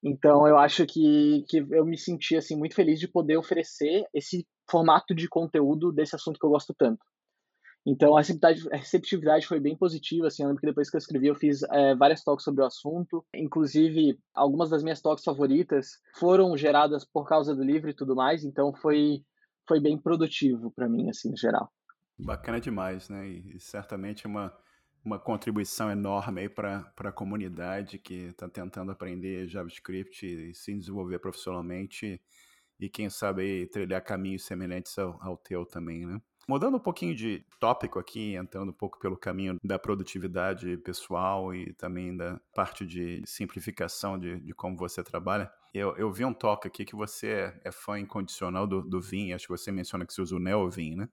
Então 0.03 0.47
eu 0.47 0.57
acho 0.57 0.85
que, 0.85 1.43
que 1.47 1.65
eu 1.71 1.85
me 1.85 1.97
senti 1.97 2.35
assim 2.35 2.55
muito 2.55 2.75
feliz 2.75 2.99
de 2.99 3.07
poder 3.07 3.37
oferecer 3.37 4.05
esse 4.13 4.45
formato 4.69 5.15
de 5.15 5.27
conteúdo 5.27 5.91
desse 5.91 6.15
assunto 6.15 6.39
que 6.39 6.45
eu 6.45 6.49
gosto 6.49 6.75
tanto. 6.77 7.03
Então 7.85 8.17
a 8.17 8.21
receptividade, 8.21 9.45
foi 9.45 9.59
bem 9.59 9.77
positiva, 9.77 10.27
assim, 10.27 10.41
eu 10.41 10.47
lembro 10.47 10.59
que 10.59 10.67
depois 10.67 10.89
que 10.89 10.95
eu 10.95 10.99
escrevi 10.99 11.27
eu 11.27 11.35
fiz 11.35 11.61
é, 11.63 11.95
várias 11.95 12.23
talks 12.23 12.43
sobre 12.43 12.63
o 12.63 12.65
assunto, 12.65 13.23
inclusive 13.35 14.17
algumas 14.33 14.71
das 14.71 14.81
minhas 14.81 14.99
talks 14.99 15.23
favoritas 15.23 15.99
foram 16.15 16.57
geradas 16.57 17.05
por 17.05 17.27
causa 17.27 17.55
do 17.55 17.63
livro 17.63 17.89
e 17.89 17.93
tudo 17.93 18.15
mais, 18.15 18.43
então 18.43 18.73
foi, 18.73 19.23
foi 19.67 19.79
bem 19.79 19.99
produtivo 19.99 20.71
para 20.71 20.89
mim, 20.89 21.09
assim, 21.09 21.29
no 21.29 21.37
geral. 21.37 21.71
Bacana 22.17 22.59
demais, 22.59 23.07
né? 23.07 23.27
E, 23.27 23.59
certamente 23.59 24.25
uma, 24.25 24.51
uma 25.03 25.19
contribuição 25.19 25.91
enorme 25.91 26.41
aí 26.41 26.49
para 26.49 26.91
a 26.97 27.11
comunidade 27.11 27.99
que 27.99 28.29
está 28.29 28.49
tentando 28.49 28.91
aprender 28.91 29.47
JavaScript 29.47 30.25
e 30.25 30.55
se 30.55 30.73
desenvolver 30.73 31.19
profissionalmente 31.19 32.19
e 32.79 32.89
quem 32.89 33.09
sabe 33.09 33.67
trilhar 33.67 34.03
caminhos 34.03 34.43
semelhantes 34.43 34.97
ao, 34.97 35.21
ao 35.21 35.37
teu 35.37 35.65
também, 35.65 36.05
né? 36.05 36.19
Mudando 36.47 36.75
um 36.75 36.79
pouquinho 36.79 37.15
de 37.15 37.43
tópico 37.59 37.97
aqui, 37.97 38.35
entrando 38.35 38.69
um 38.69 38.73
pouco 38.73 38.99
pelo 38.99 39.17
caminho 39.17 39.57
da 39.63 39.79
produtividade 39.79 40.77
pessoal 40.77 41.55
e 41.55 41.73
também 41.73 42.15
da 42.15 42.39
parte 42.53 42.85
de 42.85 43.23
simplificação 43.25 44.19
de, 44.19 44.39
de 44.39 44.53
como 44.53 44.77
você 44.77 45.03
trabalha, 45.03 45.51
eu, 45.73 45.97
eu 45.97 46.11
vi 46.11 46.23
um 46.23 46.33
toque 46.33 46.67
aqui 46.67 46.85
que 46.85 46.95
você 46.95 47.51
é 47.63 47.71
fã 47.71 47.99
incondicional 47.99 48.67
do, 48.67 48.83
do 48.83 49.01
Vim, 49.01 49.33
acho 49.33 49.47
que 49.47 49.57
você 49.57 49.71
menciona 49.71 50.05
que 50.05 50.13
você 50.13 50.21
usa 50.21 50.35
o 50.35 50.39
NeoVim, 50.39 50.95
né? 50.95 51.09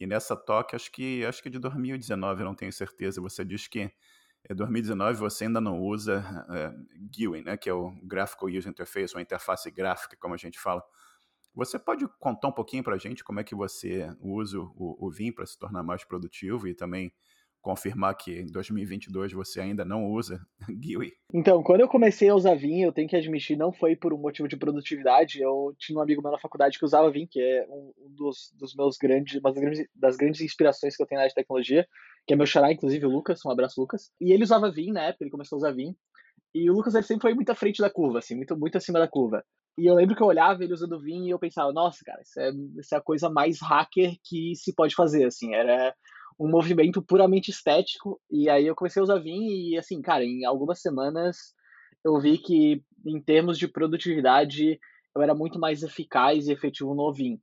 E 0.00 0.06
nessa 0.06 0.34
toque, 0.34 0.74
acho 0.74 0.90
que 0.90 1.24
acho 1.24 1.42
que 1.42 1.50
de 1.50 1.58
2019, 1.58 2.42
não 2.42 2.54
tenho 2.54 2.72
certeza. 2.72 3.20
Você 3.20 3.44
diz 3.44 3.68
que 3.68 3.92
em 4.50 4.54
2019 4.54 5.18
você 5.18 5.44
ainda 5.44 5.60
não 5.60 5.78
usa 5.80 6.24
é, 6.50 6.72
GUI, 7.16 7.42
né, 7.42 7.56
que 7.56 7.68
é 7.68 7.72
o 7.72 7.92
Graphical 8.02 8.48
User 8.48 8.70
Interface, 8.70 9.14
ou 9.14 9.20
interface 9.20 9.70
gráfica, 9.70 10.16
como 10.18 10.34
a 10.34 10.38
gente 10.38 10.58
fala. 10.58 10.82
Você 11.54 11.78
pode 11.78 12.06
contar 12.18 12.48
um 12.48 12.52
pouquinho 12.52 12.82
para 12.82 12.96
a 12.96 12.98
gente 12.98 13.22
como 13.22 13.40
é 13.40 13.44
que 13.44 13.54
você 13.54 14.08
usa 14.20 14.58
o, 14.58 15.06
o 15.06 15.10
Vim 15.10 15.30
para 15.30 15.46
se 15.46 15.58
tornar 15.58 15.82
mais 15.82 16.04
produtivo 16.04 16.66
e 16.66 16.74
também 16.74 17.12
confirmar 17.64 18.14
que 18.14 18.40
em 18.40 18.46
2022 18.46 19.32
você 19.32 19.60
ainda 19.60 19.84
não 19.84 20.04
usa 20.04 20.38
GUI? 20.68 21.12
Então, 21.32 21.62
quando 21.62 21.80
eu 21.80 21.88
comecei 21.88 22.28
a 22.28 22.34
usar 22.34 22.54
Vim, 22.54 22.82
eu 22.82 22.92
tenho 22.92 23.08
que 23.08 23.16
admitir, 23.16 23.56
não 23.56 23.72
foi 23.72 23.96
por 23.96 24.12
um 24.12 24.18
motivo 24.18 24.46
de 24.46 24.56
produtividade. 24.56 25.40
Eu 25.40 25.74
tinha 25.78 25.98
um 25.98 26.02
amigo 26.02 26.20
meu 26.20 26.30
na 26.30 26.38
faculdade 26.38 26.78
que 26.78 26.84
usava 26.84 27.10
Vim, 27.10 27.26
que 27.26 27.40
é 27.40 27.66
um, 27.70 27.92
dos, 28.10 28.52
dos 28.58 28.74
meus 28.74 28.98
grandes, 28.98 29.40
uma 29.40 29.50
das 29.50 29.60
grandes, 29.60 29.86
das 29.94 30.16
grandes 30.16 30.40
inspirações 30.42 30.94
que 30.94 31.02
eu 31.02 31.06
tenho 31.06 31.18
na 31.18 31.22
área 31.22 31.30
de 31.30 31.34
tecnologia, 31.34 31.86
que 32.26 32.34
é 32.34 32.36
meu 32.36 32.46
xará, 32.46 32.70
inclusive, 32.70 33.06
o 33.06 33.10
Lucas. 33.10 33.40
Um 33.46 33.50
abraço, 33.50 33.80
Lucas. 33.80 34.10
E 34.20 34.32
ele 34.32 34.44
usava 34.44 34.70
Vim 34.70 34.92
na 34.92 35.04
época, 35.04 35.24
ele 35.24 35.30
começou 35.30 35.56
a 35.56 35.58
usar 35.58 35.72
Vim. 35.72 35.96
E 36.54 36.70
o 36.70 36.74
Lucas 36.74 36.94
ele 36.94 37.04
sempre 37.04 37.22
foi 37.22 37.34
muito 37.34 37.50
à 37.50 37.54
frente 37.54 37.80
da 37.80 37.88
curva, 37.88 38.18
assim, 38.18 38.36
muito, 38.36 38.56
muito 38.56 38.76
acima 38.76 38.98
da 38.98 39.08
curva. 39.08 39.42
E 39.76 39.86
eu 39.86 39.94
lembro 39.94 40.14
que 40.14 40.22
eu 40.22 40.26
olhava 40.26 40.62
ele 40.62 40.72
usando 40.72 41.00
Vim 41.00 41.26
e 41.26 41.30
eu 41.30 41.38
pensava, 41.38 41.72
nossa, 41.72 42.04
cara, 42.04 42.22
isso 42.22 42.38
é, 42.38 42.50
isso 42.78 42.94
é 42.94 42.98
a 42.98 43.02
coisa 43.02 43.28
mais 43.28 43.60
hacker 43.60 44.16
que 44.22 44.54
se 44.54 44.72
pode 44.72 44.94
fazer, 44.94 45.24
assim. 45.24 45.54
Era 45.54 45.94
um 46.38 46.48
movimento 46.48 47.02
puramente 47.02 47.50
estético. 47.50 48.20
E 48.30 48.48
aí 48.48 48.66
eu 48.66 48.74
comecei 48.74 49.00
a 49.00 49.02
usar 49.02 49.18
Vim 49.18 49.46
e, 49.46 49.76
assim, 49.76 50.00
cara, 50.00 50.24
em 50.24 50.44
algumas 50.44 50.80
semanas 50.80 51.54
eu 52.04 52.20
vi 52.20 52.38
que, 52.38 52.84
em 53.04 53.20
termos 53.20 53.58
de 53.58 53.66
produtividade, 53.66 54.78
eu 55.14 55.22
era 55.22 55.34
muito 55.34 55.58
mais 55.58 55.82
eficaz 55.82 56.46
e 56.46 56.52
efetivo 56.52 56.94
no 56.94 57.12
Vim. 57.12 57.40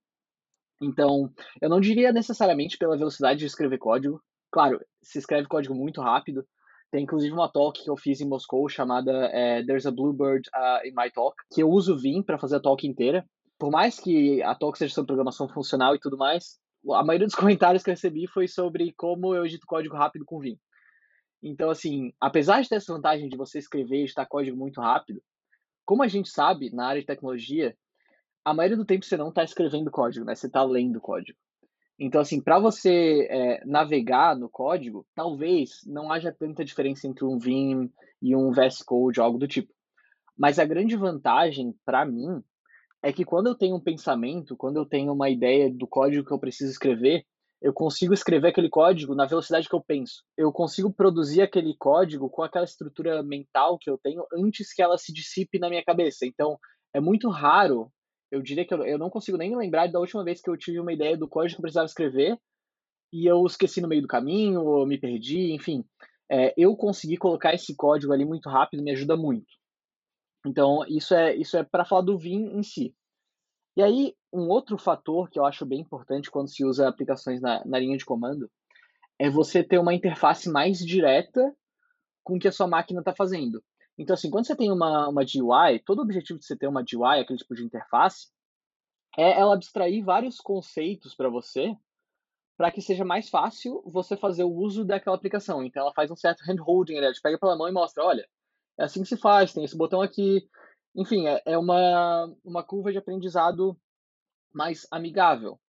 Então, 0.81 1.31
eu 1.61 1.69
não 1.69 1.79
diria 1.79 2.11
necessariamente 2.11 2.77
pela 2.77 2.97
velocidade 2.97 3.39
de 3.39 3.45
escrever 3.45 3.77
código. 3.77 4.21
Claro, 4.51 4.79
se 5.01 5.19
escreve 5.19 5.47
código 5.47 5.75
muito 5.75 6.01
rápido. 6.01 6.45
Tem 6.91 7.03
inclusive 7.03 7.33
uma 7.33 7.49
talk 7.49 7.81
que 7.81 7.89
eu 7.89 7.95
fiz 7.95 8.19
em 8.19 8.27
Moscou 8.27 8.67
chamada 8.67 9.11
é, 9.31 9.63
There's 9.63 9.85
a 9.85 9.91
Bluebird 9.91 10.49
uh, 10.53 10.85
in 10.85 10.91
My 10.95 11.09
Talk, 11.09 11.35
que 11.51 11.63
eu 11.63 11.69
uso 11.69 11.97
Vim 11.97 12.21
para 12.21 12.37
fazer 12.37 12.57
a 12.57 12.59
talk 12.59 12.85
inteira. 12.85 13.25
Por 13.57 13.71
mais 13.71 13.97
que 13.97 14.43
a 14.43 14.53
talk 14.53 14.77
seja 14.77 14.93
sobre 14.93 15.07
programação 15.07 15.47
funcional 15.47 15.95
e 15.95 15.99
tudo 15.99 16.17
mais, 16.17 16.59
a 16.91 17.03
maioria 17.03 17.27
dos 17.27 17.35
comentários 17.35 17.81
que 17.81 17.89
eu 17.89 17.93
recebi 17.93 18.27
foi 18.27 18.47
sobre 18.47 18.93
como 18.97 19.33
eu 19.33 19.45
edito 19.45 19.65
código 19.65 19.95
rápido 19.95 20.25
com 20.25 20.39
Vim. 20.39 20.59
Então, 21.41 21.69
assim, 21.69 22.11
apesar 22.19 22.61
de 22.61 22.69
ter 22.69 22.75
essa 22.75 22.93
vantagem 22.93 23.29
de 23.29 23.37
você 23.37 23.57
escrever 23.57 23.97
e 23.97 24.03
editar 24.03 24.27
código 24.27 24.57
muito 24.57 24.79
rápido, 24.81 25.21
como 25.85 26.03
a 26.03 26.07
gente 26.07 26.29
sabe, 26.29 26.69
na 26.71 26.87
área 26.87 27.01
de 27.01 27.07
tecnologia, 27.07 27.75
a 28.45 28.53
maioria 28.53 28.77
do 28.77 28.85
tempo 28.85 29.05
você 29.05 29.17
não 29.17 29.29
está 29.29 29.43
escrevendo 29.43 29.89
código, 29.89 30.25
né? 30.25 30.35
Você 30.35 30.47
está 30.47 30.63
lendo 30.63 30.99
código. 30.99 31.37
Então, 32.03 32.19
assim, 32.19 32.41
para 32.41 32.57
você 32.57 33.27
é, 33.29 33.63
navegar 33.63 34.35
no 34.35 34.49
código, 34.49 35.05
talvez 35.13 35.81
não 35.85 36.11
haja 36.11 36.31
tanta 36.31 36.65
diferença 36.65 37.07
entre 37.07 37.23
um 37.23 37.37
Vim 37.37 37.91
e 38.19 38.35
um 38.35 38.51
VS 38.51 38.81
Code, 38.81 39.21
algo 39.21 39.37
do 39.37 39.47
tipo. 39.47 39.71
Mas 40.35 40.57
a 40.57 40.65
grande 40.65 40.95
vantagem 40.95 41.75
para 41.85 42.03
mim 42.03 42.41
é 43.03 43.13
que 43.13 43.23
quando 43.23 43.47
eu 43.47 43.55
tenho 43.55 43.75
um 43.75 43.79
pensamento, 43.79 44.57
quando 44.57 44.77
eu 44.77 44.85
tenho 44.85 45.13
uma 45.13 45.29
ideia 45.29 45.71
do 45.71 45.85
código 45.85 46.25
que 46.25 46.33
eu 46.33 46.39
preciso 46.39 46.71
escrever, 46.71 47.23
eu 47.61 47.71
consigo 47.71 48.15
escrever 48.15 48.47
aquele 48.47 48.69
código 48.69 49.13
na 49.13 49.27
velocidade 49.27 49.69
que 49.69 49.75
eu 49.75 49.83
penso. 49.83 50.23
Eu 50.35 50.51
consigo 50.51 50.91
produzir 50.91 51.43
aquele 51.43 51.75
código 51.77 52.31
com 52.31 52.41
aquela 52.41 52.65
estrutura 52.65 53.21
mental 53.21 53.77
que 53.79 53.91
eu 53.91 53.99
tenho 53.99 54.25
antes 54.33 54.73
que 54.73 54.81
ela 54.81 54.97
se 54.97 55.13
dissipe 55.13 55.59
na 55.59 55.69
minha 55.69 55.85
cabeça. 55.85 56.25
Então, 56.25 56.57
é 56.95 56.99
muito 56.99 57.29
raro. 57.29 57.91
Eu 58.31 58.41
diria 58.41 58.65
que 58.65 58.73
eu, 58.73 58.83
eu 58.83 58.97
não 58.97 59.09
consigo 59.09 59.37
nem 59.37 59.55
lembrar 59.55 59.87
da 59.87 59.99
última 59.99 60.23
vez 60.23 60.41
que 60.41 60.49
eu 60.49 60.57
tive 60.57 60.79
uma 60.79 60.93
ideia 60.93 61.17
do 61.17 61.27
código 61.27 61.55
que 61.55 61.59
eu 61.59 61.63
precisava 61.63 61.85
escrever 61.85 62.39
e 63.11 63.25
eu 63.25 63.45
esqueci 63.45 63.81
no 63.81 63.87
meio 63.87 64.01
do 64.01 64.07
caminho, 64.07 64.63
ou 64.63 64.87
me 64.87 64.97
perdi, 64.97 65.51
enfim. 65.51 65.83
É, 66.31 66.53
eu 66.55 66.75
conseguir 66.77 67.17
colocar 67.17 67.53
esse 67.53 67.75
código 67.75 68.13
ali 68.13 68.23
muito 68.23 68.49
rápido 68.49 68.81
me 68.81 68.91
ajuda 68.91 69.17
muito. 69.17 69.51
Então, 70.45 70.85
isso 70.87 71.13
é, 71.13 71.35
isso 71.35 71.57
é 71.57 71.63
para 71.63 71.85
falar 71.85 72.01
do 72.01 72.17
Vim 72.17 72.57
em 72.57 72.63
si. 72.63 72.95
E 73.75 73.83
aí, 73.83 74.15
um 74.33 74.47
outro 74.47 74.77
fator 74.77 75.29
que 75.29 75.37
eu 75.37 75.45
acho 75.45 75.65
bem 75.65 75.81
importante 75.81 76.31
quando 76.31 76.49
se 76.49 76.63
usa 76.63 76.87
aplicações 76.87 77.41
na, 77.41 77.63
na 77.65 77.79
linha 77.79 77.97
de 77.97 78.05
comando 78.05 78.49
é 79.19 79.29
você 79.29 79.63
ter 79.63 79.77
uma 79.77 79.93
interface 79.93 80.49
mais 80.49 80.79
direta 80.79 81.53
com 82.23 82.35
o 82.35 82.39
que 82.39 82.47
a 82.47 82.51
sua 82.51 82.67
máquina 82.67 83.01
está 83.01 83.13
fazendo. 83.13 83.63
Então, 84.01 84.15
assim, 84.15 84.31
quando 84.31 84.47
você 84.47 84.55
tem 84.55 84.71
uma, 84.71 85.07
uma 85.09 85.21
GUI, 85.23 85.79
todo 85.85 85.99
o 85.99 86.01
objetivo 86.01 86.39
de 86.39 86.45
você 86.45 86.57
ter 86.57 86.67
uma 86.67 86.81
GUI, 86.81 87.19
aquele 87.19 87.37
tipo 87.37 87.53
de 87.53 87.63
interface, 87.63 88.31
é 89.15 89.39
ela 89.39 89.53
abstrair 89.53 90.03
vários 90.03 90.37
conceitos 90.37 91.13
para 91.13 91.29
você, 91.29 91.77
para 92.57 92.71
que 92.71 92.81
seja 92.81 93.05
mais 93.05 93.29
fácil 93.29 93.79
você 93.85 94.17
fazer 94.17 94.43
o 94.43 94.51
uso 94.51 94.83
daquela 94.83 95.15
aplicação. 95.15 95.63
Então, 95.63 95.83
ela 95.83 95.93
faz 95.93 96.09
um 96.09 96.15
certo 96.15 96.41
handholding, 96.41 96.95
ela 96.95 97.13
te 97.13 97.21
pega 97.21 97.37
pela 97.37 97.55
mão 97.55 97.69
e 97.69 97.71
mostra, 97.71 98.03
olha, 98.03 98.27
é 98.79 98.85
assim 98.85 99.03
que 99.03 99.07
se 99.07 99.17
faz, 99.17 99.53
tem 99.53 99.63
esse 99.63 99.77
botão 99.77 100.01
aqui. 100.01 100.49
Enfim, 100.95 101.27
é, 101.27 101.39
é 101.45 101.57
uma, 101.57 102.25
uma 102.43 102.63
curva 102.63 102.91
de 102.91 102.97
aprendizado 102.97 103.79
mais 104.51 104.87
amigável. 104.89 105.59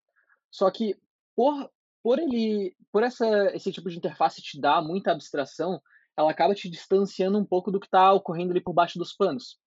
Só 0.50 0.70
que 0.70 0.98
por, 1.36 1.70
por 2.02 2.18
ele, 2.18 2.74
por 2.90 3.02
essa, 3.02 3.26
esse 3.54 3.70
tipo 3.70 3.90
de 3.90 3.98
interface 3.98 4.40
te 4.40 4.58
dar 4.58 4.80
muita 4.80 5.12
abstração, 5.12 5.82
ela 6.16 6.30
acaba 6.30 6.54
te 6.54 6.68
distanciando 6.68 7.38
um 7.38 7.44
pouco 7.44 7.70
do 7.70 7.80
que 7.80 7.86
está 7.86 8.12
ocorrendo 8.12 8.52
ali 8.52 8.60
por 8.60 8.72
baixo 8.72 8.98
dos 8.98 9.12
panos. 9.14 9.58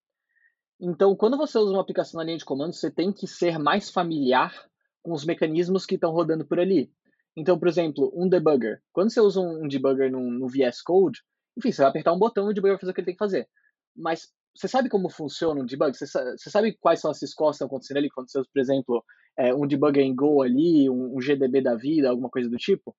Então, 0.79 1.15
quando 1.15 1.37
você 1.37 1.57
usa 1.57 1.71
uma 1.71 1.81
aplicação 1.81 2.17
na 2.17 2.25
linha 2.25 2.37
de 2.37 2.45
comando, 2.45 2.73
você 2.73 2.91
tem 2.91 3.11
que 3.11 3.27
ser 3.27 3.57
mais 3.57 3.89
familiar 3.89 4.53
com 5.01 5.13
os 5.13 5.25
mecanismos 5.25 5.85
que 5.85 5.95
estão 5.95 6.11
rodando 6.11 6.45
por 6.45 6.59
ali. 6.59 6.91
Então, 7.35 7.57
por 7.57 7.67
exemplo, 7.67 8.11
um 8.15 8.27
debugger. 8.27 8.81
Quando 8.91 9.11
você 9.11 9.19
usa 9.19 9.39
um 9.39 9.67
debugger 9.67 10.11
no, 10.11 10.19
no 10.31 10.47
VS 10.47 10.81
Code, 10.81 11.21
enfim, 11.57 11.71
você 11.71 11.81
vai 11.81 11.89
apertar 11.89 12.13
um 12.13 12.19
botão 12.19 12.47
e 12.47 12.51
o 12.51 12.53
debugger 12.53 12.75
vai 12.75 12.81
fazer 12.81 12.91
o 12.91 12.93
que 12.93 13.01
ele 13.01 13.05
tem 13.05 13.15
que 13.15 13.19
fazer. 13.19 13.47
Mas 13.95 14.29
você 14.55 14.69
sabe 14.69 14.89
como 14.89 15.09
funciona 15.09 15.61
um 15.61 15.65
debug? 15.65 15.95
Você, 15.95 16.07
você 16.07 16.49
sabe 16.49 16.77
quais 16.79 17.01
são 17.01 17.11
as 17.11 17.19
scores 17.19 17.57
que 17.57 17.63
estão 17.63 17.67
acontecendo 17.67 17.97
ali? 17.97 18.09
Quando 18.09 18.31
você, 18.31 18.41
por 18.41 18.59
exemplo, 18.59 19.03
é, 19.37 19.53
um 19.53 19.67
debugger 19.67 20.03
em 20.03 20.15
Go 20.15 20.41
ali, 20.41 20.89
um, 20.89 21.17
um 21.17 21.19
GDB 21.19 21.61
da 21.61 21.75
vida, 21.75 22.09
alguma 22.09 22.29
coisa 22.29 22.49
do 22.49 22.55
tipo? 22.55 22.95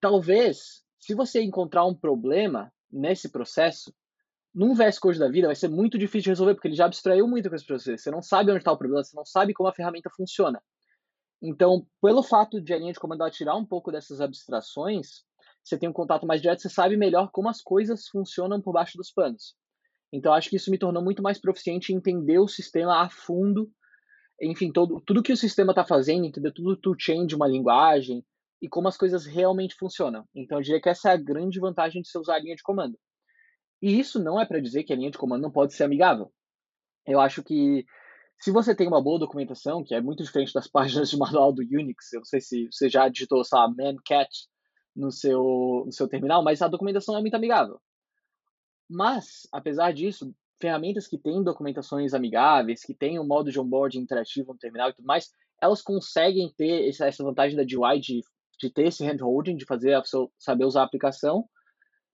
Talvez, 0.00 0.83
se 1.04 1.14
você 1.14 1.42
encontrar 1.42 1.84
um 1.84 1.94
problema 1.94 2.72
nesse 2.90 3.28
processo, 3.28 3.94
num 4.54 4.74
VS 4.74 4.98
Code 4.98 5.18
da 5.18 5.28
vida 5.28 5.48
vai 5.48 5.54
ser 5.54 5.68
muito 5.68 5.98
difícil 5.98 6.22
de 6.22 6.30
resolver, 6.30 6.54
porque 6.54 6.68
ele 6.68 6.76
já 6.76 6.86
abstraiu 6.86 7.28
muita 7.28 7.50
coisa 7.50 7.62
para 7.62 7.78
você. 7.78 7.98
Você 7.98 8.10
não 8.10 8.22
sabe 8.22 8.50
onde 8.50 8.60
está 8.60 8.72
o 8.72 8.78
problema, 8.78 9.04
você 9.04 9.14
não 9.14 9.24
sabe 9.26 9.52
como 9.52 9.68
a 9.68 9.74
ferramenta 9.74 10.08
funciona. 10.08 10.62
Então, 11.42 11.86
pelo 12.00 12.22
fato 12.22 12.58
de 12.58 12.72
a 12.72 12.78
linha 12.78 12.92
de 12.94 12.98
comando 12.98 13.28
tirar 13.30 13.54
um 13.54 13.66
pouco 13.66 13.92
dessas 13.92 14.18
abstrações, 14.18 15.24
você 15.62 15.76
tem 15.76 15.90
um 15.90 15.92
contato 15.92 16.26
mais 16.26 16.40
direto, 16.40 16.62
você 16.62 16.70
sabe 16.70 16.96
melhor 16.96 17.30
como 17.30 17.50
as 17.50 17.60
coisas 17.60 18.08
funcionam 18.08 18.62
por 18.62 18.72
baixo 18.72 18.96
dos 18.96 19.12
panos. 19.12 19.54
Então, 20.10 20.32
acho 20.32 20.48
que 20.48 20.56
isso 20.56 20.70
me 20.70 20.78
tornou 20.78 21.04
muito 21.04 21.22
mais 21.22 21.38
proficiente 21.38 21.92
em 21.92 21.96
entender 21.96 22.38
o 22.38 22.48
sistema 22.48 23.02
a 23.02 23.10
fundo, 23.10 23.70
enfim, 24.40 24.72
todo, 24.72 25.02
tudo 25.02 25.22
que 25.22 25.34
o 25.34 25.36
sistema 25.36 25.72
está 25.72 25.84
fazendo, 25.84 26.24
entender 26.24 26.52
tudo 26.52 26.70
o 26.70 26.76
tool 26.78 26.96
chain 26.98 27.26
de 27.26 27.36
uma 27.36 27.46
linguagem 27.46 28.24
e 28.64 28.68
como 28.68 28.88
as 28.88 28.96
coisas 28.96 29.26
realmente 29.26 29.74
funcionam. 29.74 30.26
Então, 30.34 30.56
eu 30.56 30.62
diria 30.62 30.80
que 30.80 30.88
essa 30.88 31.10
é 31.10 31.12
a 31.12 31.18
grande 31.18 31.60
vantagem 31.60 32.00
de 32.00 32.08
você 32.08 32.18
usar 32.18 32.36
a 32.36 32.38
linha 32.38 32.56
de 32.56 32.62
comando. 32.62 32.98
E 33.82 34.00
isso 34.00 34.18
não 34.18 34.40
é 34.40 34.46
para 34.46 34.58
dizer 34.58 34.84
que 34.84 34.92
a 34.92 34.96
linha 34.96 35.10
de 35.10 35.18
comando 35.18 35.42
não 35.42 35.50
pode 35.50 35.74
ser 35.74 35.84
amigável. 35.84 36.32
Eu 37.06 37.20
acho 37.20 37.42
que 37.42 37.84
se 38.40 38.50
você 38.50 38.74
tem 38.74 38.88
uma 38.88 39.02
boa 39.02 39.18
documentação, 39.18 39.84
que 39.84 39.94
é 39.94 40.00
muito 40.00 40.22
diferente 40.22 40.54
das 40.54 40.66
páginas 40.72 41.10
de 41.10 41.18
manual 41.18 41.52
do 41.52 41.60
Unix, 41.60 42.10
eu 42.14 42.20
não 42.20 42.24
sei 42.24 42.40
se 42.40 42.66
você 42.72 42.88
já 42.88 43.06
digitou, 43.06 43.44
sei 43.44 43.58
lá, 43.58 43.68
mancat 43.68 44.30
no 44.96 45.12
seu, 45.12 45.82
no 45.84 45.92
seu 45.92 46.08
terminal, 46.08 46.42
mas 46.42 46.62
a 46.62 46.68
documentação 46.68 47.18
é 47.18 47.20
muito 47.20 47.34
amigável. 47.34 47.78
Mas, 48.88 49.46
apesar 49.52 49.92
disso, 49.92 50.34
ferramentas 50.58 51.06
que 51.06 51.18
têm 51.18 51.44
documentações 51.44 52.14
amigáveis, 52.14 52.82
que 52.82 52.94
têm 52.94 53.20
um 53.20 53.26
modo 53.26 53.52
de 53.52 53.60
onboarding 53.60 53.98
interativo 53.98 54.54
no 54.54 54.58
terminal 54.58 54.88
e 54.88 54.94
tudo 54.94 55.04
mais, 55.04 55.30
elas 55.60 55.82
conseguem 55.82 56.50
ter 56.56 56.88
essa 56.88 57.22
vantagem 57.22 57.58
da 57.58 57.62
GUI 57.62 58.00
de, 58.00 58.20
de 58.58 58.70
ter 58.70 58.88
esse 58.88 59.04
handholding, 59.04 59.56
de 59.56 59.64
fazer 59.64 60.00
pessoa 60.00 60.30
saber 60.38 60.64
usar 60.64 60.82
a 60.82 60.84
aplicação, 60.84 61.48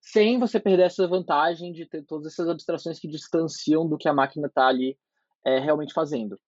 sem 0.00 0.38
você 0.38 0.58
perder 0.58 0.84
essa 0.84 1.06
vantagem 1.06 1.72
de 1.72 1.86
ter 1.86 2.04
todas 2.04 2.32
essas 2.32 2.48
abstrações 2.48 2.98
que 2.98 3.08
distanciam 3.08 3.86
do 3.86 3.98
que 3.98 4.08
a 4.08 4.14
máquina 4.14 4.46
está 4.46 4.66
ali 4.66 4.98
é, 5.44 5.58
realmente 5.58 5.92
fazendo. 5.92 6.40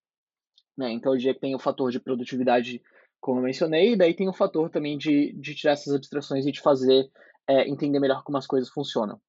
Né? 0.77 0.91
Então, 0.91 1.13
eu 1.13 1.19
diria 1.19 1.35
que 1.35 1.41
tem 1.41 1.55
o 1.55 1.59
fator 1.59 1.91
de 1.91 2.01
produtividade 2.01 2.83
como 3.23 3.39
eu 3.39 3.45
mencionei, 3.45 3.93
e 3.93 3.97
daí 3.97 4.15
tem 4.15 4.29
o 4.29 4.33
fator 4.33 4.69
também 4.69 4.99
de, 4.99 5.33
de 5.35 5.55
tirar 5.55 5.75
essas 5.75 5.95
abstrações 5.95 6.45
e 6.45 6.51
de 6.51 6.61
fazer 6.61 7.09
é, 7.49 7.69
entender 7.69 8.01
melhor 8.01 8.25
como 8.25 8.37
as 8.37 8.49
coisas 8.49 8.69
funcionam. 8.69 9.21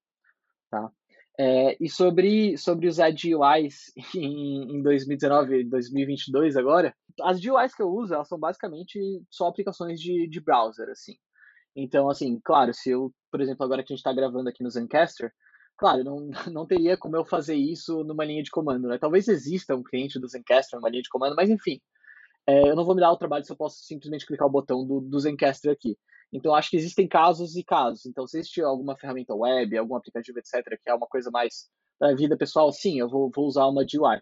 Tá? 0.71 0.91
É, 1.39 1.77
e 1.79 1.87
sobre, 1.87 2.57
sobre 2.57 2.87
usar 2.87 3.11
GUIs 3.11 3.93
em, 4.17 4.77
em 4.77 4.81
2019, 4.81 5.65
2022 5.65 6.57
agora, 6.57 6.95
as 7.21 7.39
GUIs 7.39 7.75
que 7.75 7.81
eu 7.81 7.89
uso, 7.89 8.13
elas 8.13 8.27
são 8.27 8.39
basicamente 8.39 8.99
só 9.29 9.47
aplicações 9.47 9.99
de, 9.99 10.27
de 10.27 10.41
browser, 10.41 10.89
assim. 10.89 11.15
Então, 11.75 12.09
assim, 12.09 12.39
claro, 12.43 12.73
se 12.73 12.91
eu, 12.91 13.13
por 13.31 13.41
exemplo, 13.41 13.63
agora 13.65 13.83
que 13.83 13.93
a 13.93 13.95
gente 13.95 13.99
está 13.99 14.13
gravando 14.13 14.49
aqui 14.49 14.63
no 14.63 14.69
Zencaster, 14.69 15.31
claro, 15.77 16.03
não, 16.03 16.29
não 16.51 16.67
teria 16.67 16.97
como 16.97 17.15
eu 17.15 17.25
fazer 17.25 17.55
isso 17.55 18.03
numa 18.03 18.25
linha 18.25 18.43
de 18.43 18.51
comando, 18.51 18.87
né? 18.87 18.97
Talvez 18.97 19.27
exista 19.27 19.75
um 19.75 19.83
cliente 19.83 20.19
do 20.19 20.27
Zencaster 20.27 20.79
numa 20.79 20.89
linha 20.89 21.03
de 21.03 21.09
comando, 21.09 21.35
mas 21.35 21.49
enfim, 21.49 21.79
é, 22.47 22.69
eu 22.69 22.75
não 22.75 22.85
vou 22.85 22.95
me 22.95 23.01
dar 23.01 23.11
o 23.11 23.17
trabalho 23.17 23.45
se 23.45 23.51
eu 23.51 23.57
posso 23.57 23.83
simplesmente 23.83 24.25
clicar 24.25 24.47
o 24.47 24.51
botão 24.51 24.85
do, 24.85 25.01
do 25.01 25.19
Zencaster 25.19 25.71
aqui. 25.71 25.97
Então, 26.31 26.55
acho 26.55 26.69
que 26.69 26.77
existem 26.77 27.07
casos 27.07 27.55
e 27.55 27.63
casos. 27.63 28.05
Então, 28.05 28.25
se 28.27 28.39
existir 28.39 28.63
alguma 28.63 28.97
ferramenta 28.97 29.35
web, 29.35 29.77
algum 29.77 29.95
aplicativo, 29.95 30.39
etc., 30.39 30.79
que 30.83 30.89
é 30.89 30.93
uma 30.93 31.07
coisa 31.07 31.29
mais 31.31 31.69
para 31.99 32.15
vida 32.15 32.35
pessoal, 32.35 32.71
sim, 32.71 32.99
eu 32.99 33.07
vou, 33.07 33.29
vou 33.33 33.45
usar 33.45 33.67
uma 33.67 33.83
GUI. 33.83 34.19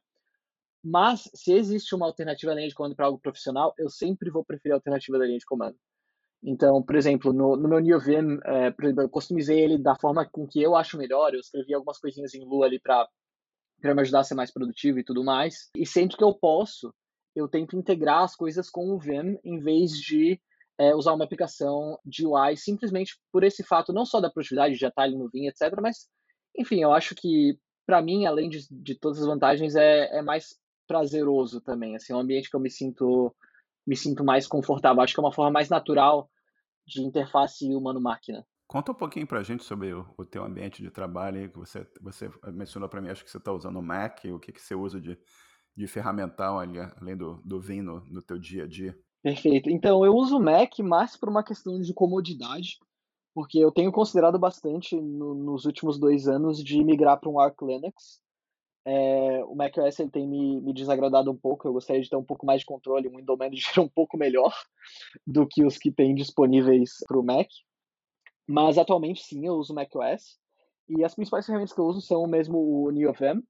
Mas, 0.83 1.29
se 1.35 1.53
existe 1.53 1.93
uma 1.93 2.07
alternativa 2.07 2.51
da 2.51 2.55
linha 2.55 2.69
de 2.69 2.75
comando 2.75 2.95
para 2.95 3.05
algo 3.05 3.19
profissional, 3.19 3.73
eu 3.77 3.89
sempre 3.89 4.31
vou 4.31 4.43
preferir 4.43 4.73
a 4.73 4.77
alternativa 4.77 5.17
da 5.19 5.25
linha 5.25 5.37
de 5.37 5.45
comando. 5.45 5.77
Então, 6.43 6.81
por 6.81 6.95
exemplo, 6.95 7.31
no, 7.31 7.55
no 7.55 7.69
meu 7.69 7.79
NeoVim, 7.79 8.39
é, 8.43 8.71
por 8.71 8.85
exemplo, 8.85 9.03
eu 9.03 9.09
customizei 9.09 9.59
ele 9.59 9.77
da 9.77 9.95
forma 9.95 10.27
com 10.27 10.47
que 10.47 10.61
eu 10.61 10.75
acho 10.75 10.97
melhor. 10.97 11.33
Eu 11.33 11.39
escrevi 11.39 11.73
algumas 11.73 11.99
coisinhas 11.99 12.33
em 12.33 12.43
Lua 12.43 12.65
ali 12.65 12.79
para 12.79 13.07
me 13.83 14.01
ajudar 14.01 14.21
a 14.21 14.23
ser 14.23 14.33
mais 14.33 14.51
produtivo 14.51 14.97
e 14.97 15.03
tudo 15.03 15.23
mais. 15.23 15.69
E 15.75 15.85
sempre 15.85 16.17
que 16.17 16.23
eu 16.23 16.33
posso, 16.33 16.91
eu 17.35 17.47
tento 17.47 17.77
integrar 17.77 18.23
as 18.23 18.35
coisas 18.35 18.69
com 18.69 18.89
o 18.89 18.99
Vim 18.99 19.37
em 19.43 19.59
vez 19.59 19.91
de 19.91 20.41
é, 20.79 20.95
usar 20.95 21.13
uma 21.13 21.25
aplicação 21.25 21.99
de 22.03 22.25
UI 22.25 22.57
simplesmente 22.57 23.19
por 23.31 23.43
esse 23.43 23.63
fato, 23.63 23.93
não 23.93 24.03
só 24.03 24.19
da 24.19 24.31
produtividade, 24.31 24.75
de 24.75 24.83
estar 24.83 25.03
ali 25.03 25.15
no 25.15 25.29
Vim, 25.29 25.45
etc., 25.45 25.79
mas, 25.79 26.07
enfim, 26.57 26.81
eu 26.81 26.91
acho 26.91 27.13
que, 27.13 27.55
para 27.85 28.01
mim, 28.01 28.25
além 28.25 28.49
de, 28.49 28.65
de 28.71 28.95
todas 28.95 29.19
as 29.19 29.27
vantagens, 29.27 29.75
é, 29.75 30.17
é 30.17 30.21
mais 30.23 30.59
prazeroso 30.87 31.61
também. 31.61 31.95
Assim, 31.95 32.13
é 32.13 32.15
um 32.15 32.19
ambiente 32.19 32.49
que 32.49 32.55
eu 32.55 32.59
me 32.59 32.69
sinto, 32.69 33.35
me 33.85 33.95
sinto 33.95 34.23
mais 34.23 34.47
confortável. 34.47 35.01
Acho 35.01 35.13
que 35.13 35.19
é 35.19 35.23
uma 35.23 35.33
forma 35.33 35.51
mais 35.51 35.69
natural 35.69 36.29
de 36.85 37.01
interface 37.01 37.65
humano-máquina. 37.73 38.45
Conta 38.67 38.91
um 38.91 38.95
pouquinho 38.95 39.27
para 39.27 39.39
a 39.39 39.43
gente 39.43 39.63
sobre 39.63 39.93
o, 39.93 40.05
o 40.17 40.25
teu 40.25 40.43
ambiente 40.43 40.81
de 40.81 40.89
trabalho 40.89 41.49
que 41.49 41.57
você, 41.57 41.85
você 42.01 42.31
mencionou 42.53 42.87
para 42.87 43.01
mim, 43.01 43.09
acho 43.09 43.23
que 43.23 43.29
você 43.29 43.37
está 43.37 43.51
usando 43.51 43.77
o 43.77 43.83
Mac, 43.83 44.23
o 44.25 44.39
que, 44.39 44.53
que 44.53 44.61
você 44.61 44.73
usa 44.73 44.99
de 44.99 45.17
de 45.75 45.87
ferramental 45.87 46.59
ali, 46.59 46.79
além 46.99 47.15
do, 47.15 47.41
do 47.43 47.59
Vim 47.59 47.81
no, 47.81 48.01
no 48.05 48.21
teu 48.21 48.37
dia 48.37 48.63
a 48.63 48.67
dia? 48.67 48.97
Perfeito. 49.23 49.69
Então, 49.69 50.05
eu 50.05 50.13
uso 50.13 50.37
o 50.37 50.43
Mac 50.43 50.79
mais 50.79 51.15
por 51.15 51.29
uma 51.29 51.43
questão 51.43 51.79
de 51.79 51.93
comodidade, 51.93 52.79
porque 53.33 53.59
eu 53.59 53.71
tenho 53.71 53.91
considerado 53.91 54.37
bastante 54.37 54.99
no, 54.99 55.33
nos 55.33 55.65
últimos 55.65 55.99
dois 55.99 56.27
anos 56.27 56.61
de 56.63 56.83
migrar 56.83 57.19
para 57.19 57.29
um 57.29 57.39
Arch 57.39 57.61
Linux. 57.61 58.21
É, 58.85 59.43
o 59.45 59.55
macOS 59.55 59.99
ele 59.99 60.09
tem 60.09 60.27
me, 60.27 60.59
me, 60.59 60.73
desagradado 60.73 61.31
um 61.31 61.37
pouco, 61.37 61.67
eu 61.67 61.73
gostaria 61.73 62.01
de 62.01 62.09
ter 62.09 62.15
um 62.15 62.23
pouco 62.23 62.45
mais 62.45 62.61
de 62.61 62.65
controle, 62.65 63.07
um 63.07 63.17
Windows 63.17 63.37
Manager 63.37 63.79
um 63.83 63.87
pouco 63.87 64.17
melhor 64.17 64.51
do 65.25 65.45
que 65.47 65.63
os 65.63 65.77
que 65.77 65.91
tem 65.91 66.15
disponíveis 66.15 66.95
para 67.07 67.19
o 67.19 67.23
Mac. 67.23 67.47
Mas 68.47 68.77
atualmente 68.77 69.23
sim, 69.23 69.45
eu 69.45 69.53
uso 69.53 69.71
o 69.71 69.75
macOS. 69.75 70.39
E 70.89 71.03
as 71.03 71.13
principais 71.13 71.45
ferramentas 71.45 71.73
que 71.73 71.79
eu 71.79 71.85
uso 71.85 72.01
são 72.01 72.27
mesmo 72.27 72.57
o 72.57 72.91
NeoVM, 72.91 73.41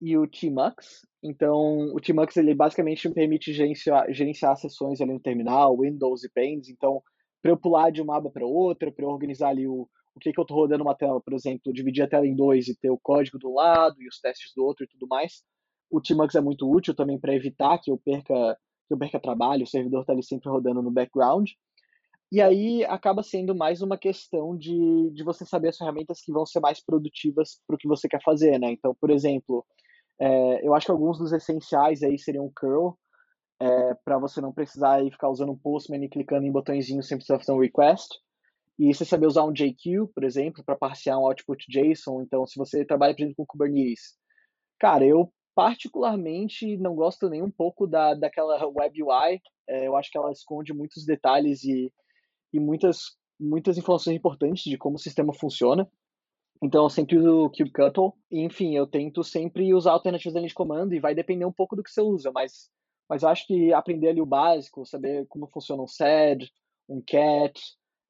e 0.00 0.16
o 0.16 0.26
Tmux. 0.26 1.06
Então, 1.22 1.92
o 1.94 2.00
Tmux 2.00 2.36
ele 2.36 2.54
basicamente 2.54 3.08
permite 3.10 3.52
gerenciar, 3.52 4.12
gerenciar 4.12 4.56
sessões 4.56 5.00
ali 5.00 5.12
no 5.12 5.20
terminal, 5.20 5.78
Windows 5.78 6.24
e 6.24 6.28
Panes. 6.28 6.68
Então, 6.68 7.02
para 7.42 7.52
eu 7.52 7.56
pular 7.56 7.90
de 7.90 8.02
uma 8.02 8.16
aba 8.16 8.30
para 8.30 8.46
outra, 8.46 8.92
para 8.92 9.04
eu 9.04 9.08
organizar 9.08 9.48
ali 9.48 9.66
o, 9.66 9.88
o 10.16 10.18
que, 10.18 10.32
que 10.32 10.40
eu 10.40 10.42
estou 10.42 10.56
rodando 10.56 10.82
uma 10.82 10.94
tela, 10.94 11.20
por 11.20 11.34
exemplo, 11.34 11.72
dividir 11.72 12.02
a 12.02 12.08
tela 12.08 12.26
em 12.26 12.34
dois 12.34 12.68
e 12.68 12.74
ter 12.74 12.90
o 12.90 12.98
código 12.98 13.38
do 13.38 13.52
lado 13.52 14.00
e 14.00 14.08
os 14.08 14.18
testes 14.18 14.52
do 14.56 14.64
outro 14.64 14.84
e 14.84 14.88
tudo 14.88 15.06
mais. 15.06 15.44
O 15.90 16.00
Tmux 16.00 16.34
é 16.34 16.40
muito 16.40 16.68
útil 16.70 16.94
também 16.94 17.20
para 17.20 17.34
evitar 17.34 17.78
que 17.78 17.90
eu 17.90 17.98
perca 17.98 18.58
que 18.88 18.94
eu 18.94 18.98
perca 18.98 19.18
trabalho, 19.18 19.64
o 19.64 19.66
servidor 19.66 20.02
está 20.02 20.12
ali 20.12 20.22
sempre 20.22 20.48
rodando 20.48 20.80
no 20.80 20.92
background. 20.92 21.50
E 22.30 22.40
aí 22.40 22.84
acaba 22.84 23.22
sendo 23.22 23.54
mais 23.54 23.82
uma 23.82 23.98
questão 23.98 24.56
de, 24.56 25.10
de 25.10 25.24
você 25.24 25.44
saber 25.44 25.68
as 25.68 25.76
ferramentas 25.76 26.20
que 26.20 26.32
vão 26.32 26.46
ser 26.46 26.60
mais 26.60 26.80
produtivas 26.84 27.60
para 27.66 27.74
o 27.74 27.78
que 27.78 27.88
você 27.88 28.08
quer 28.08 28.22
fazer, 28.22 28.58
né? 28.58 28.70
Então, 28.70 28.94
por 29.00 29.10
exemplo, 29.10 29.64
é, 30.20 30.66
eu 30.66 30.74
acho 30.74 30.86
que 30.86 30.92
alguns 30.92 31.18
dos 31.18 31.32
essenciais 31.32 32.02
aí 32.02 32.18
seriam 32.18 32.50
curl, 32.54 32.96
é, 33.60 33.94
para 34.04 34.18
você 34.18 34.40
não 34.40 34.52
precisar 34.52 34.94
aí 34.94 35.10
ficar 35.10 35.30
usando 35.30 35.52
um 35.52 35.58
postman 35.58 36.04
e 36.04 36.08
clicando 36.08 36.46
em 36.46 36.52
botõezinhos 36.52 37.08
sem 37.08 37.16
precisar 37.16 37.38
fazer 37.38 37.52
um 37.52 37.60
request. 37.60 38.08
E 38.78 38.92
você 38.92 39.04
saber 39.04 39.26
usar 39.26 39.44
um 39.44 39.52
JQ, 39.52 40.08
por 40.14 40.22
exemplo, 40.22 40.62
para 40.62 40.76
parsear 40.76 41.18
um 41.18 41.26
output 41.26 41.64
JSON. 41.68 42.22
Então, 42.22 42.46
se 42.46 42.58
você 42.58 42.84
trabalha, 42.84 43.14
por 43.14 43.22
exemplo, 43.22 43.36
com 43.36 43.46
Kubernetes, 43.46 44.14
cara, 44.78 45.04
eu 45.04 45.32
particularmente 45.54 46.76
não 46.76 46.94
gosto 46.94 47.30
nem 47.30 47.42
um 47.42 47.50
pouco 47.50 47.86
da, 47.86 48.14
daquela 48.14 48.62
web 48.66 49.02
UI. 49.02 49.40
É, 49.66 49.86
eu 49.86 49.96
acho 49.96 50.10
que 50.10 50.18
ela 50.18 50.30
esconde 50.30 50.74
muitos 50.74 51.06
detalhes 51.06 51.64
e, 51.64 51.90
e 52.52 52.60
muitas, 52.60 53.16
muitas 53.40 53.78
informações 53.78 54.16
importantes 54.16 54.64
de 54.64 54.76
como 54.76 54.96
o 54.96 55.00
sistema 55.00 55.32
funciona. 55.32 55.90
Então, 56.62 56.84
eu 56.84 56.90
sempre 56.90 57.18
uso 57.18 57.44
o 57.44 57.50
kubectl. 57.50 58.08
Enfim, 58.30 58.76
eu 58.76 58.86
tento 58.86 59.24
sempre 59.24 59.72
usar 59.72 59.92
alternativas 59.92 60.34
da 60.34 60.40
linha 60.40 60.48
de 60.48 60.54
comando 60.54 60.94
e 60.94 61.00
vai 61.00 61.14
depender 61.14 61.46
um 61.46 61.52
pouco 61.52 61.74
do 61.74 61.82
que 61.82 61.90
você 61.90 62.02
usa, 62.02 62.30
mas, 62.30 62.70
mas 63.08 63.22
eu 63.22 63.28
acho 63.30 63.46
que 63.46 63.72
aprender 63.72 64.08
ali 64.08 64.20
o 64.20 64.26
básico, 64.26 64.84
saber 64.84 65.26
como 65.28 65.48
funciona 65.48 65.82
um 65.82 65.86
sed, 65.86 66.50
um 66.88 67.00
cat, 67.00 67.58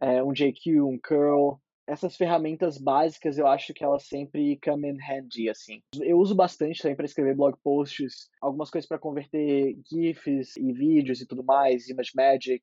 é, 0.00 0.22
um 0.22 0.32
JQ, 0.32 0.80
um 0.82 0.98
curl, 0.98 1.58
essas 1.86 2.16
ferramentas 2.16 2.78
básicas 2.78 3.38
eu 3.38 3.46
acho 3.46 3.72
que 3.72 3.84
elas 3.84 4.02
sempre 4.04 4.58
come 4.62 4.90
in 4.90 4.98
handy 5.00 5.48
assim. 5.48 5.82
Eu 6.00 6.18
uso 6.18 6.34
bastante 6.34 6.82
também 6.82 6.96
para 6.96 7.06
escrever 7.06 7.36
blog 7.36 7.56
posts, 7.62 8.28
algumas 8.40 8.70
coisas 8.70 8.88
para 8.88 8.98
converter 8.98 9.76
GIFs 9.88 10.56
e 10.56 10.72
vídeos 10.72 11.20
e 11.20 11.26
tudo 11.26 11.44
mais, 11.44 11.88
Image 11.88 12.10
Magic 12.14 12.62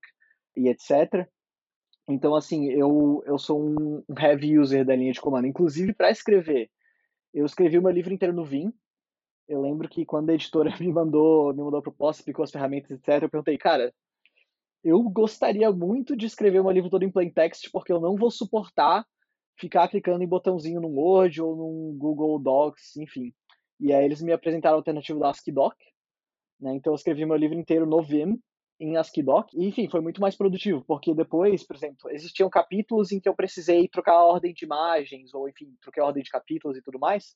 e 0.57 0.67
etc. 0.67 1.27
Então 2.07 2.35
assim, 2.35 2.69
eu 2.69 3.23
eu 3.25 3.37
sou 3.37 3.63
um 3.63 4.03
heavy 4.19 4.59
user 4.59 4.85
da 4.85 4.95
linha 4.95 5.13
de 5.13 5.21
comando, 5.21 5.47
inclusive 5.47 5.93
para 5.93 6.11
escrever. 6.11 6.69
Eu 7.33 7.45
escrevi 7.45 7.77
o 7.79 7.81
meu 7.81 7.91
livro 7.91 8.13
inteiro 8.13 8.33
no 8.33 8.43
Vim. 8.43 8.73
Eu 9.47 9.61
lembro 9.61 9.89
que 9.89 10.05
quando 10.05 10.29
a 10.29 10.33
editora 10.33 10.69
me 10.79 10.91
mandou, 10.91 11.53
me 11.53 11.63
mandou 11.63 11.79
a 11.79 11.83
proposta, 11.83 12.21
explicou 12.21 12.43
as 12.43 12.51
ferramentas, 12.51 12.91
etc, 12.91 13.23
eu 13.23 13.29
perguntei, 13.29 13.57
cara, 13.57 13.93
eu 14.83 15.01
gostaria 15.03 15.71
muito 15.71 16.15
de 16.15 16.25
escrever 16.25 16.61
um 16.61 16.69
livro 16.69 16.89
todo 16.89 17.03
em 17.03 17.11
plain 17.11 17.31
text, 17.31 17.69
porque 17.71 17.91
eu 17.91 17.99
não 17.99 18.15
vou 18.15 18.29
suportar 18.29 19.05
ficar 19.57 19.87
clicando 19.87 20.23
em 20.23 20.27
botãozinho 20.27 20.81
no 20.81 20.89
Word 20.89 21.41
ou 21.41 21.55
no 21.55 21.97
Google 21.97 22.39
Docs, 22.39 22.97
enfim. 22.97 23.33
E 23.79 23.93
aí 23.93 24.03
eles 24.03 24.21
me 24.21 24.31
apresentaram 24.31 24.75
a 24.75 24.79
alternativa 24.79 25.19
da 25.19 25.29
ASCII-Doc, 25.29 25.75
né? 26.59 26.75
Então 26.75 26.93
eu 26.93 26.95
escrevi 26.95 27.25
meu 27.25 27.35
livro 27.35 27.57
inteiro 27.57 27.85
no 27.85 28.01
Vim, 28.01 28.39
em 28.79 28.97
ASCII-Doc, 28.97 29.53
e 29.53 29.67
enfim, 29.67 29.87
foi 29.87 30.01
muito 30.01 30.19
mais 30.19 30.35
produtivo, 30.35 30.83
porque 30.85 31.13
depois, 31.13 31.65
por 31.65 31.75
exemplo, 31.75 32.09
existiam 32.09 32.49
capítulos 32.49 33.11
em 33.11 33.19
que 33.19 33.29
eu 33.29 33.35
precisei 33.35 33.87
trocar 33.87 34.13
a 34.13 34.25
ordem 34.25 34.53
de 34.53 34.65
imagens, 34.65 35.33
ou 35.33 35.47
enfim, 35.47 35.73
trocar 35.81 36.01
a 36.01 36.05
ordem 36.07 36.23
de 36.23 36.29
capítulos 36.29 36.77
e 36.77 36.81
tudo 36.81 36.99
mais. 36.99 37.35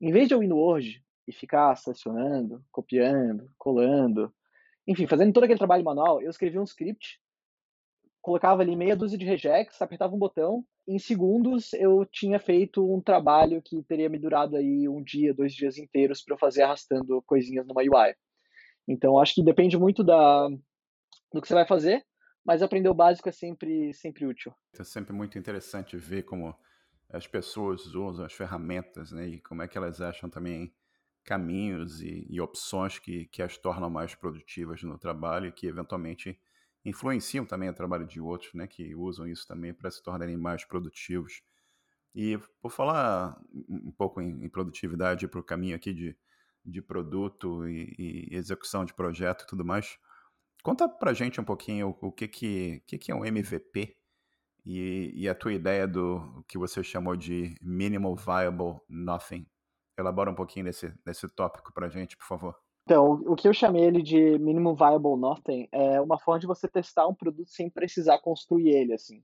Em 0.00 0.12
vez 0.12 0.28
de 0.28 0.34
eu 0.34 0.42
ir 0.42 0.48
no 0.48 0.56
Word 0.56 1.02
e 1.26 1.32
ficar 1.32 1.74
selecionando, 1.76 2.62
copiando, 2.70 3.50
colando, 3.56 4.34
enfim, 4.86 5.06
fazendo 5.06 5.32
todo 5.32 5.44
aquele 5.44 5.58
trabalho 5.58 5.84
manual, 5.84 6.20
eu 6.20 6.30
escrevi 6.30 6.58
um 6.58 6.64
script, 6.64 7.20
colocava 8.20 8.62
ali 8.62 8.74
meia 8.74 8.96
dúzia 8.96 9.18
de 9.18 9.24
regex, 9.24 9.80
apertava 9.80 10.14
um 10.14 10.18
botão, 10.18 10.64
em 10.86 10.98
segundos 10.98 11.72
eu 11.74 12.04
tinha 12.04 12.38
feito 12.38 12.84
um 12.92 13.00
trabalho 13.00 13.62
que 13.62 13.82
teria 13.84 14.08
me 14.08 14.18
durado 14.18 14.56
aí 14.56 14.88
um 14.88 15.02
dia, 15.02 15.34
dois 15.34 15.54
dias 15.54 15.78
inteiros 15.78 16.22
para 16.22 16.34
eu 16.34 16.38
fazer 16.38 16.62
arrastando 16.62 17.22
coisinhas 17.22 17.66
numa 17.66 17.82
UI. 17.82 18.14
Então 18.86 19.18
acho 19.18 19.34
que 19.34 19.42
depende 19.42 19.78
muito 19.78 20.04
da 20.04 20.48
do 21.32 21.40
que 21.40 21.48
você 21.48 21.54
vai 21.54 21.66
fazer, 21.66 22.04
mas 22.44 22.62
aprender 22.62 22.88
o 22.88 22.94
básico 22.94 23.28
é 23.28 23.32
sempre 23.32 23.92
sempre 23.94 24.26
útil. 24.26 24.52
É 24.78 24.84
sempre 24.84 25.12
muito 25.12 25.38
interessante 25.38 25.96
ver 25.96 26.22
como 26.24 26.54
as 27.10 27.26
pessoas 27.26 27.86
usam 27.94 28.24
as 28.24 28.32
ferramentas, 28.32 29.12
né, 29.12 29.26
e 29.28 29.40
como 29.40 29.62
é 29.62 29.68
que 29.68 29.78
elas 29.78 30.00
acham 30.00 30.28
também 30.28 30.72
caminhos 31.24 32.00
e, 32.02 32.26
e 32.28 32.40
opções 32.40 32.98
que, 32.98 33.26
que 33.26 33.42
as 33.42 33.56
tornam 33.56 33.88
mais 33.88 34.14
produtivas 34.14 34.82
no 34.82 34.98
trabalho 34.98 35.46
e 35.46 35.52
que 35.52 35.66
eventualmente 35.66 36.38
influenciam 36.84 37.46
também 37.46 37.70
o 37.70 37.74
trabalho 37.74 38.06
de 38.06 38.20
outros, 38.20 38.52
né, 38.54 38.66
que 38.66 38.94
usam 38.94 39.26
isso 39.26 39.46
também 39.46 39.72
para 39.72 39.90
se 39.90 40.02
tornarem 40.02 40.36
mais 40.36 40.64
produtivos. 40.64 41.42
E 42.14 42.38
por 42.60 42.70
falar 42.70 43.40
um 43.68 43.90
pouco 43.90 44.20
em, 44.20 44.44
em 44.44 44.48
produtividade 44.48 45.26
para 45.26 45.40
o 45.40 45.44
caminho 45.44 45.74
aqui 45.74 45.92
de, 45.92 46.16
de 46.64 46.82
produto 46.82 47.66
e, 47.66 47.94
e, 47.98 48.36
execução 48.36 48.84
de 48.84 48.94
projeto 48.94 49.42
e 49.42 49.46
tudo 49.46 49.64
mais, 49.64 49.98
conta 50.62 50.88
para 50.88 51.12
gente 51.12 51.40
um 51.40 51.44
pouquinho 51.44 51.96
o, 52.00 52.08
o 52.08 52.12
que, 52.12 52.28
que, 52.28 52.82
que, 52.86 52.98
que 52.98 53.10
é 53.10 53.14
um 53.14 53.24
MVP 53.24 53.96
e, 54.64 55.12
e, 55.14 55.28
a 55.28 55.34
tua 55.34 55.52
ideia 55.52 55.86
do 55.86 56.44
que 56.48 56.56
você 56.56 56.82
chamou 56.82 57.16
de 57.16 57.56
Minimal 57.60 58.16
Viable 58.16 58.80
Nothing. 58.88 59.46
Elabora 59.98 60.30
um 60.30 60.34
pouquinho 60.34 60.64
desse, 60.66 60.92
desse 61.04 61.28
tópico 61.28 61.72
para 61.72 61.88
gente, 61.88 62.16
por 62.16 62.26
favor. 62.26 62.56
Então, 62.84 63.22
o 63.26 63.34
que 63.34 63.48
eu 63.48 63.54
chamei 63.54 63.82
ele 63.82 64.02
de 64.02 64.38
Minimum 64.38 64.74
Viable 64.74 65.16
Nothing 65.16 65.68
é 65.72 66.00
uma 66.00 66.18
forma 66.18 66.40
de 66.40 66.46
você 66.46 66.68
testar 66.68 67.06
um 67.06 67.14
produto 67.14 67.50
sem 67.50 67.70
precisar 67.70 68.18
construir 68.18 68.68
ele, 68.70 68.92
assim. 68.92 69.22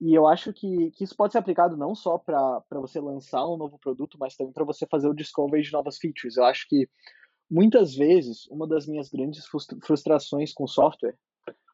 E 0.00 0.14
eu 0.14 0.26
acho 0.26 0.52
que, 0.52 0.90
que 0.92 1.04
isso 1.04 1.16
pode 1.16 1.32
ser 1.32 1.38
aplicado 1.38 1.76
não 1.76 1.94
só 1.94 2.16
para 2.16 2.62
você 2.72 3.00
lançar 3.00 3.44
um 3.46 3.56
novo 3.56 3.78
produto, 3.78 4.16
mas 4.18 4.36
também 4.36 4.52
para 4.52 4.64
você 4.64 4.86
fazer 4.86 5.08
o 5.08 5.14
discovery 5.14 5.62
de 5.62 5.72
novas 5.72 5.98
features. 5.98 6.36
Eu 6.36 6.44
acho 6.44 6.66
que 6.68 6.88
muitas 7.50 7.94
vezes 7.94 8.46
uma 8.46 8.66
das 8.66 8.86
minhas 8.86 9.10
grandes 9.10 9.44
frustrações 9.84 10.52
com 10.54 10.66
software 10.66 11.16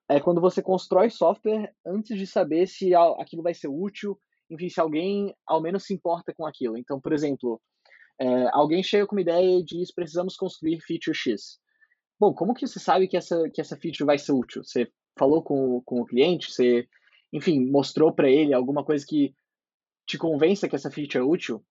é 0.09 0.19
quando 0.21 0.41
você 0.41 0.63
constrói 0.63 1.11
software 1.11 1.73
antes 1.87 2.19
de 2.19 2.27
saber 2.27 2.67
se 2.67 2.95
aquilo 2.95 3.43
vai 3.43 3.55
ser 3.55 3.69
útil, 3.69 4.19
enfim, 4.51 4.69
se 4.69 4.81
alguém 4.81 5.35
ao 5.47 5.61
menos 5.61 5.85
se 5.85 5.95
importa 5.95 6.35
com 6.35 6.47
aquilo. 6.47 6.79
Então, 6.79 7.01
por 7.01 7.13
exemplo, 7.13 7.61
é, 8.21 8.49
alguém 8.53 8.83
chega 8.83 9.07
com 9.07 9.15
uma 9.15 9.23
ideia 9.23 9.59
e 9.59 9.65
diz 9.65 9.93
precisamos 9.93 10.37
construir 10.37 10.81
feature 10.81 11.17
X. 11.17 11.59
Bom, 12.19 12.33
como 12.33 12.55
que 12.55 12.67
você 12.67 12.79
sabe 12.79 13.09
que 13.09 13.17
essa, 13.17 13.49
que 13.51 13.61
essa 13.61 13.77
feature 13.77 14.07
vai 14.07 14.19
ser 14.19 14.33
útil? 14.33 14.63
Você 14.63 14.91
falou 15.19 15.43
com, 15.43 15.81
com 15.83 16.01
o 16.01 16.07
cliente? 16.07 16.51
Você, 16.51 16.89
enfim, 17.33 17.69
mostrou 17.69 18.13
para 18.13 18.31
ele 18.31 18.55
alguma 18.55 18.85
coisa 18.85 19.05
que 19.07 19.35
te 20.07 20.17
convença 20.17 20.69
que 20.69 20.77
essa 20.77 20.91
feature 20.91 21.19
é 21.19 21.27
útil? 21.27 21.65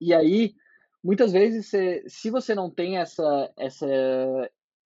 E 0.00 0.12
aí, 0.12 0.54
muitas 1.02 1.32
vezes, 1.32 1.66
você, 1.66 2.02
se 2.08 2.28
você 2.28 2.54
não 2.54 2.68
tem 2.70 2.98
essa, 2.98 3.52
essa, 3.56 3.86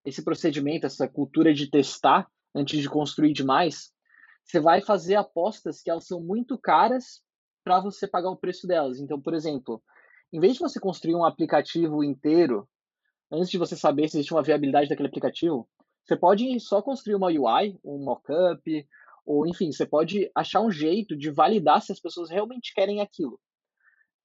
esse 0.04 0.22
procedimento, 0.22 0.86
essa 0.86 1.08
cultura 1.08 1.54
de 1.54 1.70
testar 1.70 2.30
antes 2.54 2.80
de 2.80 2.88
construir 2.88 3.32
demais, 3.32 3.92
você 4.44 4.60
vai 4.60 4.80
fazer 4.80 5.14
apostas 5.14 5.82
que 5.82 5.90
elas 5.90 6.06
são 6.06 6.20
muito 6.20 6.58
caras 6.58 7.22
para 7.64 7.80
você 7.80 8.06
pagar 8.06 8.30
o 8.30 8.36
preço 8.36 8.66
delas. 8.66 9.00
Então, 9.00 9.20
por 9.20 9.34
exemplo, 9.34 9.82
em 10.36 10.38
vez 10.38 10.52
de 10.52 10.60
você 10.60 10.78
construir 10.78 11.14
um 11.14 11.24
aplicativo 11.24 12.04
inteiro, 12.04 12.68
antes 13.32 13.48
de 13.48 13.56
você 13.56 13.74
saber 13.74 14.06
se 14.06 14.18
existe 14.18 14.34
uma 14.34 14.42
viabilidade 14.42 14.86
daquele 14.86 15.08
aplicativo, 15.08 15.66
você 16.04 16.14
pode 16.14 16.60
só 16.60 16.82
construir 16.82 17.14
uma 17.14 17.28
UI, 17.28 17.80
um 17.82 18.04
mockup, 18.04 18.86
ou 19.24 19.46
enfim, 19.46 19.72
você 19.72 19.86
pode 19.86 20.30
achar 20.34 20.60
um 20.60 20.70
jeito 20.70 21.16
de 21.16 21.30
validar 21.30 21.80
se 21.80 21.90
as 21.90 21.98
pessoas 21.98 22.28
realmente 22.28 22.74
querem 22.74 23.00
aquilo. 23.00 23.40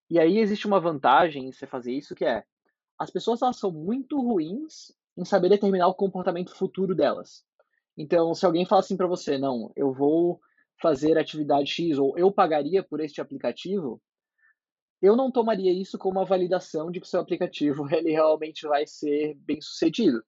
E 0.09 0.20
aí 0.20 0.38
existe 0.38 0.68
uma 0.68 0.82
vantagem 0.82 1.47
em 1.47 1.51
você 1.53 1.66
fazer 1.66 1.93
isso, 1.93 2.14
que 2.14 2.26
é 2.26 2.43
as 2.99 3.09
pessoas 3.09 3.41
elas 3.41 3.57
são 3.57 3.72
muito 3.72 4.20
ruins 4.20 4.91
em 5.18 5.24
saber 5.24 5.47
determinar 5.47 5.88
o 5.88 5.95
comportamento 5.95 6.53
futuro 6.53 6.93
delas. 6.93 7.45
Então, 7.97 8.34
se 8.34 8.45
alguém 8.45 8.66
fala 8.66 8.82
assim 8.82 8.97
para 8.97 9.07
você, 9.07 9.38
não, 9.38 9.72
eu 9.78 9.93
vou 9.93 10.41
fazer 10.82 11.18
atividade 11.18 11.72
X 11.72 11.97
ou 11.97 12.18
eu 12.18 12.30
pagaria 12.34 12.84
por 12.84 12.99
este 12.99 13.22
aplicativo, 13.22 14.01
eu 15.01 15.15
não 15.15 15.31
tomaria 15.31 15.71
isso 15.71 15.97
como 15.97 16.19
uma 16.19 16.25
validação 16.25 16.91
de 16.91 16.99
que 16.99 17.07
o 17.07 17.09
seu 17.09 17.19
aplicativo 17.19 17.87
ele 17.93 18.11
realmente 18.11 18.67
vai 18.67 18.85
ser 18.85 19.35
bem 19.39 19.59
sucedido. 19.59 20.23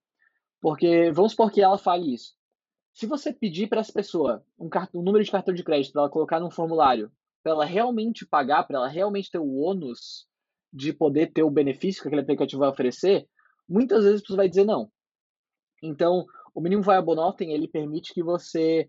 Porque 0.60 1.12
vamos 1.12 1.32
supor 1.34 1.52
que 1.52 1.62
ela 1.62 1.78
fale 1.78 2.14
isso. 2.14 2.34
Se 2.94 3.06
você 3.06 3.34
pedir 3.34 3.68
para 3.68 3.82
essa 3.82 3.92
pessoa 3.92 4.46
um, 4.58 4.70
cartão, 4.70 5.02
um, 5.02 5.04
número 5.04 5.24
de 5.24 5.32
cartão 5.32 5.54
de 5.54 5.64
crédito 5.64 5.94
para 5.94 6.04
ela 6.04 6.10
colocar 6.10 6.40
num 6.40 6.52
formulário, 6.52 7.12
para 7.44 7.52
ela 7.52 7.66
realmente 7.66 8.26
pagar, 8.26 8.64
para 8.64 8.78
ela 8.78 8.88
realmente 8.88 9.30
ter 9.30 9.40
o 9.40 9.56
ônus 9.56 10.28
de 10.72 10.94
poder 10.94 11.32
ter 11.32 11.44
o 11.44 11.52
benefício 11.52 12.02
que 12.02 12.08
aquele 12.08 12.22
aplicativo 12.22 12.62
vai 12.62 12.70
oferecer, 12.70 13.28
muitas 13.68 14.06
vezes 14.06 14.24
você 14.26 14.36
vai 14.36 14.48
dizer 14.48 14.64
não. 14.64 14.90
Então, 15.82 16.26
o 16.54 16.62
Minimum 16.62 16.82
Viable 16.82 17.16
Nothing, 17.16 17.52
ele 17.52 17.68
permite 17.68 18.14
que 18.14 18.24
você, 18.24 18.88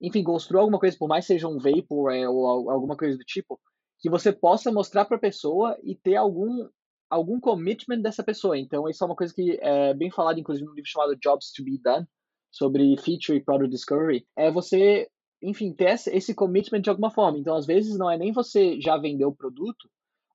enfim, 0.00 0.22
construa 0.22 0.60
alguma 0.60 0.78
coisa, 0.78 0.96
por 0.96 1.08
mais 1.08 1.26
seja 1.26 1.48
um 1.48 1.58
vapor 1.58 2.14
é, 2.14 2.28
ou 2.28 2.70
alguma 2.70 2.96
coisa 2.96 3.16
do 3.18 3.24
tipo, 3.24 3.58
que 3.98 4.10
você 4.10 4.32
possa 4.32 4.72
mostrar 4.72 5.04
para 5.04 5.16
a 5.16 5.20
pessoa 5.20 5.76
e 5.82 5.94
ter 5.94 6.16
algum 6.16 6.68
algum 7.08 7.38
commitment 7.38 8.00
dessa 8.00 8.24
pessoa. 8.24 8.58
Então, 8.58 8.88
isso 8.88 9.04
é 9.04 9.06
uma 9.06 9.14
coisa 9.14 9.32
que 9.32 9.56
é 9.62 9.94
bem 9.94 10.10
falado, 10.10 10.40
inclusive, 10.40 10.66
no 10.66 10.74
livro 10.74 10.90
chamado 10.90 11.14
Jobs 11.14 11.52
to 11.52 11.62
be 11.62 11.78
Done, 11.78 12.04
sobre 12.50 12.96
feature 12.96 13.38
e 13.38 13.44
product 13.44 13.70
discovery. 13.70 14.26
É 14.36 14.50
você 14.50 15.08
enfim, 15.42 15.72
ter 15.72 15.94
esse 16.08 16.34
commitment 16.34 16.80
de 16.80 16.90
alguma 16.90 17.10
forma. 17.10 17.38
Então, 17.38 17.54
às 17.54 17.66
vezes, 17.66 17.96
não 17.96 18.10
é 18.10 18.16
nem 18.16 18.32
você 18.32 18.80
já 18.80 18.96
vender 18.96 19.24
o 19.24 19.34
produto, 19.34 19.88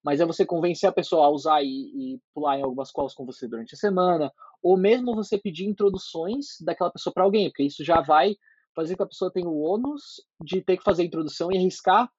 mas 0.04 0.20
é 0.20 0.26
você 0.26 0.46
convencer 0.46 0.90
a 0.90 0.94
pessoa 0.94 1.26
a 1.26 1.30
usar 1.30 1.62
e, 1.64 1.68
e 1.68 2.20
pular 2.34 2.58
em 2.58 2.64
algumas 2.64 2.92
calls 2.92 3.14
com 3.14 3.26
você 3.26 3.48
durante 3.48 3.76
a 3.76 3.78
semana, 3.78 4.32
ou 4.62 4.78
mesmo 4.78 5.16
você 5.16 5.38
pedir 5.38 5.66
introduções 5.66 6.58
daquela 6.62 6.92
pessoa 6.92 7.14
para 7.14 7.24
alguém, 7.24 7.50
porque 7.50 7.64
isso 7.64 7.84
já 7.84 8.02
vai 8.02 8.36
fazer 8.76 8.94
com 8.94 8.98
que 8.98 9.04
a 9.04 9.08
pessoa 9.08 9.32
tenha 9.32 9.50
o 9.50 9.60
ônus 9.60 10.24
de 10.44 10.62
ter 10.62 10.78
que 10.78 10.84
fazer 10.84 11.04
a 11.04 11.06
introdução 11.06 11.52
e 11.52 11.58
arriscar 11.58 12.10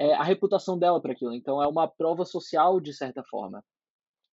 é, 0.00 0.14
a 0.14 0.22
reputação 0.22 0.78
dela 0.78 0.98
para 0.98 1.12
aquilo. 1.12 1.34
Então, 1.34 1.62
é 1.62 1.68
uma 1.68 1.86
prova 1.86 2.24
social, 2.24 2.80
de 2.80 2.94
certa 2.94 3.22
forma. 3.22 3.62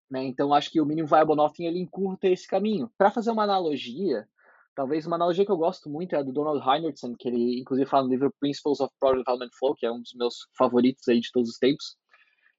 Né? 0.09 0.23
Então, 0.23 0.53
acho 0.53 0.71
que 0.71 0.79
o 0.79 0.85
Minimum 0.85 1.09
Viable 1.09 1.35
Nothing 1.35 1.65
ele 1.65 1.79
encurta 1.79 2.29
esse 2.29 2.47
caminho. 2.47 2.89
Para 2.97 3.11
fazer 3.11 3.31
uma 3.31 3.43
analogia, 3.43 4.25
talvez 4.73 5.05
uma 5.05 5.17
analogia 5.17 5.45
que 5.45 5.51
eu 5.51 5.57
gosto 5.57 5.89
muito 5.89 6.15
é 6.15 6.19
a 6.19 6.23
do 6.23 6.31
Donald 6.31 6.65
Heinertson, 6.65 7.13
que 7.19 7.27
ele 7.27 7.59
inclusive 7.59 7.89
fala 7.89 8.05
no 8.05 8.11
livro 8.11 8.33
Principles 8.39 8.79
of 8.79 8.93
Product 8.97 9.25
Development 9.25 9.49
Flow, 9.59 9.75
que 9.75 9.85
é 9.85 9.91
um 9.91 9.99
dos 9.99 10.13
meus 10.13 10.47
favoritos 10.57 11.05
aí 11.09 11.19
de 11.19 11.31
todos 11.33 11.49
os 11.49 11.57
tempos, 11.57 11.97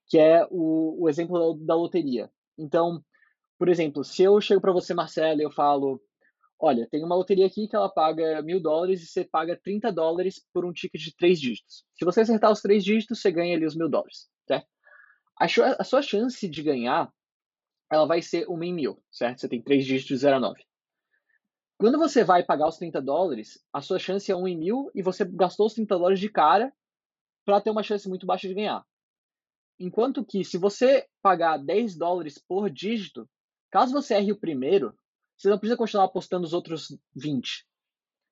que 0.07 0.19
é 0.19 0.47
o, 0.51 1.03
o 1.03 1.09
exemplo 1.09 1.55
da, 1.55 1.65
da 1.65 1.75
loteria. 1.75 2.31
Então, 2.59 3.03
por 3.59 3.71
exemplo, 3.71 4.05
se 4.05 4.23
eu 4.23 4.39
chego 4.39 4.61
para 4.61 4.73
você, 4.73 4.93
Marcelo, 4.93 5.41
e 5.41 5.45
eu 5.45 5.51
falo, 5.51 5.99
olha, 6.59 6.89
tem 6.91 7.05
uma 7.05 7.15
loteria 7.15 7.47
aqui 7.47 7.69
que 7.69 7.77
ela 7.77 7.89
paga 7.89 8.43
mil 8.43 8.61
dólares 8.61 9.03
e 9.03 9.07
você 9.07 9.25
paga 9.25 9.59
30 9.63 9.93
dólares 9.93 10.45
por 10.53 10.65
um 10.65 10.73
ticket 10.73 11.01
de 11.01 11.17
três 11.17 11.41
dígitos. 11.41 11.85
Se 11.95 12.05
você 12.05 12.23
acertar 12.23 12.51
os 12.51 12.61
três 12.61 12.85
dígitos, 12.85 13.21
você 13.21 13.31
ganha 13.31 13.57
ali 13.57 13.65
os 13.65 13.77
mil 13.77 13.89
dólares, 13.89 14.29
certo? 14.47 14.67
A, 15.37 15.85
sua 15.85 16.03
chance 16.03 16.49
de 16.49 16.63
ganhar 16.63 17.13
ela 17.91 18.07
vai 18.07 18.21
ser 18.21 18.47
uma 18.49 18.67
em 18.67 18.75
mil, 18.75 19.03
certo? 19.11 19.41
Você 19.41 19.49
tem 19.49 19.63
três 19.63 19.87
dígitos 19.87 20.09
de 20.09 20.23
0 20.23 20.37
a 20.37 20.41
9. 20.41 20.63
Quando 21.79 21.97
você 21.97 22.25
vai 22.25 22.43
pagar 22.43 22.69
os 22.69 22.77
30 22.77 23.01
dólares, 23.01 23.65
a 23.73 23.81
sua 23.81 23.99
chance 23.99 24.31
é 24.31 24.37
1 24.37 24.49
em 24.49 24.59
mil 24.59 24.91
e 24.95 25.01
você 25.01 25.25
gastou 25.25 25.67
os 25.67 25.75
30 25.75 25.97
dólares 25.97 26.21
de 26.21 26.29
cara 26.29 26.73
para 27.47 27.61
ter 27.61 27.71
uma 27.71 27.85
chance 27.85 28.09
muito 28.09 28.27
baixa 28.27 28.49
de 28.49 28.55
ganhar. 28.55 28.85
Enquanto 29.79 30.25
que 30.25 30.45
se 30.45 30.59
você 30.59 31.07
pagar 31.23 31.57
10 31.57 31.97
dólares 31.97 32.37
por 32.37 32.69
dígito, 32.69 33.29
caso 33.71 33.93
você 33.93 34.15
erre 34.15 34.33
o 34.33 34.39
primeiro, 34.39 34.93
você 35.39 35.49
não 35.49 35.59
precisa 35.59 35.77
continuar 35.77 36.05
apostando 36.05 36.45
os 36.45 36.53
outros 36.53 36.99
20. 37.15 37.67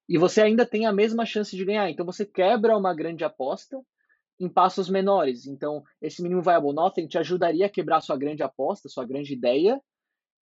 E 0.09 0.19
você 0.19 0.43
ainda 0.43 0.67
tem 0.67 0.87
a 0.87 0.93
mesma 0.93 1.25
chance 1.25 1.57
de 1.57 1.65
ganhar. 1.65 1.89
Então 1.89 2.05
você 2.05 2.27
quebra 2.27 2.77
uma 2.77 2.95
grande 2.95 3.25
aposta 3.25 3.81
em 4.39 4.49
passos 4.49 4.89
menores. 4.89 5.47
Então, 5.47 5.83
esse 6.01 6.23
mínimo 6.23 6.43
viable 6.43 6.75
nothing 6.75 7.07
te 7.07 7.19
ajudaria 7.19 7.67
a 7.67 7.71
quebrar 7.71 8.01
sua 8.01 8.17
grande 8.17 8.43
aposta, 8.43 8.89
sua 8.89 9.07
grande 9.07 9.33
ideia, 9.33 9.81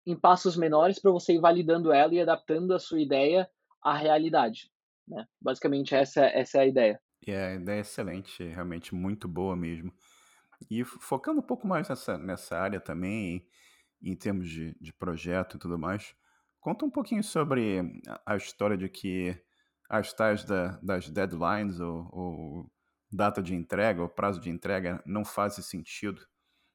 em 0.06 0.18
passos 0.18 0.56
menores 0.56 0.98
para 0.98 1.12
você 1.12 1.34
ir 1.34 1.40
validando 1.40 1.92
ela 1.92 2.12
e 2.14 2.20
adaptando 2.20 2.74
a 2.74 2.78
sua 2.78 3.00
ideia 3.00 3.48
à 3.82 3.96
realidade. 3.96 4.70
Né? 5.06 5.26
Basicamente, 5.40 5.94
essa, 5.94 6.24
essa 6.26 6.58
é 6.58 6.60
a 6.62 6.66
ideia. 6.66 7.00
É, 7.26 7.46
a 7.46 7.54
ideia 7.54 7.78
é 7.78 7.80
excelente, 7.80 8.42
realmente 8.44 8.94
muito 8.94 9.28
boa 9.28 9.56
mesmo. 9.56 9.92
E 10.70 10.84
focando 10.84 11.40
um 11.40 11.46
pouco 11.46 11.66
mais 11.66 11.88
nessa, 11.88 12.18
nessa 12.18 12.58
área 12.58 12.80
também, 12.80 13.46
em 14.02 14.16
termos 14.16 14.48
de, 14.48 14.76
de 14.80 14.92
projeto 14.92 15.56
e 15.56 15.58
tudo 15.58 15.78
mais, 15.78 16.14
conta 16.64 16.86
um 16.86 16.90
pouquinho 16.90 17.22
sobre 17.22 18.00
a, 18.24 18.36
história 18.36 18.74
de 18.74 18.88
que 18.88 19.38
as 19.86 20.14
tais 20.14 20.44
da, 20.44 20.78
das 20.82 21.10
deadlines 21.10 21.78
ou, 21.78 22.08
ou 22.10 22.66
data 23.12 23.42
de 23.42 23.54
entrega, 23.54 24.02
o 24.02 24.08
prazo 24.08 24.40
de 24.40 24.48
entrega 24.48 25.02
não 25.04 25.26
faz 25.26 25.56
sentido? 25.56 26.22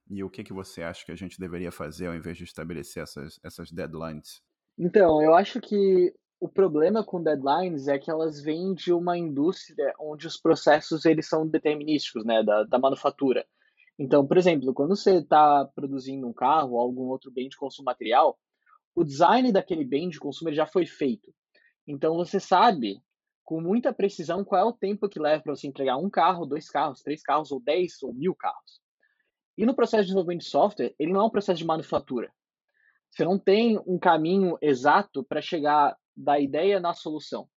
E 0.08 0.24
o 0.24 0.30
que, 0.30 0.44
que 0.44 0.54
você 0.54 0.84
acha 0.84 1.04
que 1.04 1.12
a 1.12 1.16
gente 1.16 1.40
deveria 1.40 1.72
fazer 1.72 2.06
ao 2.06 2.14
invés 2.14 2.38
de 2.38 2.44
estabelecer 2.44 3.02
essas, 3.02 3.40
essas 3.44 3.72
deadlines? 3.72 4.40
Então, 4.78 5.24
eu 5.24 5.34
acho 5.34 5.60
que 5.60 6.14
o 6.40 6.48
problema 6.48 7.04
com 7.04 7.22
deadlines 7.22 7.88
é 7.88 7.98
que 7.98 8.12
elas 8.12 8.40
vêm 8.40 8.76
de 8.76 8.94
uma 8.94 9.18
indústria 9.18 9.92
onde 10.00 10.28
os 10.28 10.38
processos 10.38 11.04
eles 11.04 11.28
são 11.28 11.48
determinísticos, 11.48 12.24
né, 12.24 12.44
da, 12.44 12.64
da 12.64 12.78
manufatura. 12.78 13.44
Então, 13.98 14.26
por 14.26 14.38
exemplo, 14.38 14.72
quando 14.72 14.96
você 14.96 15.18
está 15.18 15.66
produzindo 15.76 16.28
um 16.28 16.34
carro 16.34 16.74
ou 16.74 16.80
algum 16.80 17.08
outro 17.08 17.32
bem 17.32 17.50
de 17.50 17.58
consumo 17.58 17.86
material, 17.86 18.38
o 18.96 19.04
design 19.04 19.52
daquele 19.52 19.86
bem 19.86 20.10
de 20.10 20.20
consumo 20.20 20.54
já 20.54 20.66
foi 20.66 20.86
feito. 20.86 21.34
Então, 21.88 22.16
você 22.16 22.40
sabe 22.40 23.02
com 23.44 23.60
muita 23.62 23.94
precisão 23.94 24.44
qual 24.44 24.62
é 24.62 24.66
o 24.66 24.74
tempo 24.74 25.10
que 25.10 25.20
leva 25.20 25.42
para 25.42 25.56
você 25.56 25.68
entregar 25.68 25.98
um 25.98 26.10
carro, 26.10 26.46
dois 26.46 26.70
carros, 26.70 27.02
três 27.02 27.22
carros, 27.24 27.52
ou 27.52 27.60
dez, 27.60 28.02
ou 28.04 28.14
mil 28.14 28.36
carros. 28.36 28.80
E 29.58 29.66
no 29.66 29.76
processo 29.76 30.04
de 30.04 30.08
desenvolvimento 30.08 30.42
de 30.42 30.50
software, 30.50 30.94
ele 31.00 31.12
não 31.12 31.22
é 31.22 31.24
um 31.26 31.30
processo 31.30 31.58
de 31.58 31.66
manufatura. 31.66 32.32
Você 33.10 33.26
não 33.26 33.40
tem 33.40 33.80
um 33.88 33.98
caminho 33.98 34.58
exato 34.62 35.24
para 35.24 35.42
chegar 35.42 35.98
da 36.16 36.40
ideia 36.40 36.80
na 36.80 36.94
solução. 36.94 37.50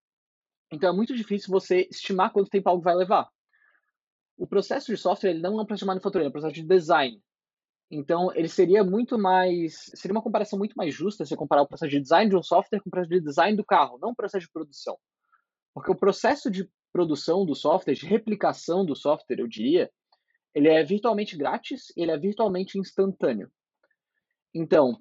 Então 0.72 0.88
é 0.88 0.96
muito 0.96 1.14
difícil 1.14 1.50
você 1.50 1.86
estimar 1.90 2.32
quanto 2.32 2.48
tempo 2.48 2.68
algo 2.68 2.82
vai 2.82 2.94
levar. 2.94 3.28
O 4.38 4.46
processo 4.46 4.86
de 4.86 4.96
software 4.96 5.30
ele 5.30 5.40
não 5.40 5.58
é 5.58 5.62
um 5.62 5.66
processo 5.66 5.84
de 5.84 5.88
manufatura, 5.88 6.24
é 6.24 6.28
um 6.28 6.32
processo 6.32 6.54
de 6.54 6.62
design. 6.62 7.22
Então, 7.94 8.34
ele 8.34 8.48
seria 8.48 8.82
muito 8.82 9.18
mais. 9.18 9.90
Seria 9.94 10.14
uma 10.14 10.22
comparação 10.22 10.58
muito 10.58 10.74
mais 10.74 10.94
justa 10.94 11.26
se 11.26 11.36
comparar 11.36 11.60
o 11.60 11.68
processo 11.68 11.90
de 11.90 12.00
design 12.00 12.30
de 12.30 12.34
um 12.34 12.42
software 12.42 12.80
com 12.80 12.88
o 12.88 12.90
processo 12.90 13.10
de 13.10 13.20
design 13.20 13.54
do 13.54 13.62
carro, 13.62 13.98
não 14.00 14.12
o 14.12 14.16
processo 14.16 14.46
de 14.46 14.50
produção. 14.50 14.96
Porque 15.74 15.90
o 15.90 15.94
processo 15.94 16.50
de 16.50 16.66
produção 16.90 17.44
do 17.44 17.54
software, 17.54 17.92
de 17.92 18.06
replicação 18.06 18.82
do 18.82 18.96
software, 18.96 19.40
eu 19.40 19.46
diria, 19.46 19.90
ele 20.54 20.68
é 20.68 20.82
virtualmente 20.82 21.36
grátis, 21.36 21.92
ele 21.94 22.10
é 22.10 22.16
virtualmente 22.16 22.78
instantâneo. 22.78 23.52
Então, 24.54 24.98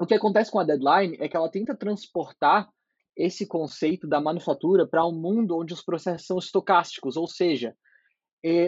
o 0.00 0.06
que 0.06 0.14
acontece 0.14 0.50
com 0.50 0.58
a 0.58 0.64
deadline 0.64 1.18
é 1.20 1.28
que 1.28 1.36
ela 1.36 1.50
tenta 1.50 1.76
transportar 1.76 2.66
esse 3.14 3.46
conceito 3.46 4.06
da 4.06 4.22
manufatura 4.22 4.86
para 4.86 5.06
um 5.06 5.12
mundo 5.12 5.58
onde 5.58 5.74
os 5.74 5.82
processos 5.82 6.26
são 6.26 6.38
estocásticos, 6.38 7.14
ou 7.14 7.26
seja, 7.26 7.76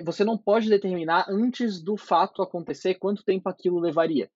você 0.05 0.25
não 0.25 0.37
pode 0.37 0.69
determinar 0.69 1.27
antes 1.29 1.81
do 1.81 1.97
fato 1.97 2.43
acontecer 2.43 2.95
quanto 2.95 3.25
tempo 3.25 3.49
aquilo 3.49 3.79
levaria. 3.79 4.31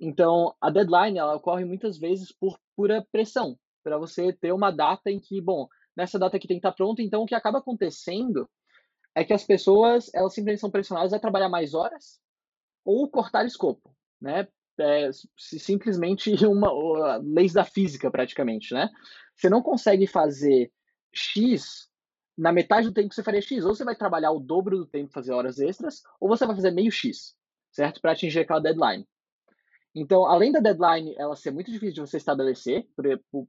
Então, 0.00 0.54
a 0.60 0.70
deadline 0.70 1.18
ela 1.18 1.34
ocorre 1.34 1.64
muitas 1.64 1.98
vezes 1.98 2.32
por 2.32 2.58
pura 2.76 3.04
pressão, 3.10 3.58
para 3.82 3.98
você 3.98 4.32
ter 4.32 4.52
uma 4.52 4.70
data 4.70 5.10
em 5.10 5.18
que, 5.18 5.40
bom, 5.40 5.68
nessa 5.96 6.18
data 6.18 6.38
que 6.38 6.46
tem 6.46 6.56
que 6.56 6.66
estar 6.66 6.72
pronto. 6.72 7.02
Então, 7.02 7.22
o 7.22 7.26
que 7.26 7.34
acaba 7.34 7.58
acontecendo 7.58 8.48
é 9.14 9.24
que 9.24 9.32
as 9.32 9.44
pessoas, 9.44 10.10
elas 10.14 10.32
simplesmente 10.32 10.60
são 10.60 10.70
pressionadas 10.70 11.12
a 11.12 11.18
trabalhar 11.18 11.48
mais 11.48 11.74
horas 11.74 12.20
ou 12.84 13.10
cortar 13.10 13.44
escopo, 13.44 13.94
né? 14.20 14.46
É, 14.80 15.10
simplesmente 15.36 16.30
uma 16.46 17.16
leis 17.16 17.52
da 17.52 17.64
física 17.64 18.10
praticamente, 18.10 18.72
né? 18.72 18.88
Você 19.34 19.50
não 19.50 19.60
consegue 19.60 20.06
fazer 20.06 20.70
X 21.12 21.87
na 22.38 22.52
metade 22.52 22.86
do 22.86 22.94
tempo 22.94 23.08
que 23.08 23.16
você 23.16 23.22
faria 23.22 23.42
X, 23.42 23.64
ou 23.64 23.74
você 23.74 23.84
vai 23.84 23.96
trabalhar 23.96 24.30
o 24.30 24.38
dobro 24.38 24.78
do 24.78 24.86
tempo 24.86 25.12
fazer 25.12 25.32
horas 25.32 25.58
extras, 25.58 26.04
ou 26.20 26.28
você 26.28 26.46
vai 26.46 26.54
fazer 26.54 26.70
meio 26.70 26.92
X, 26.92 27.34
certo? 27.72 28.00
Para 28.00 28.12
atingir 28.12 28.38
aquela 28.38 28.60
deadline. 28.60 29.04
Então, 29.92 30.24
além 30.24 30.52
da 30.52 30.60
deadline 30.60 31.16
ela 31.18 31.34
ser 31.34 31.50
muito 31.50 31.72
difícil 31.72 31.94
de 31.94 32.00
você 32.00 32.16
estabelecer, 32.16 32.86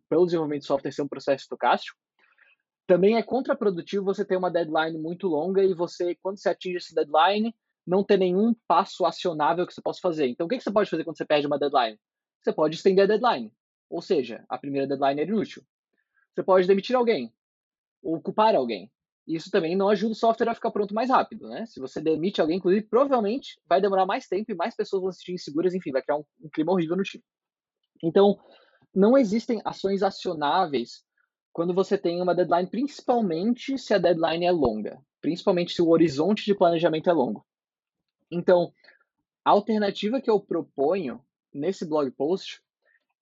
pelo 0.10 0.26
desenvolvimento 0.26 0.62
de 0.62 0.68
software 0.68 0.92
ser 0.92 1.04
um 1.04 1.08
processo 1.08 1.44
estocástico, 1.44 2.00
também 2.88 3.18
é 3.18 3.22
contraprodutivo 3.22 4.04
você 4.04 4.26
ter 4.26 4.36
uma 4.36 4.50
deadline 4.50 4.98
muito 4.98 5.28
longa 5.28 5.64
e 5.64 5.76
você, 5.76 6.16
quando 6.16 6.40
você 6.40 6.50
atinge 6.50 6.78
esse 6.78 6.96
deadline, 6.96 7.56
não 7.86 8.04
ter 8.04 8.18
nenhum 8.18 8.56
passo 8.68 9.06
acionável 9.06 9.68
que 9.68 9.74
você 9.74 9.82
possa 9.82 10.00
fazer. 10.02 10.28
Então, 10.28 10.48
o 10.48 10.50
que 10.50 10.60
você 10.60 10.72
pode 10.72 10.90
fazer 10.90 11.04
quando 11.04 11.18
você 11.18 11.26
perde 11.26 11.46
uma 11.46 11.60
deadline? 11.60 12.00
Você 12.42 12.52
pode 12.52 12.76
estender 12.76 13.04
a 13.04 13.08
deadline. 13.08 13.54
Ou 13.88 14.02
seja, 14.02 14.44
a 14.50 14.58
primeira 14.58 14.88
deadline 14.88 15.22
era 15.22 15.30
inútil. 15.30 15.64
Você 16.34 16.42
pode 16.42 16.66
demitir 16.66 16.96
alguém, 16.96 17.32
ou 18.02 18.16
ocupar 18.16 18.56
alguém. 18.56 18.92
Isso 19.28 19.52
também 19.52 19.76
não 19.76 19.90
ajuda 19.90 20.14
o 20.14 20.16
software 20.16 20.50
a 20.50 20.56
ficar 20.56 20.72
pronto 20.72 20.94
mais 20.94 21.10
rápido, 21.10 21.48
né? 21.48 21.66
Se 21.68 21.80
você 21.80 22.02
demite 22.02 22.42
alguém, 22.42 22.58
inclusive, 22.58 22.88
provavelmente 22.88 23.60
vai 23.68 23.80
demorar 23.80 24.06
mais 24.06 24.28
tempo 24.28 24.52
e 24.52 24.56
mais 24.56 24.76
pessoas 24.76 25.04
vão 25.04 25.12
se 25.12 25.20
sentir 25.20 25.34
inseguras, 25.34 25.76
enfim, 25.76 25.92
vai 25.92 26.02
criar 26.02 26.18
um, 26.18 26.24
um 26.42 26.50
clima 26.50 26.72
horrível 26.72 26.98
no 26.98 27.04
time. 27.04 27.24
Então, 28.04 28.40
não 28.94 29.18
existem 29.18 29.62
ações 29.64 30.02
acionáveis 30.02 31.04
quando 31.54 31.74
você 31.74 31.98
tem 31.98 32.22
uma 32.22 32.34
deadline, 32.34 32.70
principalmente 32.70 33.78
se 33.78 33.94
a 33.94 33.98
deadline 33.98 34.46
é 34.46 34.52
longa, 34.52 35.00
principalmente 35.22 35.74
se 35.74 35.82
o 35.82 35.90
horizonte 35.90 36.46
de 36.46 36.56
planejamento 36.56 37.10
é 37.10 37.14
longo. 37.14 37.46
Então, 38.32 38.72
a 39.44 39.52
alternativa 39.52 40.22
que 40.22 40.30
eu 40.30 40.40
proponho 40.40 41.24
nesse 41.54 41.86
blog 41.86 42.10
post, 42.12 42.62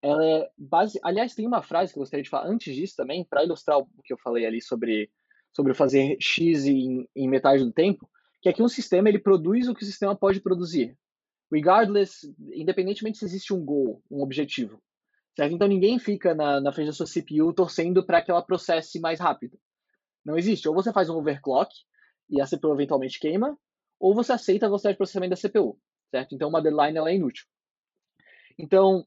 ela 0.08 0.26
é 0.26 0.50
base. 0.58 1.00
Aliás, 1.04 1.36
tem 1.36 1.46
uma 1.46 1.62
frase 1.62 1.92
que 1.92 2.00
eu 2.00 2.02
gostaria 2.02 2.24
de 2.24 2.30
falar 2.30 2.48
antes 2.48 2.74
disso 2.74 2.96
também, 2.96 3.26
para 3.26 3.44
ilustrar 3.44 3.78
o 3.78 3.88
que 4.04 4.14
eu 4.14 4.18
falei 4.18 4.46
ali 4.46 4.62
sobre, 4.62 5.12
sobre 5.54 5.74
fazer 5.74 6.18
X 6.20 6.66
em, 6.66 7.08
em 7.16 7.28
metade 7.28 7.64
do 7.64 7.72
tempo, 7.72 8.10
que 8.42 8.50
é 8.50 8.54
que 8.54 8.64
um 8.64 8.70
sistema 8.70 9.10
ele 9.10 9.20
produz 9.20 9.68
o 9.68 9.76
que 9.76 9.84
o 9.84 9.86
sistema 9.86 10.16
pode 10.16 10.40
produzir. 10.40 10.98
Regardless, 11.52 12.34
independentemente 12.54 13.18
se 13.18 13.26
existe 13.26 13.54
um 13.54 13.64
goal, 13.64 14.02
um 14.10 14.22
objetivo. 14.22 14.82
Certo? 15.36 15.54
Então 15.54 15.68
ninguém 15.68 16.00
fica 16.00 16.34
na, 16.34 16.60
na 16.60 16.72
frente 16.72 16.88
da 16.88 16.94
sua 16.94 17.06
CPU 17.06 17.54
torcendo 17.54 18.06
para 18.06 18.22
que 18.22 18.32
ela 18.32 18.42
processe 18.42 19.00
mais 19.00 19.20
rápido. 19.20 19.60
Não 20.26 20.38
existe. 20.38 20.68
Ou 20.68 20.74
você 20.74 20.92
faz 20.92 21.10
um 21.10 21.18
overclock 21.18 21.74
e 22.30 22.42
a 22.42 22.46
CPU 22.46 22.74
eventualmente 22.74 23.20
queima, 23.20 23.58
ou 24.00 24.14
você 24.16 24.34
aceita 24.34 24.66
a 24.66 24.70
velocidade 24.70 24.94
de 24.94 24.98
processamento 24.98 25.36
da 25.36 25.50
CPU. 25.50 25.80
Certo? 26.12 26.34
Então 26.34 26.50
uma 26.50 26.62
deadline 26.62 26.98
ela 26.98 27.12
é 27.12 27.16
inútil. 27.16 27.46
Então, 28.58 29.06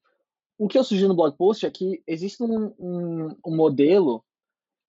o 0.61 0.69
que 0.69 0.79
eu 0.79 0.85
sugiro 0.85 1.09
no 1.09 1.17
blog 1.17 1.35
post 1.39 1.65
é 1.65 1.71
que 1.71 2.03
existe 2.07 2.43
um, 2.43 2.67
um, 2.79 3.35
um 3.47 3.57
modelo 3.57 4.23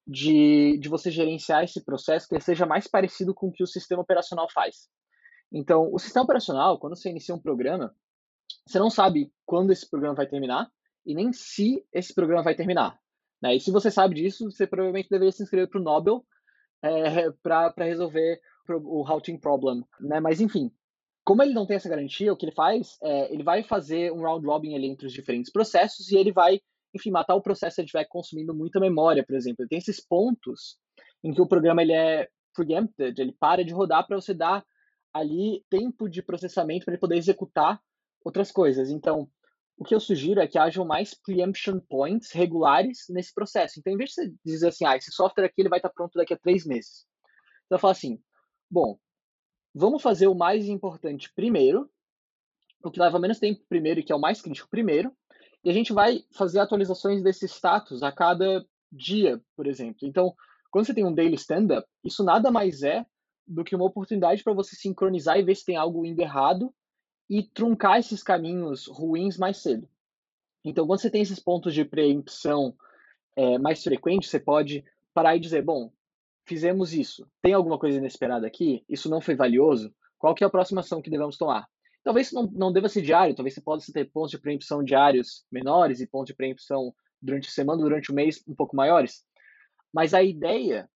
de, 0.06 0.78
de 0.78 0.90
você 0.90 1.10
gerenciar 1.10 1.64
esse 1.64 1.82
processo 1.82 2.28
que 2.28 2.38
seja 2.42 2.66
mais 2.66 2.90
parecido 2.90 3.34
com 3.34 3.48
o 3.48 3.52
que 3.54 3.64
o 3.64 3.68
sistema 3.68 4.02
operacional 4.02 4.50
faz. 4.54 4.90
Então, 5.50 5.90
o 5.94 5.98
sistema 5.98 6.26
operacional, 6.26 6.78
quando 6.78 6.98
você 6.98 7.10
inicia 7.10 7.34
um 7.34 7.42
programa, 7.42 7.96
você 8.68 8.80
não 8.80 8.90
sabe 8.90 9.32
quando 9.46 9.72
esse 9.72 9.90
programa 9.90 10.14
vai 10.14 10.28
terminar 10.28 10.70
e 11.06 11.16
nem 11.16 11.32
se 11.32 11.82
esse 11.94 12.14
programa 12.14 12.44
vai 12.44 12.54
terminar. 12.54 13.00
Né? 13.42 13.56
E 13.56 13.62
se 13.62 13.72
você 13.72 13.90
sabe 13.90 14.16
disso, 14.16 14.52
você 14.52 14.68
provavelmente 14.68 15.10
deveria 15.10 15.32
se 15.32 15.42
inscrever 15.42 15.70
para 15.70 15.80
o 15.80 15.84
Nobel 15.84 16.26
é, 16.84 17.32
para 17.42 17.86
resolver 17.86 18.42
o 18.68 19.04
routing 19.04 19.40
problem. 19.40 19.86
Né? 20.02 20.20
Mas, 20.20 20.42
enfim, 20.42 20.70
como 21.32 21.44
ele 21.44 21.54
não 21.54 21.66
tem 21.66 21.78
essa 21.78 21.88
garantia, 21.88 22.34
o 22.34 22.36
que 22.36 22.46
ele 22.46 22.52
faz 22.52 22.98
é 23.02 23.34
ele 23.34 23.42
vai 23.42 23.64
fazer 23.64 24.12
um 24.12 24.22
round 24.22 24.46
robin 24.46 24.76
ali 24.76 24.88
entre 24.88 25.08
os 25.08 25.14
diferentes 25.14 25.50
processos 25.50 26.12
e 26.12 26.18
ele 26.18 26.30
vai, 26.30 26.60
enfim, 26.94 27.10
matar 27.10 27.36
o 27.36 27.42
processo 27.42 27.76
se 27.76 27.82
ele 27.82 27.86
estiver 27.86 28.04
consumindo 28.04 28.54
muita 28.54 28.82
memória, 28.82 29.26
por 29.26 29.34
exemplo. 29.34 29.62
Ele 29.62 29.70
tem 29.70 29.78
esses 29.78 30.06
pontos 30.06 30.78
em 31.24 31.34
que 31.34 31.42
o 31.42 31.48
programa 31.48 31.82
ele 31.82 31.94
é 31.94 32.28
preempted, 32.54 33.18
ele 33.18 33.32
para 33.40 33.64
de 33.64 33.72
rodar 33.72 34.06
para 34.06 34.20
você 34.20 34.34
dar 34.34 34.62
ali 35.14 35.64
tempo 35.70 36.10
de 36.10 36.22
processamento 36.22 36.84
para 36.84 36.96
ele 36.96 37.00
poder 37.00 37.16
executar 37.16 37.80
outras 38.26 38.52
coisas. 38.52 38.90
Então, 38.90 39.30
o 39.78 39.86
que 39.86 39.96
eu 39.96 40.02
sugiro 40.02 40.42
é 40.42 40.48
que 40.48 40.60
hajam 40.60 40.84
mais 40.84 41.14
preemption 41.14 41.80
points 41.80 42.34
regulares 42.34 43.06
nesse 43.10 43.34
processo. 43.34 43.80
Então, 43.80 43.94
em 43.94 43.98
vez 43.98 44.10
de 44.10 44.16
você 44.16 44.34
dizer 44.44 44.68
assim, 44.68 44.84
ah, 44.84 44.98
esse 44.98 45.14
software 45.14 45.46
aqui 45.46 45.62
ele 45.62 45.70
vai 45.70 45.80
estar 45.80 45.92
pronto 45.92 46.12
daqui 46.16 46.34
a 46.34 46.38
três 46.38 46.66
meses, 46.66 47.06
você 47.64 47.70
vai 47.70 47.80
falar 47.80 47.94
assim, 47.94 48.22
bom, 48.70 49.00
vamos 49.74 50.02
fazer 50.02 50.28
o 50.28 50.36
mais 50.36 50.68
importante 50.68 51.32
primeiro, 51.34 51.90
o 52.84 52.92
que 52.92 53.00
leva 53.00 53.20
menos 53.20 53.40
tempo 53.40 53.64
primeiro 53.70 54.00
e 54.00 54.04
que 54.04 54.12
é 54.12 54.16
o 54.16 54.20
mais 54.20 54.42
crítico 54.42 54.70
primeiro, 54.70 55.12
e 55.64 55.70
a 55.70 55.74
gente 55.74 55.94
vai 55.94 56.24
fazer 56.32 56.60
atualizações 56.60 57.22
desse 57.22 57.46
status 57.48 58.02
a 58.02 58.12
cada 58.12 58.66
dia, 58.92 59.42
por 59.56 59.68
exemplo. 59.68 60.08
Então, 60.08 60.36
quando 60.72 60.86
você 60.86 60.94
tem 60.94 61.06
um 61.06 61.14
daily 61.14 61.36
stand-up, 61.36 61.88
isso 62.04 62.24
nada 62.24 62.50
mais 62.50 62.82
é 62.82 63.06
do 63.48 63.64
que 63.64 63.76
uma 63.76 63.86
oportunidade 63.86 64.44
para 64.44 64.54
você 64.54 64.76
sincronizar 64.76 65.38
e 65.38 65.44
ver 65.44 65.56
se 65.56 65.66
tem 65.66 65.76
algo 65.76 66.06
indo 66.06 66.22
errado 66.22 66.74
e 67.30 67.44
truncar 67.44 68.00
esses 68.00 68.24
caminhos 68.24 68.88
ruins 68.88 69.38
mais 69.38 69.58
cedo. 69.58 69.88
Então, 70.64 70.86
quando 70.86 71.00
você 71.00 71.10
tem 71.10 71.22
esses 71.22 71.40
pontos 71.40 71.74
de 71.74 71.86
preempção 71.86 72.76
é, 73.36 73.58
mais 73.58 73.84
frequentes, 73.84 74.30
você 74.30 74.40
pode 74.40 74.84
parar 75.14 75.36
e 75.36 75.40
dizer, 75.40 75.64
bom, 75.64 75.92
fizemos 76.52 76.94
isso, 76.94 77.26
tem 77.42 77.54
alguma 77.54 77.80
coisa 77.80 77.98
inesperada 77.98 78.46
aqui? 78.46 78.84
Isso 78.90 79.10
não 79.10 79.22
foi 79.22 79.36
valioso? 79.36 79.96
Qual 80.20 80.36
que 80.36 80.44
é 80.44 80.48
a 80.48 80.50
próxima 80.50 80.82
ação 80.82 81.02
que 81.02 81.10
devemos 81.10 81.38
tomar? 81.38 81.66
Talvez 82.04 82.28
isso 82.28 82.36
não, 82.36 82.52
não 82.52 82.74
deva 82.74 82.90
ser 82.90 83.02
diário, 83.02 83.34
talvez 83.34 83.54
você 83.54 83.62
possa 83.62 83.94
ter 83.94 84.12
pontos 84.12 84.32
de 84.32 84.38
preempção 84.38 84.84
diários 84.84 85.46
menores 85.50 86.02
e 86.02 86.08
pontos 86.08 86.28
de 86.28 86.36
preempção 86.36 86.94
durante 87.22 87.48
a 87.48 87.52
semana, 87.52 87.82
durante 87.82 88.12
o 88.12 88.14
mês 88.14 88.44
um 88.46 88.54
pouco 88.54 88.76
maiores. 88.76 89.24
Mas 89.94 90.14
a 90.14 90.22
ideia 90.22 90.90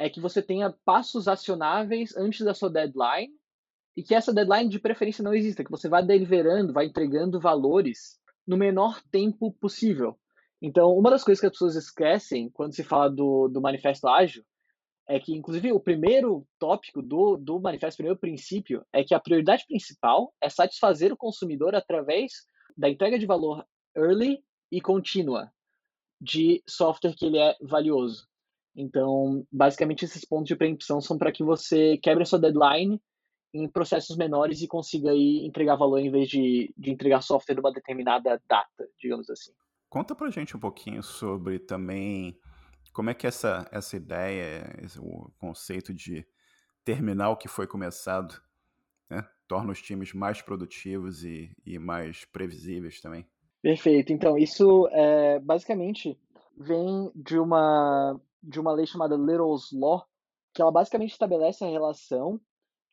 é 0.00 0.10
que 0.10 0.20
você 0.20 0.42
tenha 0.42 0.74
passos 0.84 1.28
acionáveis 1.28 2.16
antes 2.16 2.44
da 2.44 2.52
sua 2.52 2.68
deadline 2.68 3.32
e 3.96 4.02
que 4.02 4.16
essa 4.16 4.34
deadline 4.34 4.68
de 4.68 4.80
preferência 4.80 5.22
não 5.22 5.32
exista, 5.32 5.62
que 5.62 5.70
você 5.70 5.88
vá 5.88 6.00
deliverando, 6.00 6.72
vá 6.72 6.84
entregando 6.84 7.38
valores 7.38 8.18
no 8.44 8.56
menor 8.56 9.00
tempo 9.12 9.52
possível. 9.60 10.18
Então, 10.60 10.90
uma 10.90 11.08
das 11.08 11.22
coisas 11.22 11.40
que 11.40 11.46
as 11.46 11.52
pessoas 11.52 11.76
esquecem 11.76 12.50
quando 12.50 12.74
se 12.74 12.82
fala 12.82 13.08
do, 13.08 13.46
do 13.46 13.60
manifesto 13.60 14.08
ágil 14.08 14.42
é 15.08 15.18
que, 15.18 15.34
inclusive, 15.34 15.72
o 15.72 15.80
primeiro 15.80 16.46
tópico 16.58 17.00
do, 17.00 17.36
do 17.36 17.58
manifesto, 17.58 17.94
o 17.94 17.98
primeiro 17.98 18.20
princípio, 18.20 18.84
é 18.92 19.02
que 19.02 19.14
a 19.14 19.20
prioridade 19.20 19.64
principal 19.66 20.34
é 20.40 20.50
satisfazer 20.50 21.10
o 21.12 21.16
consumidor 21.16 21.74
através 21.74 22.32
da 22.76 22.90
entrega 22.90 23.18
de 23.18 23.24
valor 23.24 23.64
early 23.96 24.38
e 24.70 24.80
contínua 24.80 25.50
de 26.20 26.62
software 26.68 27.14
que 27.16 27.24
ele 27.24 27.38
é 27.38 27.56
valioso. 27.62 28.28
Então, 28.76 29.46
basicamente, 29.50 30.04
esses 30.04 30.24
pontos 30.24 30.48
de 30.48 30.56
preempção 30.56 31.00
são 31.00 31.16
para 31.16 31.32
que 31.32 31.42
você 31.42 31.96
quebre 31.98 32.22
a 32.22 32.26
sua 32.26 32.38
deadline 32.38 33.00
em 33.54 33.66
processos 33.66 34.16
menores 34.16 34.60
e 34.60 34.68
consiga 34.68 35.10
aí 35.10 35.44
entregar 35.44 35.76
valor 35.76 35.98
em 35.98 36.10
vez 36.10 36.28
de, 36.28 36.72
de 36.76 36.90
entregar 36.90 37.22
software 37.22 37.56
numa 37.56 37.72
determinada 37.72 38.40
data, 38.46 38.88
digamos 39.00 39.30
assim. 39.30 39.52
Conta 39.88 40.14
pra 40.14 40.30
gente 40.30 40.54
um 40.54 40.60
pouquinho 40.60 41.02
sobre 41.02 41.58
também 41.58 42.38
como 42.98 43.10
é 43.10 43.14
que 43.14 43.28
essa, 43.28 43.64
essa 43.70 43.96
ideia, 43.96 44.74
o 44.98 45.30
conceito 45.38 45.94
de 45.94 46.26
terminar 46.84 47.30
o 47.30 47.36
que 47.36 47.46
foi 47.46 47.64
começado, 47.64 48.34
né, 49.08 49.24
torna 49.46 49.70
os 49.70 49.80
times 49.80 50.12
mais 50.12 50.42
produtivos 50.42 51.22
e, 51.22 51.48
e 51.64 51.78
mais 51.78 52.24
previsíveis 52.24 53.00
também. 53.00 53.24
Perfeito. 53.62 54.12
Então, 54.12 54.36
isso 54.36 54.88
é, 54.90 55.38
basicamente 55.38 56.18
vem 56.56 57.12
de 57.14 57.38
uma 57.38 58.20
de 58.42 58.58
uma 58.58 58.72
lei 58.72 58.84
chamada 58.84 59.14
Little's 59.14 59.70
Law, 59.72 60.04
que 60.52 60.60
ela 60.60 60.72
basicamente 60.72 61.12
estabelece 61.12 61.64
a 61.64 61.68
relação 61.68 62.40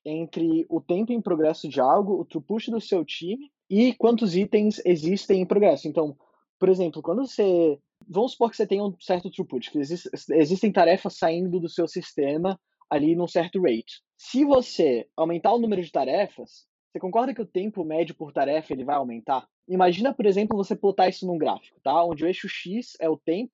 entre 0.06 0.68
o 0.70 0.80
tempo 0.80 1.14
em 1.14 1.20
progresso 1.20 1.68
de 1.68 1.82
algo, 1.82 2.22
o 2.22 2.26
throughput 2.26 2.70
do 2.70 2.80
seu 2.80 3.04
time 3.04 3.52
e 3.68 3.92
quantos 3.96 4.36
itens 4.36 4.80
existem 4.86 5.42
em 5.42 5.48
progresso. 5.48 5.88
Então, 5.88 6.16
por 6.60 6.70
exemplo, 6.70 7.02
quando 7.02 7.26
você. 7.26 7.80
Vamos 8.08 8.34
supor 8.34 8.52
que 8.52 8.58
você 8.58 8.68
tenha 8.68 8.84
um 8.84 8.96
certo 9.00 9.32
throughput, 9.32 9.72
que 9.72 9.80
existe, 9.80 10.10
existem 10.32 10.72
tarefas 10.72 11.18
saindo 11.18 11.60
do 11.60 11.70
seu 11.70 11.88
sistema 11.88 12.60
ali 12.90 13.16
num 13.16 13.28
certo 13.28 13.62
rate. 13.62 14.04
Se 14.18 14.46
você 14.46 15.08
aumentar 15.16 15.54
o 15.54 15.60
número 15.60 15.82
de 15.82 15.92
tarefas, 15.92 16.68
você 16.92 17.00
concorda 17.00 17.34
que 17.34 17.42
o 17.42 17.46
tempo 17.46 17.84
médio 17.84 18.16
por 18.16 18.32
tarefa 18.32 18.74
ele 18.74 18.86
vai 18.86 18.96
aumentar? 18.96 19.48
Imagina, 19.68 20.14
por 20.14 20.26
exemplo, 20.26 20.56
você 20.56 20.76
plotar 20.76 21.10
isso 21.10 21.26
num 21.26 21.38
gráfico, 21.38 21.80
tá? 21.82 22.04
Onde 22.04 22.24
o 22.24 22.28
eixo 22.28 22.48
X 22.48 22.96
é 23.00 23.10
o 23.10 23.18
tempo 23.18 23.52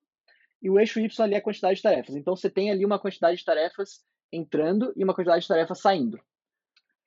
e 0.62 0.70
o 0.70 0.80
eixo 0.80 1.00
Y 1.00 1.26
ali 1.26 1.34
é 1.34 1.38
a 1.38 1.42
quantidade 1.42 1.78
de 1.78 1.82
tarefas. 1.82 2.16
Então 2.16 2.36
você 2.36 2.50
tem 2.50 2.70
ali 2.70 2.86
uma 2.86 3.00
quantidade 3.00 3.38
de 3.38 3.46
tarefas 3.46 4.04
entrando 4.32 4.94
e 4.96 5.04
uma 5.04 5.14
quantidade 5.14 5.42
de 5.42 5.48
tarefas 5.48 5.80
saindo. 5.80 6.20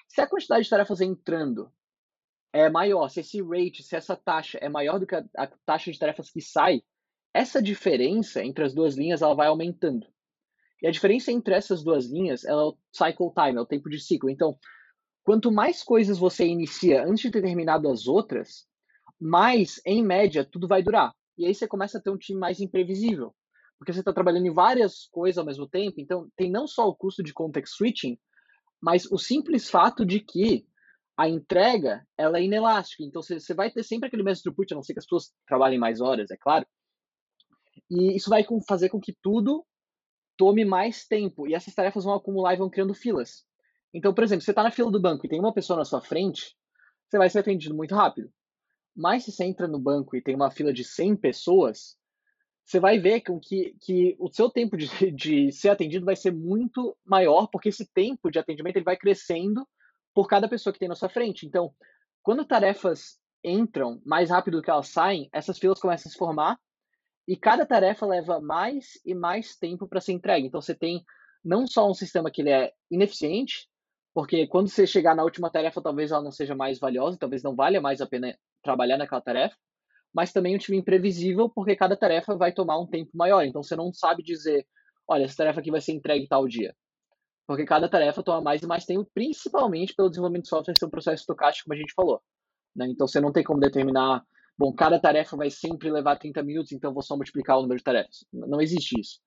Se 0.09 0.21
a 0.21 0.27
quantidade 0.27 0.65
de 0.65 0.71
tarefas 0.71 1.01
entrando 1.01 1.71
é 2.53 2.69
maior, 2.71 3.09
se 3.09 3.21
esse 3.21 3.43
rate, 3.43 3.83
se 3.83 3.97
essa 3.97 4.17
taxa 4.17 4.59
é 4.61 4.69
maior 4.69 4.99
do 4.99 5.07
que 5.07 5.15
a, 5.15 5.25
a 5.37 5.47
taxa 5.67 5.91
de 5.91 5.99
tarefas 5.99 6.31
que 6.31 6.41
sai, 6.41 6.83
essa 7.35 7.61
diferença 7.61 8.43
entre 8.43 8.65
as 8.65 8.73
duas 8.73 8.97
linhas 8.97 9.21
ela 9.21 9.35
vai 9.35 9.49
aumentando. 9.49 10.07
E 10.81 10.87
a 10.87 10.91
diferença 10.91 11.33
entre 11.33 11.55
essas 11.55 11.83
duas 11.83 12.07
linhas 12.07 12.45
é 12.45 12.55
o 12.55 12.77
cycle 12.93 13.33
time, 13.35 13.59
é 13.59 13.61
o 13.61 13.67
tempo 13.67 13.91
de 13.91 13.99
ciclo. 13.99 14.31
Então, 14.31 14.57
quanto 15.23 15.51
mais 15.51 15.83
coisas 15.83 16.19
você 16.19 16.47
inicia 16.47 17.05
antes 17.05 17.23
de 17.23 17.31
ter 17.31 17.43
terminado 17.43 17.89
as 17.89 18.07
outras, 18.07 18.67
mais, 19.21 19.81
em 19.85 20.03
média, 20.03 20.45
tudo 20.45 20.69
vai 20.69 20.83
durar. 20.83 21.13
E 21.37 21.47
aí 21.47 21.55
você 21.55 21.67
começa 21.67 21.99
a 21.99 22.01
ter 22.01 22.11
um 22.11 22.19
time 22.19 22.39
mais 22.39 22.61
imprevisível 22.61 23.35
porque 23.79 23.93
você 23.93 24.01
está 24.01 24.13
trabalhando 24.13 24.47
em 24.47 24.53
várias 24.53 25.07
coisas 25.11 25.39
ao 25.39 25.45
mesmo 25.45 25.69
tempo, 25.69 26.01
então 26.01 26.29
tem 26.37 26.51
não 26.51 26.67
só 26.67 26.89
o 26.89 26.95
custo 26.95 27.23
de 27.23 27.33
context 27.33 27.77
switching, 27.77 28.19
mas 28.83 29.05
o 29.11 29.19
simples 29.19 29.69
fato 29.69 30.05
de 30.05 30.21
que 30.21 30.67
a 31.17 31.29
entrega 31.29 32.05
ela 32.17 32.39
é 32.39 32.43
inelástica. 32.43 33.05
Então 33.05 33.23
você 33.23 33.55
vai 33.55 33.71
ter 33.71 33.83
sempre 33.83 34.09
aquele 34.09 34.23
mesmo 34.23 34.43
throughput, 34.43 34.73
a 34.73 34.77
não 34.77 34.83
ser 34.83 34.95
que 34.95 34.99
as 34.99 35.05
pessoas 35.05 35.33
trabalhem 35.47 35.79
mais 35.79 36.01
horas, 36.01 36.31
é 36.31 36.37
claro. 36.37 36.67
E 37.95 38.17
isso 38.17 38.29
vai 38.29 38.45
fazer 38.67 38.89
com 38.89 39.01
que 39.01 39.17
tudo 39.23 39.65
tome 40.37 40.65
mais 40.65 41.07
tempo. 41.07 41.47
E 41.47 41.55
essas 41.55 41.75
tarefas 41.75 42.05
vão 42.05 42.15
acumular 42.15 42.55
e 42.55 42.59
vão 42.59 42.69
criando 42.69 42.93
filas. 42.93 43.45
Então, 43.93 44.13
por 44.13 44.25
exemplo, 44.25 44.45
você 44.45 44.51
está 44.51 44.63
na 44.63 44.73
fila 44.73 44.91
do 44.91 45.01
banco 45.01 45.25
e 45.25 45.29
tem 45.29 45.39
uma 45.39 45.55
pessoa 45.55 45.79
na 45.79 45.85
sua 45.85 46.01
frente, 46.01 46.57
você 47.09 47.17
vai 47.17 47.31
ser 47.31 47.39
atendido 47.39 47.75
muito 47.75 47.95
rápido. 47.95 48.29
Mas 48.97 49.25
se 49.25 49.33
você 49.33 49.45
entra 49.45 49.69
no 49.69 49.79
banco 49.79 50.17
e 50.17 50.23
tem 50.23 50.35
uma 50.35 50.51
fila 50.51 50.73
de 50.73 50.83
100 50.83 51.17
pessoas, 51.17 51.97
você 52.65 52.81
vai 52.81 52.99
ver 52.99 53.21
que, 53.21 53.77
que 53.81 54.17
o 54.19 54.29
seu 54.33 54.51
tempo 54.51 54.77
de, 54.77 54.89
de 55.13 55.53
ser 55.53 55.69
atendido 55.69 56.05
vai 56.05 56.17
ser 56.17 56.33
muito 56.33 56.97
maior, 57.05 57.47
porque 57.47 57.69
esse 57.69 57.87
tempo 57.93 58.31
de 58.31 58.39
atendimento 58.39 58.77
ele 58.77 58.85
vai 58.85 58.97
crescendo 58.97 59.67
por 60.13 60.27
cada 60.27 60.49
pessoa 60.49 60.73
que 60.73 60.79
tem 60.79 60.89
na 60.89 60.97
sua 60.97 61.09
frente. 61.09 61.47
Então, 61.47 61.73
quando 62.23 62.45
tarefas 62.45 63.19
entram 63.45 64.01
mais 64.05 64.31
rápido 64.31 64.57
do 64.57 64.63
que 64.63 64.71
elas 64.71 64.89
saem, 64.89 65.29
essas 65.33 65.59
filas 65.59 65.81
começam 65.81 66.09
a 66.09 66.13
se 66.13 66.19
formar 66.19 66.59
e 67.27 67.37
cada 67.37 67.65
tarefa 67.65 68.07
leva 68.07 68.41
mais 68.41 69.01
e 69.05 69.15
mais 69.15 69.57
tempo 69.57 69.89
para 69.89 70.01
ser 70.01 70.13
entregue. 70.13 70.47
Então, 70.47 70.61
você 70.61 70.75
tem 70.75 71.05
não 71.45 71.67
só 71.67 71.89
um 71.89 71.95
sistema 71.95 72.31
que 72.31 72.43
ele 72.43 72.51
é 72.51 72.73
ineficiente, 72.91 73.69
porque 74.15 74.47
quando 74.47 74.69
você 74.69 74.87
chegar 74.87 75.15
na 75.15 75.25
última 75.25 75.51
tarefa, 75.51 75.83
talvez 75.83 76.13
ela 76.13 76.23
não 76.23 76.31
seja 76.31 76.55
mais 76.55 76.79
valiosa, 76.79 77.19
talvez 77.19 77.43
não 77.43 77.55
valha 77.55 77.81
mais 77.81 78.01
a 78.01 78.07
pena 78.07 78.37
trabalhar 78.63 78.97
naquela 78.97 79.21
tarefa, 79.21 79.57
mas 80.15 80.33
também 80.33 80.55
um 80.55 80.59
time 80.59 80.79
imprevisível, 80.79 81.51
porque 81.51 81.75
cada 81.75 81.97
tarefa 81.97 82.37
vai 82.37 82.53
tomar 82.53 82.79
um 82.79 82.87
tempo 82.87 83.11
maior. 83.13 83.45
Então 83.45 83.63
você 83.63 83.75
não 83.75 83.93
sabe 83.93 84.23
dizer, 84.23 84.65
olha, 85.09 85.25
essa 85.25 85.37
tarefa 85.37 85.59
aqui 85.59 85.71
vai 85.71 85.81
ser 85.81 85.93
entregue 85.93 86.29
tal 86.29 86.47
dia. 86.47 86.75
Porque 87.47 87.65
cada 87.65 87.89
tarefa 87.89 88.23
toma 88.23 88.41
mais 88.41 88.63
e 88.63 88.67
mais 88.67 88.87
tempo, 88.87 89.11
principalmente 89.13 89.95
pelo 89.95 90.09
desenvolvimento 90.09 90.45
de 90.45 90.49
software 90.49 90.75
ser 90.79 90.87
um 90.87 90.91
processo 90.91 91.23
estocástico, 91.23 91.69
como 91.69 91.75
a 91.77 91.81
gente 91.81 91.93
falou. 91.93 92.23
Né? 92.75 92.87
Então 92.87 93.09
você 93.09 93.21
não 93.21 93.33
tem 93.33 93.43
como 93.43 93.61
determinar, 93.61 94.25
bom, 94.57 94.73
cada 94.73 94.99
tarefa 94.99 95.37
vai 95.37 95.51
sempre 95.51 95.91
levar 95.91 96.17
30 96.17 96.43
minutos, 96.43 96.73
então 96.73 96.93
vou 96.93 97.03
só 97.03 97.17
multiplicar 97.17 97.59
o 97.59 97.63
número 97.63 97.79
de 97.79 97.85
tarefas. 97.85 98.25
Não 98.33 98.61
existe 98.61 98.99
isso. 98.99 99.21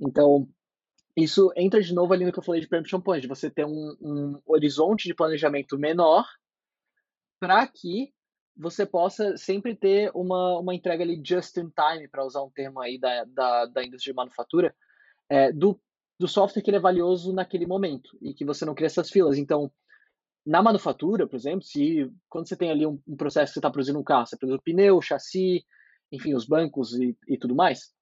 Então, 0.00 0.48
isso 1.16 1.52
entra 1.56 1.80
de 1.80 1.94
novo 1.94 2.12
ali 2.12 2.24
no 2.24 2.32
que 2.32 2.38
eu 2.38 2.42
falei 2.42 2.60
de 2.60 2.68
preemption 2.68 3.00
point, 3.00 3.22
de 3.22 3.28
você 3.28 3.50
ter 3.50 3.64
um, 3.64 3.96
um 4.00 4.40
horizonte 4.46 5.06
de 5.06 5.14
planejamento 5.14 5.78
menor 5.78 6.26
para 7.38 7.66
que 7.66 8.12
você 8.56 8.86
possa 8.86 9.36
sempre 9.36 9.74
ter 9.74 10.10
uma, 10.14 10.58
uma 10.58 10.74
entrega 10.74 11.02
ali 11.02 11.20
just 11.24 11.56
in 11.56 11.70
time, 11.70 12.08
para 12.08 12.24
usar 12.24 12.42
um 12.42 12.50
termo 12.50 12.80
aí 12.80 12.98
da, 12.98 13.24
da, 13.24 13.66
da 13.66 13.84
indústria 13.84 14.12
de 14.12 14.16
manufatura, 14.16 14.74
é, 15.28 15.52
do, 15.52 15.80
do 16.18 16.28
software 16.28 16.62
que 16.62 16.70
ele 16.70 16.76
é 16.76 16.80
valioso 16.80 17.32
naquele 17.32 17.66
momento 17.66 18.16
e 18.20 18.32
que 18.32 18.44
você 18.44 18.64
não 18.64 18.74
cria 18.74 18.86
essas 18.86 19.10
filas. 19.10 19.38
Então, 19.38 19.70
na 20.46 20.62
manufatura, 20.62 21.26
por 21.26 21.36
exemplo, 21.36 21.62
se 21.62 22.10
quando 22.28 22.46
você 22.46 22.56
tem 22.56 22.70
ali 22.70 22.86
um, 22.86 23.00
um 23.06 23.16
processo 23.16 23.50
que 23.50 23.54
você 23.54 23.58
está 23.60 23.70
produzindo 23.70 23.98
um 23.98 24.04
carro, 24.04 24.26
você 24.26 24.36
produz 24.36 24.58
o 24.58 24.62
pneu, 24.62 24.96
o 24.96 25.02
chassi, 25.02 25.64
enfim, 26.12 26.34
os 26.34 26.44
bancos 26.44 26.92
e, 26.94 27.16
e 27.26 27.38
tudo 27.38 27.54
mais. 27.54 27.92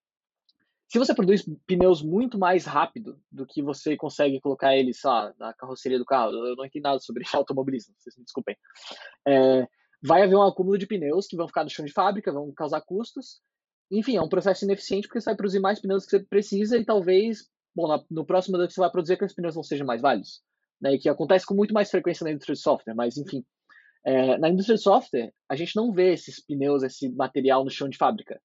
Se 0.88 0.98
você 0.98 1.14
produz 1.14 1.44
pneus 1.66 2.02
muito 2.02 2.38
mais 2.38 2.66
rápido 2.66 3.18
do 3.30 3.46
que 3.46 3.62
você 3.62 3.96
consegue 3.96 4.40
colocar 4.40 4.76
eles 4.76 5.00
lá, 5.04 5.32
na 5.38 5.54
carroceria 5.54 5.98
do 5.98 6.04
carro, 6.04 6.32
eu 6.32 6.56
não 6.56 6.66
entendo 6.66 6.82
nada 6.82 6.98
sobre 6.98 7.24
automobilismo, 7.32 7.94
vocês 7.96 8.16
me 8.18 8.24
desculpem. 8.24 8.56
É, 9.26 9.66
vai 10.02 10.22
haver 10.22 10.36
um 10.36 10.42
acúmulo 10.42 10.76
de 10.76 10.86
pneus 10.86 11.26
que 11.26 11.36
vão 11.36 11.46
ficar 11.46 11.64
no 11.64 11.70
chão 11.70 11.84
de 11.84 11.92
fábrica, 11.92 12.32
vão 12.32 12.52
causar 12.52 12.80
custos. 12.82 13.40
Enfim, 13.90 14.16
é 14.16 14.22
um 14.22 14.28
processo 14.28 14.64
ineficiente 14.64 15.06
porque 15.06 15.20
você 15.20 15.30
vai 15.30 15.36
produzir 15.36 15.60
mais 15.60 15.80
pneus 15.80 16.04
que 16.04 16.10
você 16.10 16.20
precisa 16.24 16.76
e 16.76 16.84
talvez, 16.84 17.48
bom, 17.74 18.04
no 18.10 18.26
próximo 18.26 18.56
ano 18.56 18.66
que 18.66 18.74
você 18.74 18.80
vai 18.80 18.90
produzir, 18.90 19.16
que 19.16 19.24
os 19.24 19.34
pneus 19.34 19.54
não 19.54 19.62
sejam 19.62 19.86
mais 19.86 20.02
válidos 20.02 20.42
né, 20.82 20.98
que 20.98 21.08
acontece 21.08 21.46
com 21.46 21.54
muito 21.54 21.72
mais 21.72 21.90
frequência 21.90 22.24
na 22.24 22.32
indústria 22.32 22.54
de 22.54 22.60
software, 22.60 22.94
mas 22.94 23.16
enfim. 23.16 23.44
É, 24.04 24.36
na 24.36 24.48
indústria 24.48 24.76
de 24.76 24.82
software, 24.82 25.32
a 25.48 25.54
gente 25.54 25.76
não 25.76 25.92
vê 25.92 26.12
esses 26.12 26.44
pneus, 26.44 26.82
esse 26.82 27.08
material 27.10 27.62
no 27.62 27.70
chão 27.70 27.88
de 27.88 27.96
fábrica. 27.96 28.40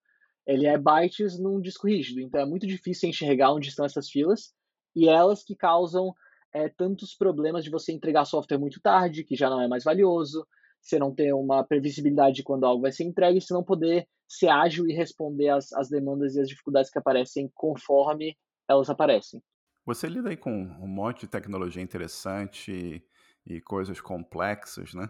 Ele 0.45 0.67
é 0.67 0.77
bytes 0.77 1.39
num 1.39 1.59
disco 1.59 1.87
rígido, 1.87 2.21
então 2.21 2.39
é 2.39 2.45
muito 2.45 2.67
difícil 2.67 3.09
enxergar 3.09 3.51
onde 3.51 3.69
estão 3.69 3.83
essas 3.83 4.07
filas, 4.07 4.53
e 4.95 5.09
elas 5.09 5.43
que 5.43 5.55
causam 5.55 6.13
é, 6.53 6.69
tantos 6.69 7.15
problemas 7.15 7.63
de 7.63 7.71
você 7.71 7.91
entregar 7.91 8.23
software 8.25 8.59
muito 8.59 8.79
tarde, 8.79 9.23
que 9.23 9.35
já 9.35 9.49
não 9.49 9.59
é 9.59 9.67
mais 9.67 9.83
valioso, 9.83 10.45
você 10.79 10.99
não 10.99 11.13
ter 11.13 11.33
uma 11.33 11.63
previsibilidade 11.63 12.37
de 12.37 12.43
quando 12.43 12.65
algo 12.65 12.83
vai 12.83 12.91
ser 12.91 13.03
entregue, 13.03 13.41
você 13.41 13.53
não 13.53 13.63
poder 13.63 14.07
ser 14.27 14.49
ágil 14.49 14.87
e 14.87 14.93
responder 14.93 15.49
às, 15.49 15.73
às 15.73 15.89
demandas 15.89 16.35
e 16.35 16.41
às 16.41 16.47
dificuldades 16.47 16.91
que 16.91 16.99
aparecem 16.99 17.49
conforme 17.55 18.37
elas 18.69 18.89
aparecem. 18.89 19.41
Você 19.87 20.09
lida 20.09 20.29
aí 20.29 20.35
com 20.35 20.51
um 20.51 20.85
monte 20.85 21.21
de 21.21 21.27
tecnologia 21.27 21.81
interessante 21.81 23.01
e, 23.45 23.61
coisas 23.61 24.01
complexas, 24.01 24.93
né? 24.93 25.09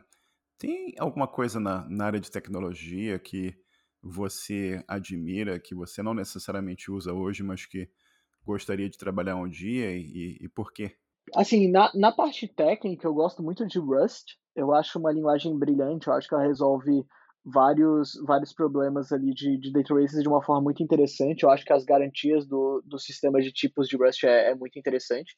Tem 0.56 0.94
alguma 1.00 1.28
coisa 1.28 1.60
na, 1.60 1.90
na 1.90 2.06
área 2.06 2.20
de 2.20 2.30
tecnologia 2.30 3.18
que 3.18 3.58
você 4.00 4.84
admira, 4.88 5.60
que 5.60 5.74
você 5.74 6.04
não 6.04 6.14
necessariamente 6.14 6.92
usa 6.92 7.12
hoje, 7.12 7.42
mas 7.42 7.66
que 7.66 7.90
gostaria 8.46 8.88
de 8.88 9.00
trabalhar 9.00 9.36
um 9.36 9.50
dia 9.50 9.98
e, 9.98 10.38
e 10.42 10.48
por 10.48 10.72
quê? 10.72 10.96
Assim, 11.36 11.72
na, 11.72 11.92
na 11.96 12.12
parte 12.12 12.48
técnica, 12.48 13.08
eu 13.08 13.16
gosto 13.16 13.42
muito 13.42 13.66
de 13.66 13.80
Rust. 13.80 14.36
Eu 14.56 14.76
acho 14.76 15.00
uma 15.00 15.12
linguagem 15.12 15.58
brilhante, 15.58 16.06
eu 16.06 16.14
acho 16.14 16.28
que 16.28 16.36
ela 16.36 16.46
resolve 16.46 17.04
vários, 17.50 18.12
vários 18.26 18.52
problemas 18.52 19.12
ali 19.14 19.34
de, 19.34 19.58
de 19.58 19.72
data 19.72 19.94
races 19.94 20.22
de 20.22 20.28
uma 20.28 20.44
forma 20.44 20.62
muito 20.62 20.84
interessante. 20.84 21.44
Eu 21.44 21.50
acho 21.50 21.64
que 21.64 21.72
as 21.72 21.86
garantias 21.86 22.46
do, 22.46 22.84
do 22.86 23.00
sistema 23.00 23.42
de 23.42 23.52
tipos 23.54 23.88
de 23.88 23.96
Rust 23.96 24.24
é, 24.26 24.52
é 24.52 24.56
muito 24.56 24.78
interessante. 24.78 25.34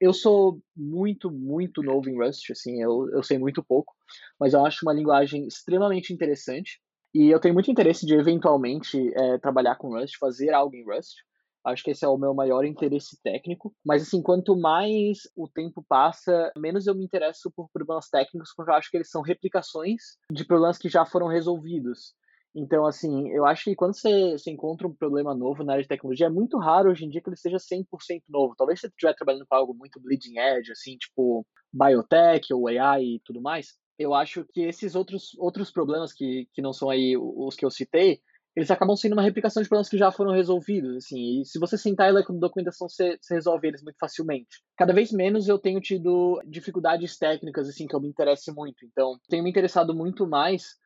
Eu 0.00 0.14
sou 0.14 0.60
muito, 0.74 1.30
muito 1.30 1.82
novo 1.82 2.08
em 2.08 2.18
Rust, 2.18 2.50
assim, 2.50 2.82
eu, 2.82 3.08
eu 3.10 3.22
sei 3.22 3.38
muito 3.38 3.62
pouco, 3.62 3.94
mas 4.40 4.54
eu 4.54 4.64
acho 4.64 4.84
uma 4.84 4.92
linguagem 4.92 5.46
extremamente 5.46 6.12
interessante. 6.12 6.80
E 7.14 7.28
eu 7.28 7.38
tenho 7.38 7.54
muito 7.54 7.70
interesse 7.70 8.06
de 8.06 8.14
eventualmente 8.14 8.98
é, 9.14 9.38
trabalhar 9.38 9.76
com 9.76 9.96
Rust, 9.96 10.16
fazer 10.18 10.52
algo 10.52 10.74
em 10.74 10.84
Rust. 10.84 11.18
Acho 11.64 11.84
que 11.84 11.90
esse 11.92 12.04
é 12.04 12.08
o 12.08 12.18
meu 12.18 12.34
maior 12.34 12.64
interesse 12.64 13.20
técnico. 13.22 13.74
Mas, 13.84 14.02
assim, 14.02 14.22
quanto 14.22 14.56
mais 14.56 15.20
o 15.36 15.48
tempo 15.48 15.84
passa, 15.88 16.52
menos 16.56 16.86
eu 16.86 16.94
me 16.94 17.04
interesso 17.04 17.52
por 17.54 17.68
problemas 17.72 18.08
técnicos, 18.08 18.52
porque 18.56 18.70
eu 18.70 18.74
acho 18.74 18.90
que 18.90 18.96
eles 18.96 19.10
são 19.10 19.22
replicações 19.22 20.02
de 20.30 20.44
problemas 20.44 20.78
que 20.78 20.88
já 20.88 21.04
foram 21.04 21.28
resolvidos. 21.28 22.14
Então, 22.54 22.84
assim, 22.84 23.30
eu 23.30 23.46
acho 23.46 23.64
que 23.64 23.74
quando 23.74 23.94
você, 23.94 24.32
você 24.32 24.50
encontra 24.50 24.86
um 24.86 24.94
problema 24.94 25.34
novo 25.34 25.64
na 25.64 25.72
área 25.72 25.82
de 25.82 25.88
tecnologia, 25.88 26.26
é 26.26 26.30
muito 26.30 26.58
raro 26.58 26.90
hoje 26.90 27.04
em 27.04 27.08
dia 27.08 27.22
que 27.22 27.30
ele 27.30 27.36
seja 27.36 27.56
100% 27.58 28.22
novo. 28.28 28.54
Talvez 28.56 28.80
você 28.80 28.88
estiver 28.88 29.14
trabalhando 29.14 29.46
com 29.46 29.54
algo 29.54 29.74
muito 29.74 30.00
bleeding 30.00 30.38
edge, 30.38 30.70
assim, 30.70 30.96
tipo 30.98 31.46
biotech 31.72 32.52
ou 32.52 32.68
AI 32.68 33.04
e 33.04 33.20
tudo 33.24 33.40
mais. 33.40 33.78
Eu 33.98 34.12
acho 34.12 34.44
que 34.52 34.62
esses 34.62 34.94
outros, 34.94 35.34
outros 35.38 35.70
problemas 35.70 36.12
que, 36.12 36.46
que 36.52 36.60
não 36.60 36.72
são 36.72 36.90
aí 36.90 37.16
os 37.16 37.54
que 37.54 37.64
eu 37.64 37.70
citei, 37.70 38.20
eles 38.54 38.70
acabam 38.70 38.94
sendo 38.96 39.14
uma 39.14 39.22
replicação 39.22 39.62
de 39.62 39.68
problemas 39.68 39.88
que 39.88 39.96
já 39.96 40.10
foram 40.12 40.32
resolvidos, 40.32 40.96
assim, 40.96 41.40
e 41.40 41.44
se 41.44 41.58
você 41.58 41.78
sentar 41.78 42.10
e 42.10 42.12
ler 42.12 42.24
com 42.24 42.38
documentação, 42.38 42.88
você, 42.88 43.16
você, 43.20 43.34
resolve 43.34 43.66
eles 43.66 43.82
muito 43.82 43.96
facilmente. 43.98 44.62
Cada 44.76 44.92
vez 44.92 45.10
menos 45.10 45.48
eu 45.48 45.58
tenho 45.58 45.80
tido 45.80 46.40
dificuldades 46.46 47.16
técnicas, 47.16 47.68
assim, 47.68 47.86
que 47.86 47.94
eu 47.94 48.00
me 48.00 48.08
interesse 48.08 48.52
muito, 48.52 48.84
então 48.84 49.18
tenho 49.28 49.42
me 49.42 49.50
interessado 49.50 49.94
muito 49.94 50.26
mais 50.26 50.76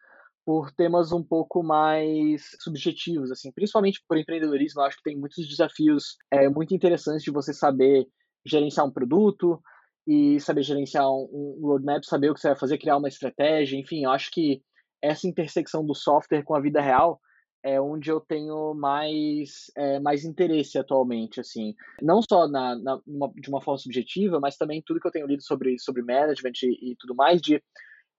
por 0.44 0.70
temas 0.70 1.10
um 1.10 1.24
pouco 1.24 1.60
mais 1.60 2.50
subjetivos, 2.60 3.32
assim, 3.32 3.50
principalmente 3.50 4.00
por 4.08 4.16
empreendedorismo, 4.16 4.80
eu 4.80 4.84
acho 4.84 4.96
que 4.98 5.02
tem 5.02 5.18
muitos 5.18 5.48
desafios 5.48 6.16
é, 6.30 6.48
muito 6.48 6.72
interessantes 6.72 7.24
de 7.24 7.32
você 7.32 7.52
saber 7.52 8.06
gerenciar 8.46 8.86
um 8.86 8.92
produto 8.92 9.60
e 10.06 10.38
saber 10.38 10.62
gerenciar 10.62 11.10
um, 11.10 11.58
um 11.58 11.66
roadmap, 11.66 12.04
saber 12.04 12.30
o 12.30 12.34
que 12.34 12.40
você 12.40 12.46
vai 12.46 12.56
fazer, 12.56 12.78
criar 12.78 12.96
uma 12.96 13.08
estratégia, 13.08 13.76
enfim, 13.76 14.04
eu 14.04 14.10
acho 14.10 14.30
que 14.30 14.62
essa 15.02 15.26
intersecção 15.26 15.84
do 15.84 15.96
software 15.96 16.44
com 16.44 16.54
a 16.54 16.60
vida 16.60 16.80
real 16.80 17.20
é 17.66 17.80
onde 17.80 18.08
eu 18.10 18.20
tenho 18.20 18.74
mais, 18.74 19.72
é, 19.76 19.98
mais 19.98 20.24
interesse 20.24 20.78
atualmente, 20.78 21.40
assim. 21.40 21.74
Não 22.00 22.20
só 22.22 22.46
na, 22.46 22.76
na 22.76 23.00
uma, 23.04 23.28
de 23.34 23.48
uma 23.48 23.60
forma 23.60 23.76
subjetiva, 23.76 24.38
mas 24.38 24.56
também 24.56 24.80
tudo 24.86 25.00
que 25.00 25.08
eu 25.08 25.10
tenho 25.10 25.26
lido 25.26 25.42
sobre, 25.42 25.76
sobre 25.80 26.00
management 26.00 26.52
e, 26.62 26.92
e 26.92 26.96
tudo 26.96 27.16
mais, 27.16 27.42
de 27.42 27.60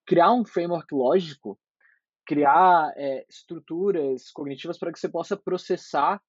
criar 0.06 0.34
um 0.34 0.44
framework 0.44 0.94
lógico, 0.94 1.58
criar 2.26 2.92
é, 2.98 3.26
estruturas 3.30 4.30
cognitivas 4.32 4.78
para 4.78 4.92
que 4.92 5.00
você 5.00 5.08
possa 5.08 5.38
processar, 5.38 6.22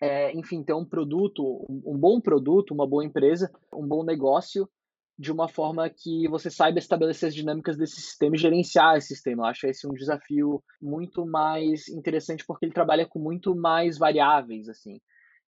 é, 0.00 0.32
enfim, 0.32 0.62
ter 0.62 0.74
um 0.74 0.84
produto, 0.84 1.42
um, 1.68 1.82
um 1.86 1.98
bom 1.98 2.20
produto, 2.20 2.72
uma 2.72 2.86
boa 2.86 3.04
empresa, 3.04 3.50
um 3.74 3.86
bom 3.86 4.04
negócio 4.04 4.70
de 5.18 5.32
uma 5.32 5.48
forma 5.48 5.90
que 5.90 6.28
você 6.28 6.48
saiba 6.48 6.78
estabelecer 6.78 7.28
as 7.28 7.34
dinâmicas 7.34 7.76
desse 7.76 8.00
sistema 8.00 8.36
e 8.36 8.38
gerenciar 8.38 8.96
esse 8.96 9.08
sistema. 9.08 9.42
Eu 9.42 9.46
acho 9.46 9.66
esse 9.66 9.86
um 9.86 9.92
desafio 9.92 10.62
muito 10.80 11.26
mais 11.26 11.88
interessante 11.88 12.44
porque 12.46 12.66
ele 12.66 12.72
trabalha 12.72 13.04
com 13.06 13.18
muito 13.18 13.56
mais 13.56 13.98
variáveis, 13.98 14.68
assim. 14.68 15.00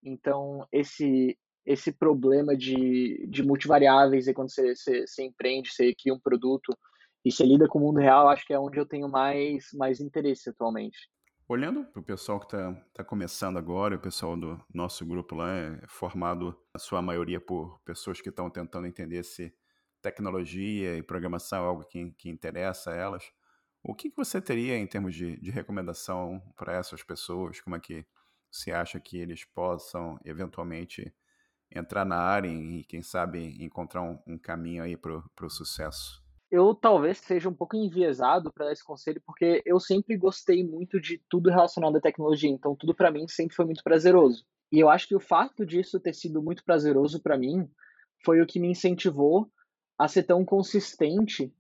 Então, 0.05 0.67
esse 0.73 1.37
esse 1.67 1.91
problema 1.91 2.57
de, 2.57 3.27
de 3.29 3.43
multivariáveis, 3.43 4.29
e 4.29 4.33
quando 4.33 4.53
você, 4.53 4.77
você, 4.77 5.05
você 5.05 5.25
empreende, 5.25 5.73
você 5.73 5.93
cria 6.01 6.15
um 6.15 6.21
produto 6.21 6.73
e 7.25 7.33
você 7.33 7.45
lida 7.45 7.67
com 7.67 7.81
o 7.81 7.83
mundo 7.83 7.99
real, 7.99 8.29
acho 8.29 8.47
que 8.47 8.55
é 8.55 8.59
onde 8.59 8.79
eu 8.79 8.87
tenho 8.87 9.09
mais, 9.09 9.65
mais 9.75 10.01
interesse 10.01 10.49
atualmente. 10.49 10.97
Olhando 11.49 11.85
para 11.85 12.01
o 12.01 12.03
pessoal 12.03 12.41
que 12.41 12.47
está 12.47 12.73
tá 12.93 13.05
começando 13.05 13.57
agora, 13.57 13.95
o 13.95 14.01
pessoal 14.01 14.37
do 14.37 14.61
nosso 14.75 15.07
grupo 15.07 15.37
lá 15.37 15.49
é 15.53 15.81
formado, 15.87 16.61
a 16.75 16.79
sua 16.79 17.01
maioria, 17.01 17.41
por 17.41 17.79
pessoas 17.85 18.21
que 18.21 18.31
estão 18.31 18.51
tentando 18.51 18.85
entender 18.85 19.23
se 19.23 19.55
tecnologia 20.03 20.97
e 20.97 21.05
programação 21.05 21.65
é 21.65 21.69
algo 21.69 21.85
que, 21.85 22.11
que 22.19 22.29
interessa 22.29 22.91
a 22.91 22.97
elas. 22.97 23.31
O 23.81 23.95
que, 23.95 24.11
que 24.11 24.17
você 24.17 24.41
teria 24.41 24.77
em 24.77 24.89
termos 24.89 25.15
de, 25.15 25.41
de 25.41 25.53
recomendação 25.53 26.43
para 26.57 26.73
essas 26.73 27.05
pessoas? 27.05 27.61
Como 27.61 27.77
é 27.77 27.81
que 27.81 28.05
você 28.51 28.73
acha 28.73 28.99
que 28.99 29.17
eles 29.17 29.45
possam 29.45 30.19
eventualmente 30.25 31.15
entrar 31.71 32.05
na 32.05 32.19
área 32.19 32.49
e, 32.49 32.83
quem 32.83 33.03
sabe, 33.05 33.63
encontrar 33.63 34.03
um, 34.03 34.19
um 34.27 34.37
caminho 34.37 34.83
aí 34.83 34.97
para 34.97 35.15
o 35.15 35.49
sucesso? 35.49 36.26
Eu 36.51 36.75
talvez 36.75 37.19
seja 37.19 37.49
um 37.49 37.55
pouco 37.55 37.77
enviesado 37.77 38.53
para 38.53 38.67
dar 38.67 38.73
esse 38.73 38.85
conselho, 38.85 39.21
porque 39.25 39.63
eu 39.67 39.81
sempre 39.81 40.17
gostei 40.17 40.65
muito 40.65 41.01
de 41.01 41.21
tudo 41.29 41.51
relacionado 41.51 41.97
à 41.97 42.01
tecnologia, 42.01 42.51
então 42.51 42.77
tudo 42.77 42.95
para 42.95 43.11
mim 43.11 43.27
sempre 43.29 43.57
foi 43.57 43.65
muito 43.65 43.83
prazeroso. 43.83 44.45
E 44.71 44.79
eu 44.79 44.89
acho 44.89 45.09
que 45.09 45.17
o 45.17 45.21
fato 45.21 45.65
disso 45.65 46.01
ter 46.01 46.13
sido 46.13 46.43
muito 46.43 46.65
prazeroso 46.65 47.21
para 47.21 47.39
mim 47.39 47.69
foi 48.25 48.41
o 48.41 48.47
que 48.47 48.61
me 48.61 48.69
incentivou 48.69 49.51
a 49.99 50.09
ser 50.09 50.25
tão 50.25 50.45
consistente 50.45 51.53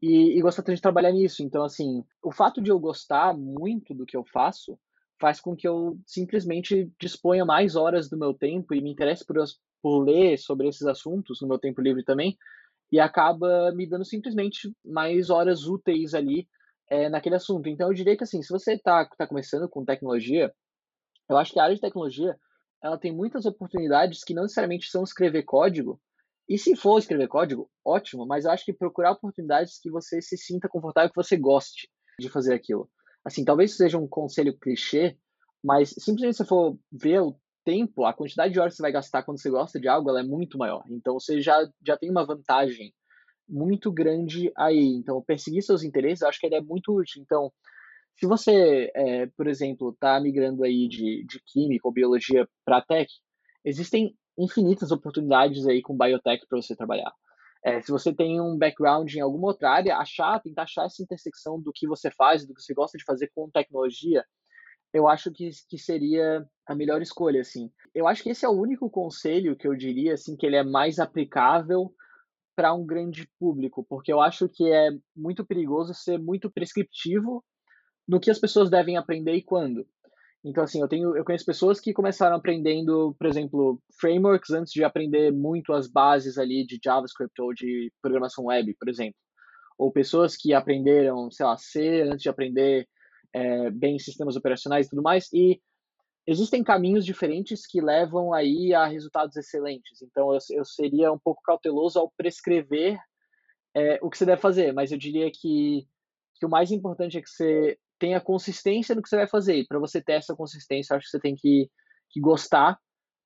e, 0.00 0.38
e 0.38 0.42
gostar 0.42 0.62
tanto 0.62 0.76
de 0.76 0.82
trabalhar 0.82 1.12
nisso. 1.12 1.42
Então, 1.42 1.64
assim, 1.64 2.04
o 2.22 2.32
fato 2.32 2.60
de 2.60 2.70
eu 2.70 2.78
gostar 2.78 3.36
muito 3.36 3.94
do 3.94 4.06
que 4.06 4.16
eu 4.16 4.24
faço 4.24 4.78
faz 5.20 5.40
com 5.40 5.54
que 5.54 5.68
eu 5.68 5.98
simplesmente 6.04 6.90
disponha 7.00 7.44
mais 7.44 7.76
horas 7.76 8.08
do 8.08 8.18
meu 8.18 8.34
tempo 8.34 8.74
e 8.74 8.80
me 8.80 8.90
interesse 8.90 9.24
por, 9.24 9.36
por 9.80 10.00
ler 10.00 10.36
sobre 10.36 10.68
esses 10.68 10.86
assuntos 10.86 11.40
no 11.40 11.48
meu 11.48 11.58
tempo 11.58 11.80
livre 11.80 12.02
também, 12.02 12.36
e 12.92 13.00
acaba 13.00 13.72
me 13.74 13.88
dando 13.88 14.04
simplesmente 14.04 14.70
mais 14.84 15.30
horas 15.30 15.66
úteis 15.66 16.12
ali 16.12 16.46
é, 16.90 17.08
naquele 17.08 17.36
assunto. 17.36 17.68
Então 17.68 17.88
eu 17.88 17.94
diria 17.94 18.16
que 18.16 18.22
assim, 18.22 18.42
se 18.42 18.52
você 18.52 18.74
está 18.74 19.08
tá 19.16 19.26
começando 19.26 19.66
com 19.68 19.84
tecnologia, 19.84 20.52
eu 21.28 21.38
acho 21.38 21.52
que 21.52 21.58
a 21.58 21.64
área 21.64 21.74
de 21.74 21.80
tecnologia 21.80 22.36
ela 22.84 22.98
tem 22.98 23.14
muitas 23.14 23.46
oportunidades 23.46 24.22
que 24.22 24.34
não 24.34 24.42
necessariamente 24.42 24.90
são 24.90 25.02
escrever 25.02 25.44
código. 25.44 25.98
E 26.48 26.58
se 26.58 26.76
for 26.76 26.98
escrever 26.98 27.28
código, 27.28 27.70
ótimo, 27.84 28.26
mas 28.26 28.44
eu 28.44 28.50
acho 28.50 28.64
que 28.64 28.72
procurar 28.72 29.12
oportunidades 29.12 29.78
que 29.80 29.90
você 29.90 30.20
se 30.20 30.36
sinta 30.36 30.68
confortável, 30.68 31.08
que 31.08 31.16
você 31.16 31.36
goste 31.36 31.88
de 32.18 32.28
fazer 32.28 32.52
aquilo. 32.52 32.90
Assim, 33.24 33.44
talvez 33.44 33.76
seja 33.76 33.96
um 33.96 34.08
conselho 34.08 34.58
clichê, 34.58 35.16
mas 35.64 35.90
simplesmente 35.90 36.36
se 36.36 36.44
for 36.44 36.76
ver 36.90 37.20
o 37.20 37.38
tempo, 37.64 38.04
a 38.04 38.12
quantidade 38.12 38.52
de 38.52 38.60
horas 38.60 38.72
que 38.72 38.76
você 38.76 38.82
vai 38.82 38.92
gastar 38.92 39.22
quando 39.22 39.40
você 39.40 39.50
gosta 39.50 39.80
de 39.80 39.88
algo, 39.88 40.10
ela 40.10 40.20
é 40.20 40.24
muito 40.24 40.58
maior. 40.58 40.84
Então 40.90 41.18
você 41.18 41.40
já, 41.40 41.68
já 41.84 41.96
tem 41.96 42.10
uma 42.10 42.26
vantagem 42.26 42.92
muito 43.48 43.92
grande 43.92 44.52
aí. 44.56 44.94
Então, 44.96 45.22
perseguir 45.22 45.62
seus 45.62 45.82
interesses, 45.82 46.22
eu 46.22 46.28
acho 46.28 46.40
que 46.40 46.46
ele 46.46 46.54
é 46.54 46.60
muito 46.60 46.94
útil. 46.94 47.22
Então, 47.22 47.52
se 48.18 48.26
você, 48.26 48.90
é, 48.94 49.26
por 49.36 49.46
exemplo, 49.46 49.90
está 49.90 50.20
migrando 50.20 50.64
aí 50.64 50.88
de, 50.88 51.24
de 51.26 51.40
química 51.46 51.86
ou 51.86 51.92
biologia 51.92 52.48
para 52.64 52.82
tech, 52.82 53.12
existem 53.64 54.16
infinitas 54.38 54.90
oportunidades 54.90 55.66
aí 55.66 55.82
com 55.82 55.96
biotech 55.96 56.46
para 56.48 56.60
você 56.60 56.74
trabalhar. 56.74 57.12
É, 57.64 57.80
se 57.80 57.92
você 57.92 58.12
tem 58.12 58.40
um 58.40 58.58
background 58.58 59.12
em 59.14 59.20
alguma 59.20 59.48
outra 59.48 59.70
área, 59.70 59.96
achar, 59.96 60.40
tentar 60.40 60.62
achar 60.62 60.86
essa 60.86 61.02
intersecção 61.02 61.60
do 61.60 61.72
que 61.72 61.86
você 61.86 62.10
faz, 62.10 62.44
do 62.44 62.54
que 62.54 62.62
você 62.62 62.74
gosta 62.74 62.98
de 62.98 63.04
fazer 63.04 63.30
com 63.34 63.50
tecnologia, 63.50 64.24
eu 64.92 65.08
acho 65.08 65.32
que, 65.32 65.50
que 65.68 65.78
seria 65.78 66.46
a 66.66 66.74
melhor 66.74 67.00
escolha, 67.00 67.40
assim. 67.40 67.70
Eu 67.94 68.06
acho 68.06 68.22
que 68.22 68.30
esse 68.30 68.44
é 68.44 68.48
o 68.48 68.60
único 68.60 68.90
conselho 68.90 69.56
que 69.56 69.66
eu 69.66 69.74
diria, 69.74 70.14
assim, 70.14 70.36
que 70.36 70.46
ele 70.46 70.56
é 70.56 70.62
mais 70.62 70.98
aplicável 70.98 71.94
para 72.54 72.74
um 72.74 72.84
grande 72.84 73.28
público, 73.38 73.84
porque 73.88 74.12
eu 74.12 74.20
acho 74.20 74.48
que 74.48 74.70
é 74.70 74.90
muito 75.16 75.44
perigoso 75.44 75.94
ser 75.94 76.18
muito 76.18 76.50
prescritivo 76.50 77.42
no 78.06 78.20
que 78.20 78.30
as 78.30 78.38
pessoas 78.38 78.68
devem 78.68 78.96
aprender 78.96 79.34
e 79.34 79.42
quando. 79.42 79.86
Então, 80.44 80.64
assim, 80.64 80.80
eu 80.80 80.88
tenho, 80.88 81.16
eu 81.16 81.24
conheço 81.24 81.46
pessoas 81.46 81.80
que 81.80 81.92
começaram 81.92 82.36
aprendendo, 82.36 83.14
por 83.16 83.28
exemplo, 83.28 83.80
frameworks 84.00 84.50
antes 84.50 84.72
de 84.72 84.82
aprender 84.82 85.32
muito 85.32 85.72
as 85.72 85.88
bases 85.88 86.36
ali 86.36 86.66
de 86.66 86.80
JavaScript 86.84 87.40
ou 87.40 87.54
de 87.54 87.92
programação 88.02 88.46
web, 88.46 88.74
por 88.78 88.88
exemplo. 88.88 89.14
Ou 89.78 89.92
pessoas 89.92 90.36
que 90.36 90.52
aprenderam, 90.52 91.30
sei 91.30 91.46
lá, 91.46 91.56
C 91.56 92.02
antes 92.02 92.22
de 92.22 92.28
aprender 92.28 92.88
é, 93.32 93.70
bem 93.70 93.98
sistemas 93.98 94.36
operacionais 94.36 94.86
e 94.86 94.90
tudo 94.90 95.02
mais. 95.02 95.28
E 95.32 95.60
existem 96.26 96.62
caminhos 96.62 97.04
diferentes 97.04 97.66
que 97.66 97.80
levam 97.80 98.32
aí 98.32 98.74
a 98.74 98.86
resultados 98.86 99.36
excelentes. 99.36 100.02
Então, 100.02 100.32
eu, 100.32 100.38
eu 100.50 100.64
seria 100.64 101.12
um 101.12 101.18
pouco 101.18 101.42
cauteloso 101.42 101.98
ao 101.98 102.12
prescrever 102.16 102.98
é, 103.74 103.98
o 104.02 104.10
que 104.10 104.18
você 104.18 104.26
deve 104.26 104.40
fazer, 104.40 104.72
mas 104.72 104.92
eu 104.92 104.98
diria 104.98 105.30
que, 105.30 105.86
que 106.34 106.46
o 106.46 106.50
mais 106.50 106.70
importante 106.70 107.18
é 107.18 107.22
que 107.22 107.30
você 107.30 107.78
tenha 107.98 108.20
consistência 108.20 108.94
no 108.94 109.02
que 109.02 109.08
você 109.08 109.16
vai 109.16 109.28
fazer. 109.28 109.56
E 109.56 109.66
para 109.66 109.78
você 109.78 110.00
ter 110.00 110.14
essa 110.14 110.34
consistência, 110.34 110.96
acho 110.96 111.06
que 111.06 111.10
você 111.10 111.20
tem 111.20 111.34
que, 111.34 111.70
que 112.10 112.20
gostar 112.20 112.78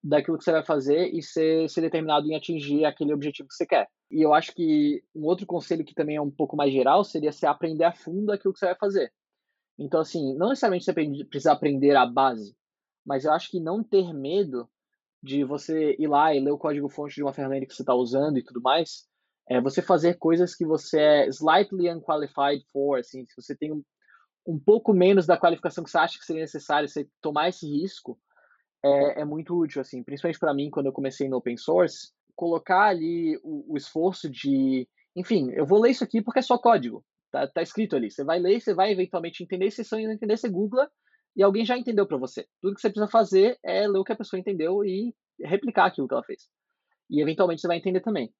daquilo 0.02 0.38
que 0.38 0.44
você 0.44 0.52
vai 0.52 0.64
fazer 0.64 1.08
e 1.12 1.22
ser, 1.22 1.68
ser 1.68 1.80
determinado 1.80 2.26
em 2.28 2.36
atingir 2.36 2.84
aquele 2.84 3.12
objetivo 3.12 3.48
que 3.48 3.54
você 3.54 3.66
quer. 3.66 3.88
E 4.10 4.22
eu 4.22 4.32
acho 4.32 4.52
que 4.54 5.02
um 5.14 5.24
outro 5.24 5.46
conselho 5.46 5.84
que 5.84 5.94
também 5.94 6.16
é 6.16 6.20
um 6.20 6.30
pouco 6.30 6.56
mais 6.56 6.72
geral 6.72 7.02
seria 7.02 7.32
se 7.32 7.44
aprender 7.44 7.84
a 7.84 7.92
fundo 7.92 8.30
aquilo 8.30 8.52
que 8.52 8.60
você 8.60 8.66
vai 8.66 8.76
fazer. 8.76 9.12
Então, 9.78 10.00
assim, 10.00 10.34
não 10.36 10.48
necessariamente 10.48 10.84
você 10.84 11.24
precisa 11.24 11.52
aprender 11.52 11.94
a 11.96 12.06
base, 12.06 12.56
mas 13.04 13.24
eu 13.24 13.32
acho 13.32 13.50
que 13.50 13.60
não 13.60 13.82
ter 13.82 14.12
medo 14.12 14.68
de 15.22 15.44
você 15.44 15.96
ir 15.98 16.06
lá 16.06 16.34
e 16.34 16.40
ler 16.40 16.52
o 16.52 16.58
código-fonte 16.58 17.14
de 17.14 17.22
uma 17.22 17.32
ferramenta 17.32 17.66
que 17.66 17.74
você 17.74 17.82
está 17.82 17.94
usando 17.94 18.38
e 18.38 18.44
tudo 18.44 18.60
mais, 18.60 19.06
é 19.48 19.60
você 19.60 19.80
fazer 19.80 20.14
coisas 20.18 20.54
que 20.54 20.64
você 20.64 21.00
é 21.00 21.28
slightly 21.28 21.90
unqualified 21.90 22.64
for, 22.72 22.98
assim, 22.98 23.24
se 23.26 23.34
você 23.36 23.54
tem 23.54 23.72
um, 23.72 23.82
um 24.46 24.58
pouco 24.58 24.92
menos 24.92 25.26
da 25.26 25.38
qualificação 25.38 25.84
que 25.84 25.90
você 25.90 25.98
acha 25.98 26.18
que 26.18 26.24
seria 26.24 26.42
necessário, 26.42 26.88
você 26.88 27.08
tomar 27.20 27.48
esse 27.48 27.66
risco 27.66 28.18
é, 28.84 29.22
é 29.22 29.24
muito 29.24 29.56
útil, 29.56 29.80
assim, 29.80 30.02
principalmente 30.02 30.38
para 30.38 30.54
mim 30.54 30.70
quando 30.70 30.86
eu 30.86 30.92
comecei 30.92 31.28
no 31.28 31.36
open 31.36 31.56
source, 31.56 32.12
colocar 32.34 32.84
ali 32.84 33.36
o, 33.42 33.72
o, 33.72 33.76
esforço 33.76 34.30
de, 34.30 34.88
enfim, 35.14 35.50
eu 35.52 35.66
vou 35.66 35.80
ler 35.80 35.90
isso 35.90 36.04
aqui 36.04 36.22
porque 36.22 36.40
é 36.40 36.42
só 36.42 36.58
código, 36.58 37.04
tá, 37.30 37.46
tá 37.46 37.62
escrito 37.62 37.96
ali, 37.96 38.10
você 38.10 38.24
vai 38.24 38.38
ler, 38.38 38.60
você 38.60 38.74
vai 38.74 38.92
eventualmente 38.92 39.42
entender, 39.42 39.70
se 39.70 39.84
você 39.84 40.02
não 40.02 40.12
entender, 40.12 40.36
você 40.36 40.48
googla 40.48 40.90
e 41.36 41.42
alguém 41.42 41.64
já 41.64 41.76
entendeu 41.76 42.06
para 42.06 42.16
você. 42.16 42.46
Tudo 42.62 42.74
que 42.74 42.80
você 42.80 42.88
precisa 42.88 43.10
fazer 43.10 43.58
é 43.64 43.86
ler 43.86 43.98
o 43.98 44.04
que 44.04 44.12
a 44.12 44.16
pessoa 44.16 44.40
entendeu 44.40 44.84
e 44.84 45.14
replicar 45.40 45.86
aquilo 45.86 46.08
que 46.08 46.14
ela 46.14 46.24
fez. 46.24 46.48
E 47.10 47.20
eventualmente 47.20 47.60
você 47.60 47.68
vai 47.68 47.76
entender 47.76 48.00
também. 48.00 48.32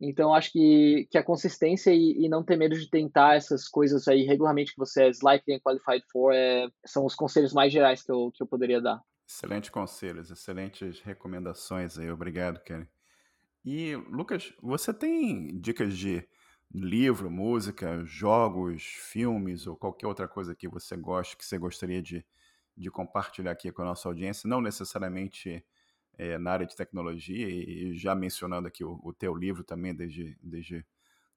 Então, 0.00 0.32
acho 0.32 0.52
que, 0.52 1.08
que 1.10 1.18
a 1.18 1.24
consistência 1.24 1.92
e, 1.92 2.24
e, 2.24 2.28
não 2.28 2.44
ter 2.44 2.56
medo 2.56 2.78
de 2.78 2.88
tentar 2.88 3.34
essas 3.34 3.66
coisas 3.66 4.06
aí 4.06 4.22
regularmente 4.22 4.70
que 4.70 4.78
você 4.78 5.08
é 5.08 5.12
slightly 5.12 5.60
qualified 5.60 6.04
for 6.12 6.32
é, 6.32 6.68
são 6.86 7.04
os 7.04 7.16
conselhos 7.16 7.52
mais 7.52 7.72
gerais 7.72 8.02
que 8.02 8.12
eu, 8.12 8.30
que 8.32 8.42
eu 8.42 8.46
poderia 8.46 8.80
dar. 8.80 9.00
Excelentes 9.28 9.70
conselhos, 9.70 10.30
excelentes 10.30 11.00
recomendações 11.00 11.98
aí. 11.98 12.08
Obrigado, 12.10 12.62
Kelly. 12.62 12.88
E, 13.64 13.96
Lucas, 14.08 14.52
você 14.62 14.94
tem 14.94 15.60
dicas 15.60 15.96
de 15.98 16.26
livro, 16.72 17.30
música, 17.30 18.04
jogos, 18.04 18.84
filmes 18.84 19.66
ou 19.66 19.76
qualquer 19.76 20.06
outra 20.06 20.28
coisa 20.28 20.54
que 20.54 20.68
você 20.68 20.96
goste, 20.96 21.36
que 21.36 21.44
você 21.44 21.58
gostaria 21.58 22.02
de, 22.02 22.24
de 22.76 22.90
compartilhar 22.90 23.52
aqui 23.52 23.72
com 23.72 23.82
a 23.82 23.86
nossa 23.86 24.08
audiência? 24.08 24.48
Não 24.48 24.60
necessariamente 24.60 25.64
é, 26.16 26.38
na 26.38 26.52
área 26.52 26.66
de 26.66 26.76
tecnologia 26.76 27.48
e 27.48 27.96
já 27.96 28.14
mencionando 28.14 28.68
aqui 28.68 28.84
o, 28.84 29.00
o 29.02 29.12
teu 29.12 29.34
livro 29.34 29.64
também 29.64 29.94
desde, 29.94 30.36
desde 30.42 30.84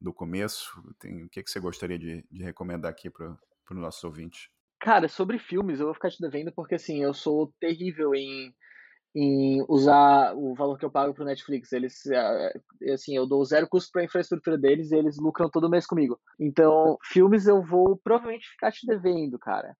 do 0.01 0.11
começo, 0.11 0.81
tem, 0.97 1.23
o 1.23 1.29
que, 1.29 1.43
que 1.43 1.51
você 1.51 1.59
gostaria 1.59 1.99
de, 1.99 2.25
de 2.29 2.43
recomendar 2.43 2.89
aqui 2.89 3.09
para 3.09 3.37
o 3.69 3.73
nosso 3.75 4.07
ouvinte? 4.07 4.51
Cara, 4.79 5.07
sobre 5.07 5.37
filmes, 5.37 5.79
eu 5.79 5.85
vou 5.85 5.93
ficar 5.93 6.09
te 6.09 6.19
devendo 6.19 6.51
porque 6.51 6.73
assim, 6.73 7.03
eu 7.03 7.13
sou 7.13 7.53
terrível 7.59 8.15
em, 8.15 8.51
em 9.13 9.63
usar 9.67 10.33
o 10.35 10.53
valor 10.53 10.77
que 10.77 10.85
eu 10.85 10.91
pago 10.91 11.13
pro 11.13 11.25
Netflix. 11.25 11.71
Eles, 11.73 12.05
é, 12.07 12.53
assim, 12.93 13.15
eu 13.15 13.25
dou 13.25 13.43
zero 13.43 13.67
custo 13.67 13.91
para 13.91 14.01
a 14.01 14.05
infraestrutura 14.05 14.57
deles 14.57 14.91
e 14.91 14.95
eles 14.95 15.17
lucram 15.17 15.49
todo 15.49 15.69
mês 15.69 15.85
comigo. 15.85 16.19
Então, 16.39 16.97
filmes 17.03 17.47
eu 17.47 17.61
vou 17.61 17.97
provavelmente 18.03 18.49
ficar 18.49 18.71
te 18.71 18.85
devendo, 18.85 19.37
cara. 19.37 19.75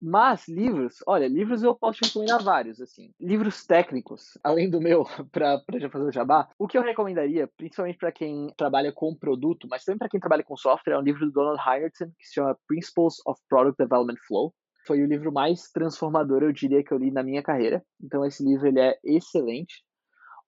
Mas 0.00 0.46
livros, 0.46 1.02
olha, 1.08 1.26
livros 1.26 1.64
eu 1.64 1.74
posso 1.74 1.98
te 1.98 2.06
recomendar 2.06 2.42
vários, 2.42 2.80
assim. 2.80 3.12
Livros 3.20 3.66
técnicos, 3.66 4.38
além 4.44 4.70
do 4.70 4.80
meu, 4.80 5.04
para 5.32 5.60
já 5.78 5.90
fazer 5.90 6.04
o 6.04 6.12
jabá. 6.12 6.48
O 6.56 6.68
que 6.68 6.78
eu 6.78 6.82
recomendaria, 6.82 7.50
principalmente 7.56 7.98
para 7.98 8.12
quem 8.12 8.52
trabalha 8.56 8.92
com 8.92 9.14
produto, 9.14 9.66
mas 9.68 9.84
também 9.84 9.98
para 9.98 10.08
quem 10.08 10.20
trabalha 10.20 10.44
com 10.44 10.56
software, 10.56 10.94
é 10.94 10.98
um 10.98 11.02
livro 11.02 11.26
do 11.26 11.32
Donald 11.32 11.60
Heinrichsen 11.60 12.12
que 12.16 12.26
se 12.26 12.34
chama 12.34 12.56
Principles 12.68 13.16
of 13.26 13.40
Product 13.48 13.76
Development 13.76 14.18
Flow. 14.26 14.54
Foi 14.88 15.00
o 15.02 15.06
livro 15.06 15.30
mais 15.30 15.70
transformador, 15.70 16.42
eu 16.42 16.52
diria, 16.52 16.82
que 16.82 16.92
eu 16.92 16.98
li 16.98 17.12
na 17.12 17.22
minha 17.22 17.42
carreira. 17.42 17.84
Então 18.02 18.24
esse 18.24 18.42
livro 18.42 18.66
ele 18.66 18.80
é 18.80 18.98
excelente. 19.04 19.84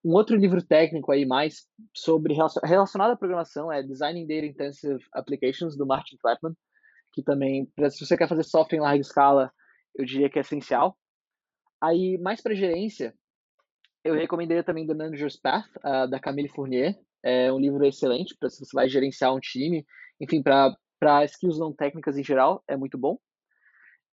Um 0.03 0.15
outro 0.15 0.35
livro 0.35 0.65
técnico 0.65 1.13
aí 1.13 1.25
mais 1.27 1.67
sobre 1.95 2.35
relacionado 2.65 3.13
à 3.13 3.17
programação 3.17 3.71
é 3.71 3.83
Designing 3.83 4.27
Data 4.27 4.47
Intensive 4.47 5.05
Applications 5.13 5.77
do 5.77 5.87
Martin 5.87 6.17
Flatman 6.21 6.57
que 7.13 7.23
também, 7.23 7.71
se 7.91 8.05
você 8.05 8.17
quer 8.17 8.29
fazer 8.29 8.45
software 8.45 8.79
em 8.79 8.83
larga 8.83 9.01
escala, 9.01 9.53
eu 9.95 10.05
diria 10.05 10.31
que 10.31 10.39
é 10.39 10.43
essencial. 10.43 10.97
Aí, 11.81 12.19
mais 12.19 12.41
para 12.41 12.55
gerência, 12.55 13.15
eu 14.05 14.15
recomendaria 14.15 14.63
também 14.63 14.87
The 14.87 14.95
Manager's 14.95 15.37
Path, 15.37 15.67
uh, 15.79 16.09
da 16.09 16.21
Camille 16.21 16.49
Fournier. 16.49 16.99
É 17.23 17.53
um 17.53 17.59
livro 17.59 17.85
excelente 17.85 18.37
para 18.39 18.49
se 18.49 18.65
você 18.65 18.71
vai 18.75 18.89
gerenciar 18.89 19.35
um 19.35 19.41
time. 19.41 19.85
Enfim, 20.21 20.43
para 20.43 21.25
skills 21.25 21.59
não 21.59 21.73
técnicas 21.73 22.17
em 22.17 22.25
geral, 22.25 22.63
é 22.69 22.77
muito 22.77 22.97
bom. 22.97 23.19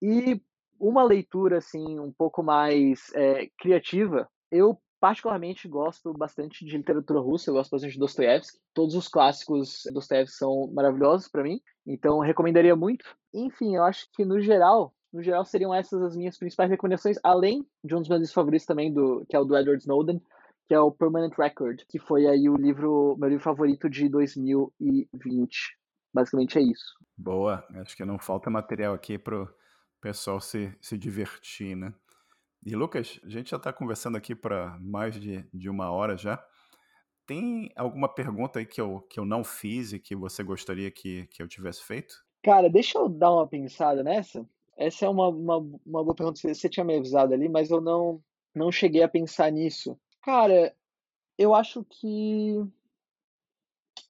E 0.02 0.40
uma 0.78 1.02
leitura, 1.02 1.58
assim, 1.58 1.98
um 1.98 2.12
pouco 2.12 2.42
mais 2.42 3.12
é, 3.14 3.48
criativa, 3.58 4.28
eu 4.50 4.78
particularmente 5.00 5.68
gosto 5.68 6.12
bastante 6.12 6.64
de 6.64 6.76
literatura 6.76 7.20
russa, 7.20 7.50
eu 7.50 7.54
gosto 7.54 7.70
bastante 7.70 7.92
de 7.92 7.98
Dostoiévski. 7.98 8.58
Todos 8.74 8.94
os 8.94 9.08
clássicos 9.08 9.82
Dostoiévski 9.92 10.36
são 10.36 10.70
maravilhosos 10.72 11.28
para 11.28 11.42
mim, 11.42 11.60
então 11.86 12.18
recomendaria 12.18 12.74
muito. 12.74 13.04
Enfim, 13.32 13.76
eu 13.76 13.84
acho 13.84 14.08
que 14.12 14.24
no 14.24 14.40
geral, 14.40 14.94
no 15.12 15.22
geral 15.22 15.44
seriam 15.44 15.74
essas 15.74 16.02
as 16.02 16.16
minhas 16.16 16.38
principais 16.38 16.70
recomendações, 16.70 17.18
além 17.22 17.66
de 17.84 17.94
um 17.94 18.00
dos 18.00 18.08
meus 18.08 18.32
favoritos 18.32 18.66
também 18.66 18.92
do 18.92 19.24
que 19.28 19.36
é 19.36 19.40
o 19.40 19.44
do 19.44 19.56
Edward 19.56 19.82
Snowden, 19.82 20.20
que 20.66 20.74
é 20.74 20.80
o 20.80 20.90
Permanent 20.90 21.34
Record, 21.36 21.82
que 21.88 21.98
foi 21.98 22.26
aí 22.26 22.48
o 22.48 22.56
livro 22.56 23.16
meu 23.18 23.28
livro 23.28 23.44
favorito 23.44 23.88
de 23.88 24.08
2020. 24.08 25.78
Basicamente 26.12 26.58
é 26.58 26.62
isso. 26.62 26.96
Boa, 27.16 27.64
acho 27.76 27.96
que 27.96 28.04
não 28.04 28.18
falta 28.18 28.50
material 28.50 28.94
aqui 28.94 29.18
pro 29.18 29.48
pessoal 30.06 30.40
se, 30.40 30.72
se 30.80 30.96
divertir, 30.96 31.76
né? 31.76 31.92
E 32.64 32.76
Lucas, 32.76 33.18
a 33.24 33.28
gente 33.28 33.50
já 33.50 33.56
está 33.56 33.72
conversando 33.72 34.16
aqui 34.16 34.36
para 34.36 34.78
mais 34.80 35.18
de, 35.18 35.44
de 35.52 35.68
uma 35.68 35.90
hora 35.90 36.16
já. 36.16 36.40
Tem 37.26 37.72
alguma 37.74 38.08
pergunta 38.08 38.60
aí 38.60 38.66
que 38.66 38.80
eu, 38.80 39.00
que 39.10 39.18
eu 39.18 39.24
não 39.24 39.42
fiz 39.42 39.92
e 39.92 39.98
que 39.98 40.14
você 40.14 40.44
gostaria 40.44 40.92
que, 40.92 41.26
que 41.26 41.42
eu 41.42 41.48
tivesse 41.48 41.82
feito? 41.82 42.14
Cara, 42.40 42.70
deixa 42.70 42.98
eu 42.98 43.08
dar 43.08 43.32
uma 43.32 43.48
pensada 43.48 44.04
nessa. 44.04 44.48
Essa 44.76 45.06
é 45.06 45.08
uma, 45.08 45.28
uma, 45.28 45.56
uma 45.84 46.04
boa 46.04 46.14
pergunta. 46.14 46.38
Você 46.40 46.68
tinha 46.68 46.84
me 46.84 46.96
avisado 46.96 47.34
ali, 47.34 47.48
mas 47.48 47.68
eu 47.68 47.80
não, 47.80 48.22
não 48.54 48.70
cheguei 48.70 49.02
a 49.02 49.08
pensar 49.08 49.50
nisso. 49.50 49.98
Cara, 50.22 50.72
eu 51.36 51.52
acho 51.52 51.84
que. 51.84 52.64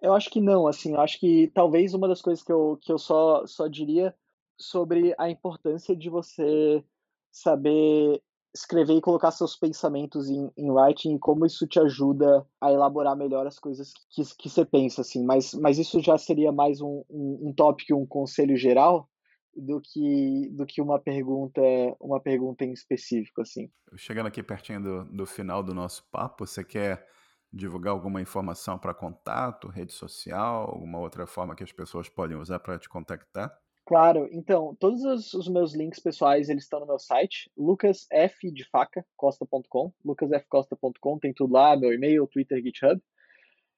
Eu 0.03 0.13
acho 0.13 0.29
que 0.29 0.43
não, 0.43 0.67
assim. 0.67 0.93
Eu 0.93 1.01
acho 1.01 1.19
que 1.19 1.51
talvez 1.55 1.95
uma 1.95 2.07
das 2.07 2.21
coisas 2.21 2.45
que 2.45 2.53
eu, 2.53 2.79
que 2.83 2.93
eu 2.93 2.99
só, 2.99 3.47
só 3.47 3.67
diria 3.67 4.15
sobre 4.59 5.15
a 5.19 5.29
importância 5.31 5.95
de 5.97 6.09
você 6.09 6.85
saber 7.31 8.23
escrever 8.57 8.95
e 8.95 9.01
colocar 9.03 9.31
seus 9.31 9.55
pensamentos 9.55 10.31
em, 10.31 10.51
em 10.57 10.71
writing 10.71 11.15
e 11.15 11.19
como 11.19 11.45
isso 11.45 11.67
te 11.67 11.79
ajuda 11.79 12.47
a 12.61 12.73
elaborar 12.73 13.15
melhor 13.15 13.47
as 13.47 13.59
coisas 13.59 13.93
que, 14.11 14.23
que 14.39 14.49
você 14.49 14.65
pensa, 14.65 15.03
assim. 15.03 15.25
Mas, 15.25 15.53
mas 15.53 15.79
isso 15.79 16.01
já 16.01 16.17
seria 16.17 16.51
mais 16.51 16.81
um, 16.81 17.05
um, 17.11 17.49
um 17.49 17.53
tópico, 17.53 17.95
um 17.95 18.07
conselho 18.07 18.57
geral 18.57 19.09
do 19.55 19.81
que, 19.81 20.49
do 20.53 20.67
que 20.67 20.81
uma 20.81 20.99
pergunta 20.99 21.61
uma 22.01 22.21
pergunta 22.21 22.65
em 22.65 22.73
específico, 22.73 23.43
assim. 23.43 23.71
Chegando 23.97 24.27
aqui 24.27 24.43
pertinho 24.43 24.83
do, 24.83 25.05
do 25.05 25.27
final 25.27 25.63
do 25.63 25.75
nosso 25.75 26.05
papo, 26.11 26.47
você 26.47 26.65
quer 26.65 27.07
divulgar 27.53 27.93
alguma 27.93 28.21
informação 28.21 28.79
para 28.79 28.93
contato, 28.93 29.69
rede 29.69 29.93
social, 29.93 30.71
alguma 30.71 30.99
outra 30.99 31.27
forma 31.27 31.55
que 31.55 31.63
as 31.63 31.73
pessoas 31.73 32.09
podem 32.09 32.37
usar 32.37 32.59
para 32.59 32.79
te 32.79 32.89
contactar? 32.89 33.55
Claro, 33.87 34.29
então, 34.33 34.75
todos 34.81 35.05
os, 35.05 35.33
os, 35.33 35.47
meus 35.47 35.73
links 35.73 36.01
pessoais, 36.01 36.49
eles 36.49 36.65
estão 36.65 36.81
no 36.81 36.87
meu 36.87 36.99
site, 36.99 37.49
lucasfdefaca.costa.com, 37.57 39.93
lucasfcosta.com, 40.05 41.19
tem 41.21 41.33
tudo 41.33 41.53
lá, 41.53 41.77
meu 41.77 41.93
e-mail, 41.93 42.27
Twitter, 42.27 42.61
GitHub. 42.61 43.01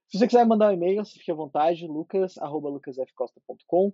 Se 0.09 0.19
você 0.19 0.27
quiser 0.27 0.47
mandar 0.47 0.71
um 0.71 0.73
e-mail, 0.73 1.05
fique 1.05 1.31
à 1.31 1.35
vontade, 1.35 1.87
lucas.lucasfcosta.com. 1.87 3.93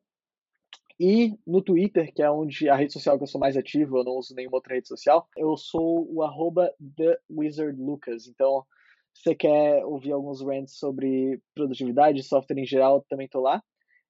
E 1.00 1.36
no 1.44 1.60
Twitter, 1.60 2.14
que 2.14 2.22
é 2.22 2.30
onde 2.30 2.68
a 2.68 2.76
rede 2.76 2.92
social 2.92 3.18
que 3.18 3.24
eu 3.24 3.28
sou 3.28 3.40
mais 3.40 3.56
ativo, 3.56 3.98
eu 3.98 4.04
não 4.04 4.12
uso 4.12 4.36
nenhuma 4.36 4.58
outra 4.58 4.74
rede 4.74 4.86
social, 4.86 5.26
eu 5.36 5.56
sou 5.56 6.08
o 6.08 6.22
arroba 6.22 6.72
TheWizardLucas. 6.96 8.28
Então, 8.28 8.64
se 9.12 9.24
você 9.24 9.34
quer 9.34 9.84
ouvir 9.84 10.12
alguns 10.12 10.40
rants 10.40 10.78
sobre 10.78 11.42
produtividade, 11.56 12.22
software 12.22 12.60
em 12.60 12.64
geral, 12.64 13.04
também 13.08 13.26
estou 13.26 13.42
lá. 13.42 13.60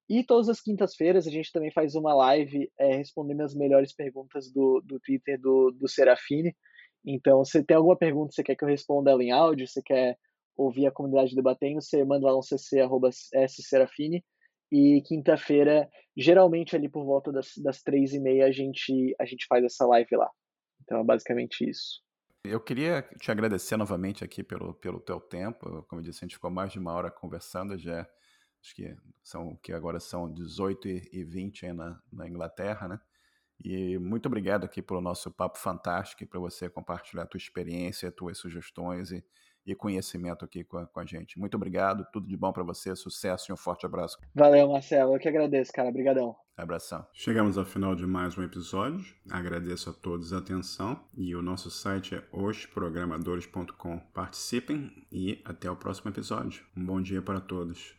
E 0.07 0.23
todas 0.23 0.49
as 0.49 0.61
quintas-feiras 0.61 1.25
a 1.25 1.31
gente 1.31 1.51
também 1.51 1.71
faz 1.71 1.95
uma 1.95 2.13
live 2.13 2.71
é, 2.79 2.97
respondendo 2.97 3.41
as 3.41 3.55
melhores 3.55 3.93
perguntas 3.93 4.51
do, 4.51 4.81
do 4.85 4.99
Twitter 4.99 5.39
do, 5.39 5.71
do 5.71 5.87
Serafine. 5.87 6.55
Então, 7.03 7.43
se 7.43 7.63
tem 7.63 7.75
alguma 7.75 7.97
pergunta 7.97 8.29
que 8.29 8.35
você 8.35 8.43
quer 8.43 8.55
que 8.55 8.63
eu 8.63 8.69
responda 8.69 9.11
ela 9.11 9.23
em 9.23 9.31
áudio, 9.31 9.67
você 9.67 9.81
quer 9.81 10.17
ouvir 10.55 10.87
a 10.87 10.91
comunidade 10.91 11.35
debatendo, 11.35 11.81
você 11.81 12.03
manda 12.03 12.27
lá 12.27 12.37
um 12.37 12.41
cc 12.41 12.79
arroba 12.79 13.09
sserafine. 13.11 14.23
E 14.71 15.01
quinta-feira, 15.05 15.87
geralmente 16.17 16.75
ali 16.75 16.89
por 16.89 17.05
volta 17.05 17.31
das, 17.31 17.53
das 17.57 17.81
três 17.81 18.13
e 18.13 18.19
meia, 18.19 18.45
a 18.45 18.51
gente, 18.51 19.15
a 19.19 19.25
gente 19.25 19.45
faz 19.47 19.63
essa 19.63 19.85
live 19.85 20.15
lá. 20.15 20.29
Então 20.81 20.99
é 20.99 21.03
basicamente 21.03 21.67
isso. 21.69 22.03
Eu 22.43 22.59
queria 22.59 23.01
te 23.19 23.31
agradecer 23.31 23.77
novamente 23.77 24.23
aqui 24.23 24.43
pelo, 24.43 24.73
pelo 24.75 24.99
teu 24.99 25.19
tempo. 25.19 25.83
Como 25.87 26.01
eu 26.01 26.05
disse, 26.05 26.19
a 26.23 26.25
gente 26.25 26.35
ficou 26.35 26.51
mais 26.51 26.71
de 26.71 26.79
uma 26.79 26.93
hora 26.93 27.09
conversando, 27.09 27.77
já 27.77 28.07
acho 28.65 28.75
que 28.75 28.95
são 29.23 29.55
que 29.61 29.71
agora 29.71 29.99
são 29.99 30.31
18 30.31 30.87
e 30.87 31.23
20 31.23 31.67
aí 31.67 31.73
na, 31.73 32.01
na 32.11 32.27
Inglaterra, 32.27 32.87
né? 32.87 32.99
E 33.63 33.97
muito 33.99 34.25
obrigado 34.25 34.65
aqui 34.65 34.81
pelo 34.81 34.99
nosso 34.99 35.31
papo 35.31 35.57
fantástico 35.57 36.23
e 36.23 36.25
para 36.25 36.39
você 36.39 36.67
compartilhar 36.67 37.23
a 37.23 37.27
tua 37.27 37.37
experiência, 37.37 38.11
tuas 38.11 38.37
sugestões 38.37 39.11
e, 39.11 39.23
e 39.65 39.73
conhecimento 39.73 40.43
aqui 40.43 40.63
com 40.63 40.77
a, 40.77 40.87
com 40.87 40.99
a, 40.99 41.05
gente. 41.05 41.39
Muito 41.39 41.55
obrigado, 41.55 42.05
tudo 42.11 42.27
de 42.27 42.35
bom 42.35 42.51
para 42.51 42.63
você, 42.63 42.95
sucesso 42.95 43.49
e 43.49 43.53
um 43.53 43.57
forte 43.57 43.85
abraço. 43.85 44.17
Valeu, 44.33 44.67
Marcelo, 44.67 45.15
eu 45.15 45.19
que 45.19 45.29
agradeço, 45.29 45.71
cara, 45.71 45.87
obrigadão. 45.87 46.35
Abração. 46.57 47.05
Chegamos 47.13 47.57
ao 47.57 47.65
final 47.65 47.95
de 47.95 48.05
mais 48.05 48.37
um 48.37 48.43
episódio. 48.43 49.05
Agradeço 49.29 49.89
a 49.89 49.93
todos 49.93 50.33
a 50.33 50.39
atenção 50.39 50.99
e 51.13 51.35
o 51.35 51.41
nosso 51.41 51.69
site 51.69 52.15
é 52.15 52.23
osprogramadores.com. 52.31 53.99
Participem 54.13 54.91
e 55.11 55.41
até 55.45 55.69
o 55.69 55.75
próximo 55.75 56.11
episódio. 56.11 56.65
Um 56.75 56.85
bom 56.85 57.01
dia 57.01 57.21
para 57.21 57.39
todos. 57.39 57.93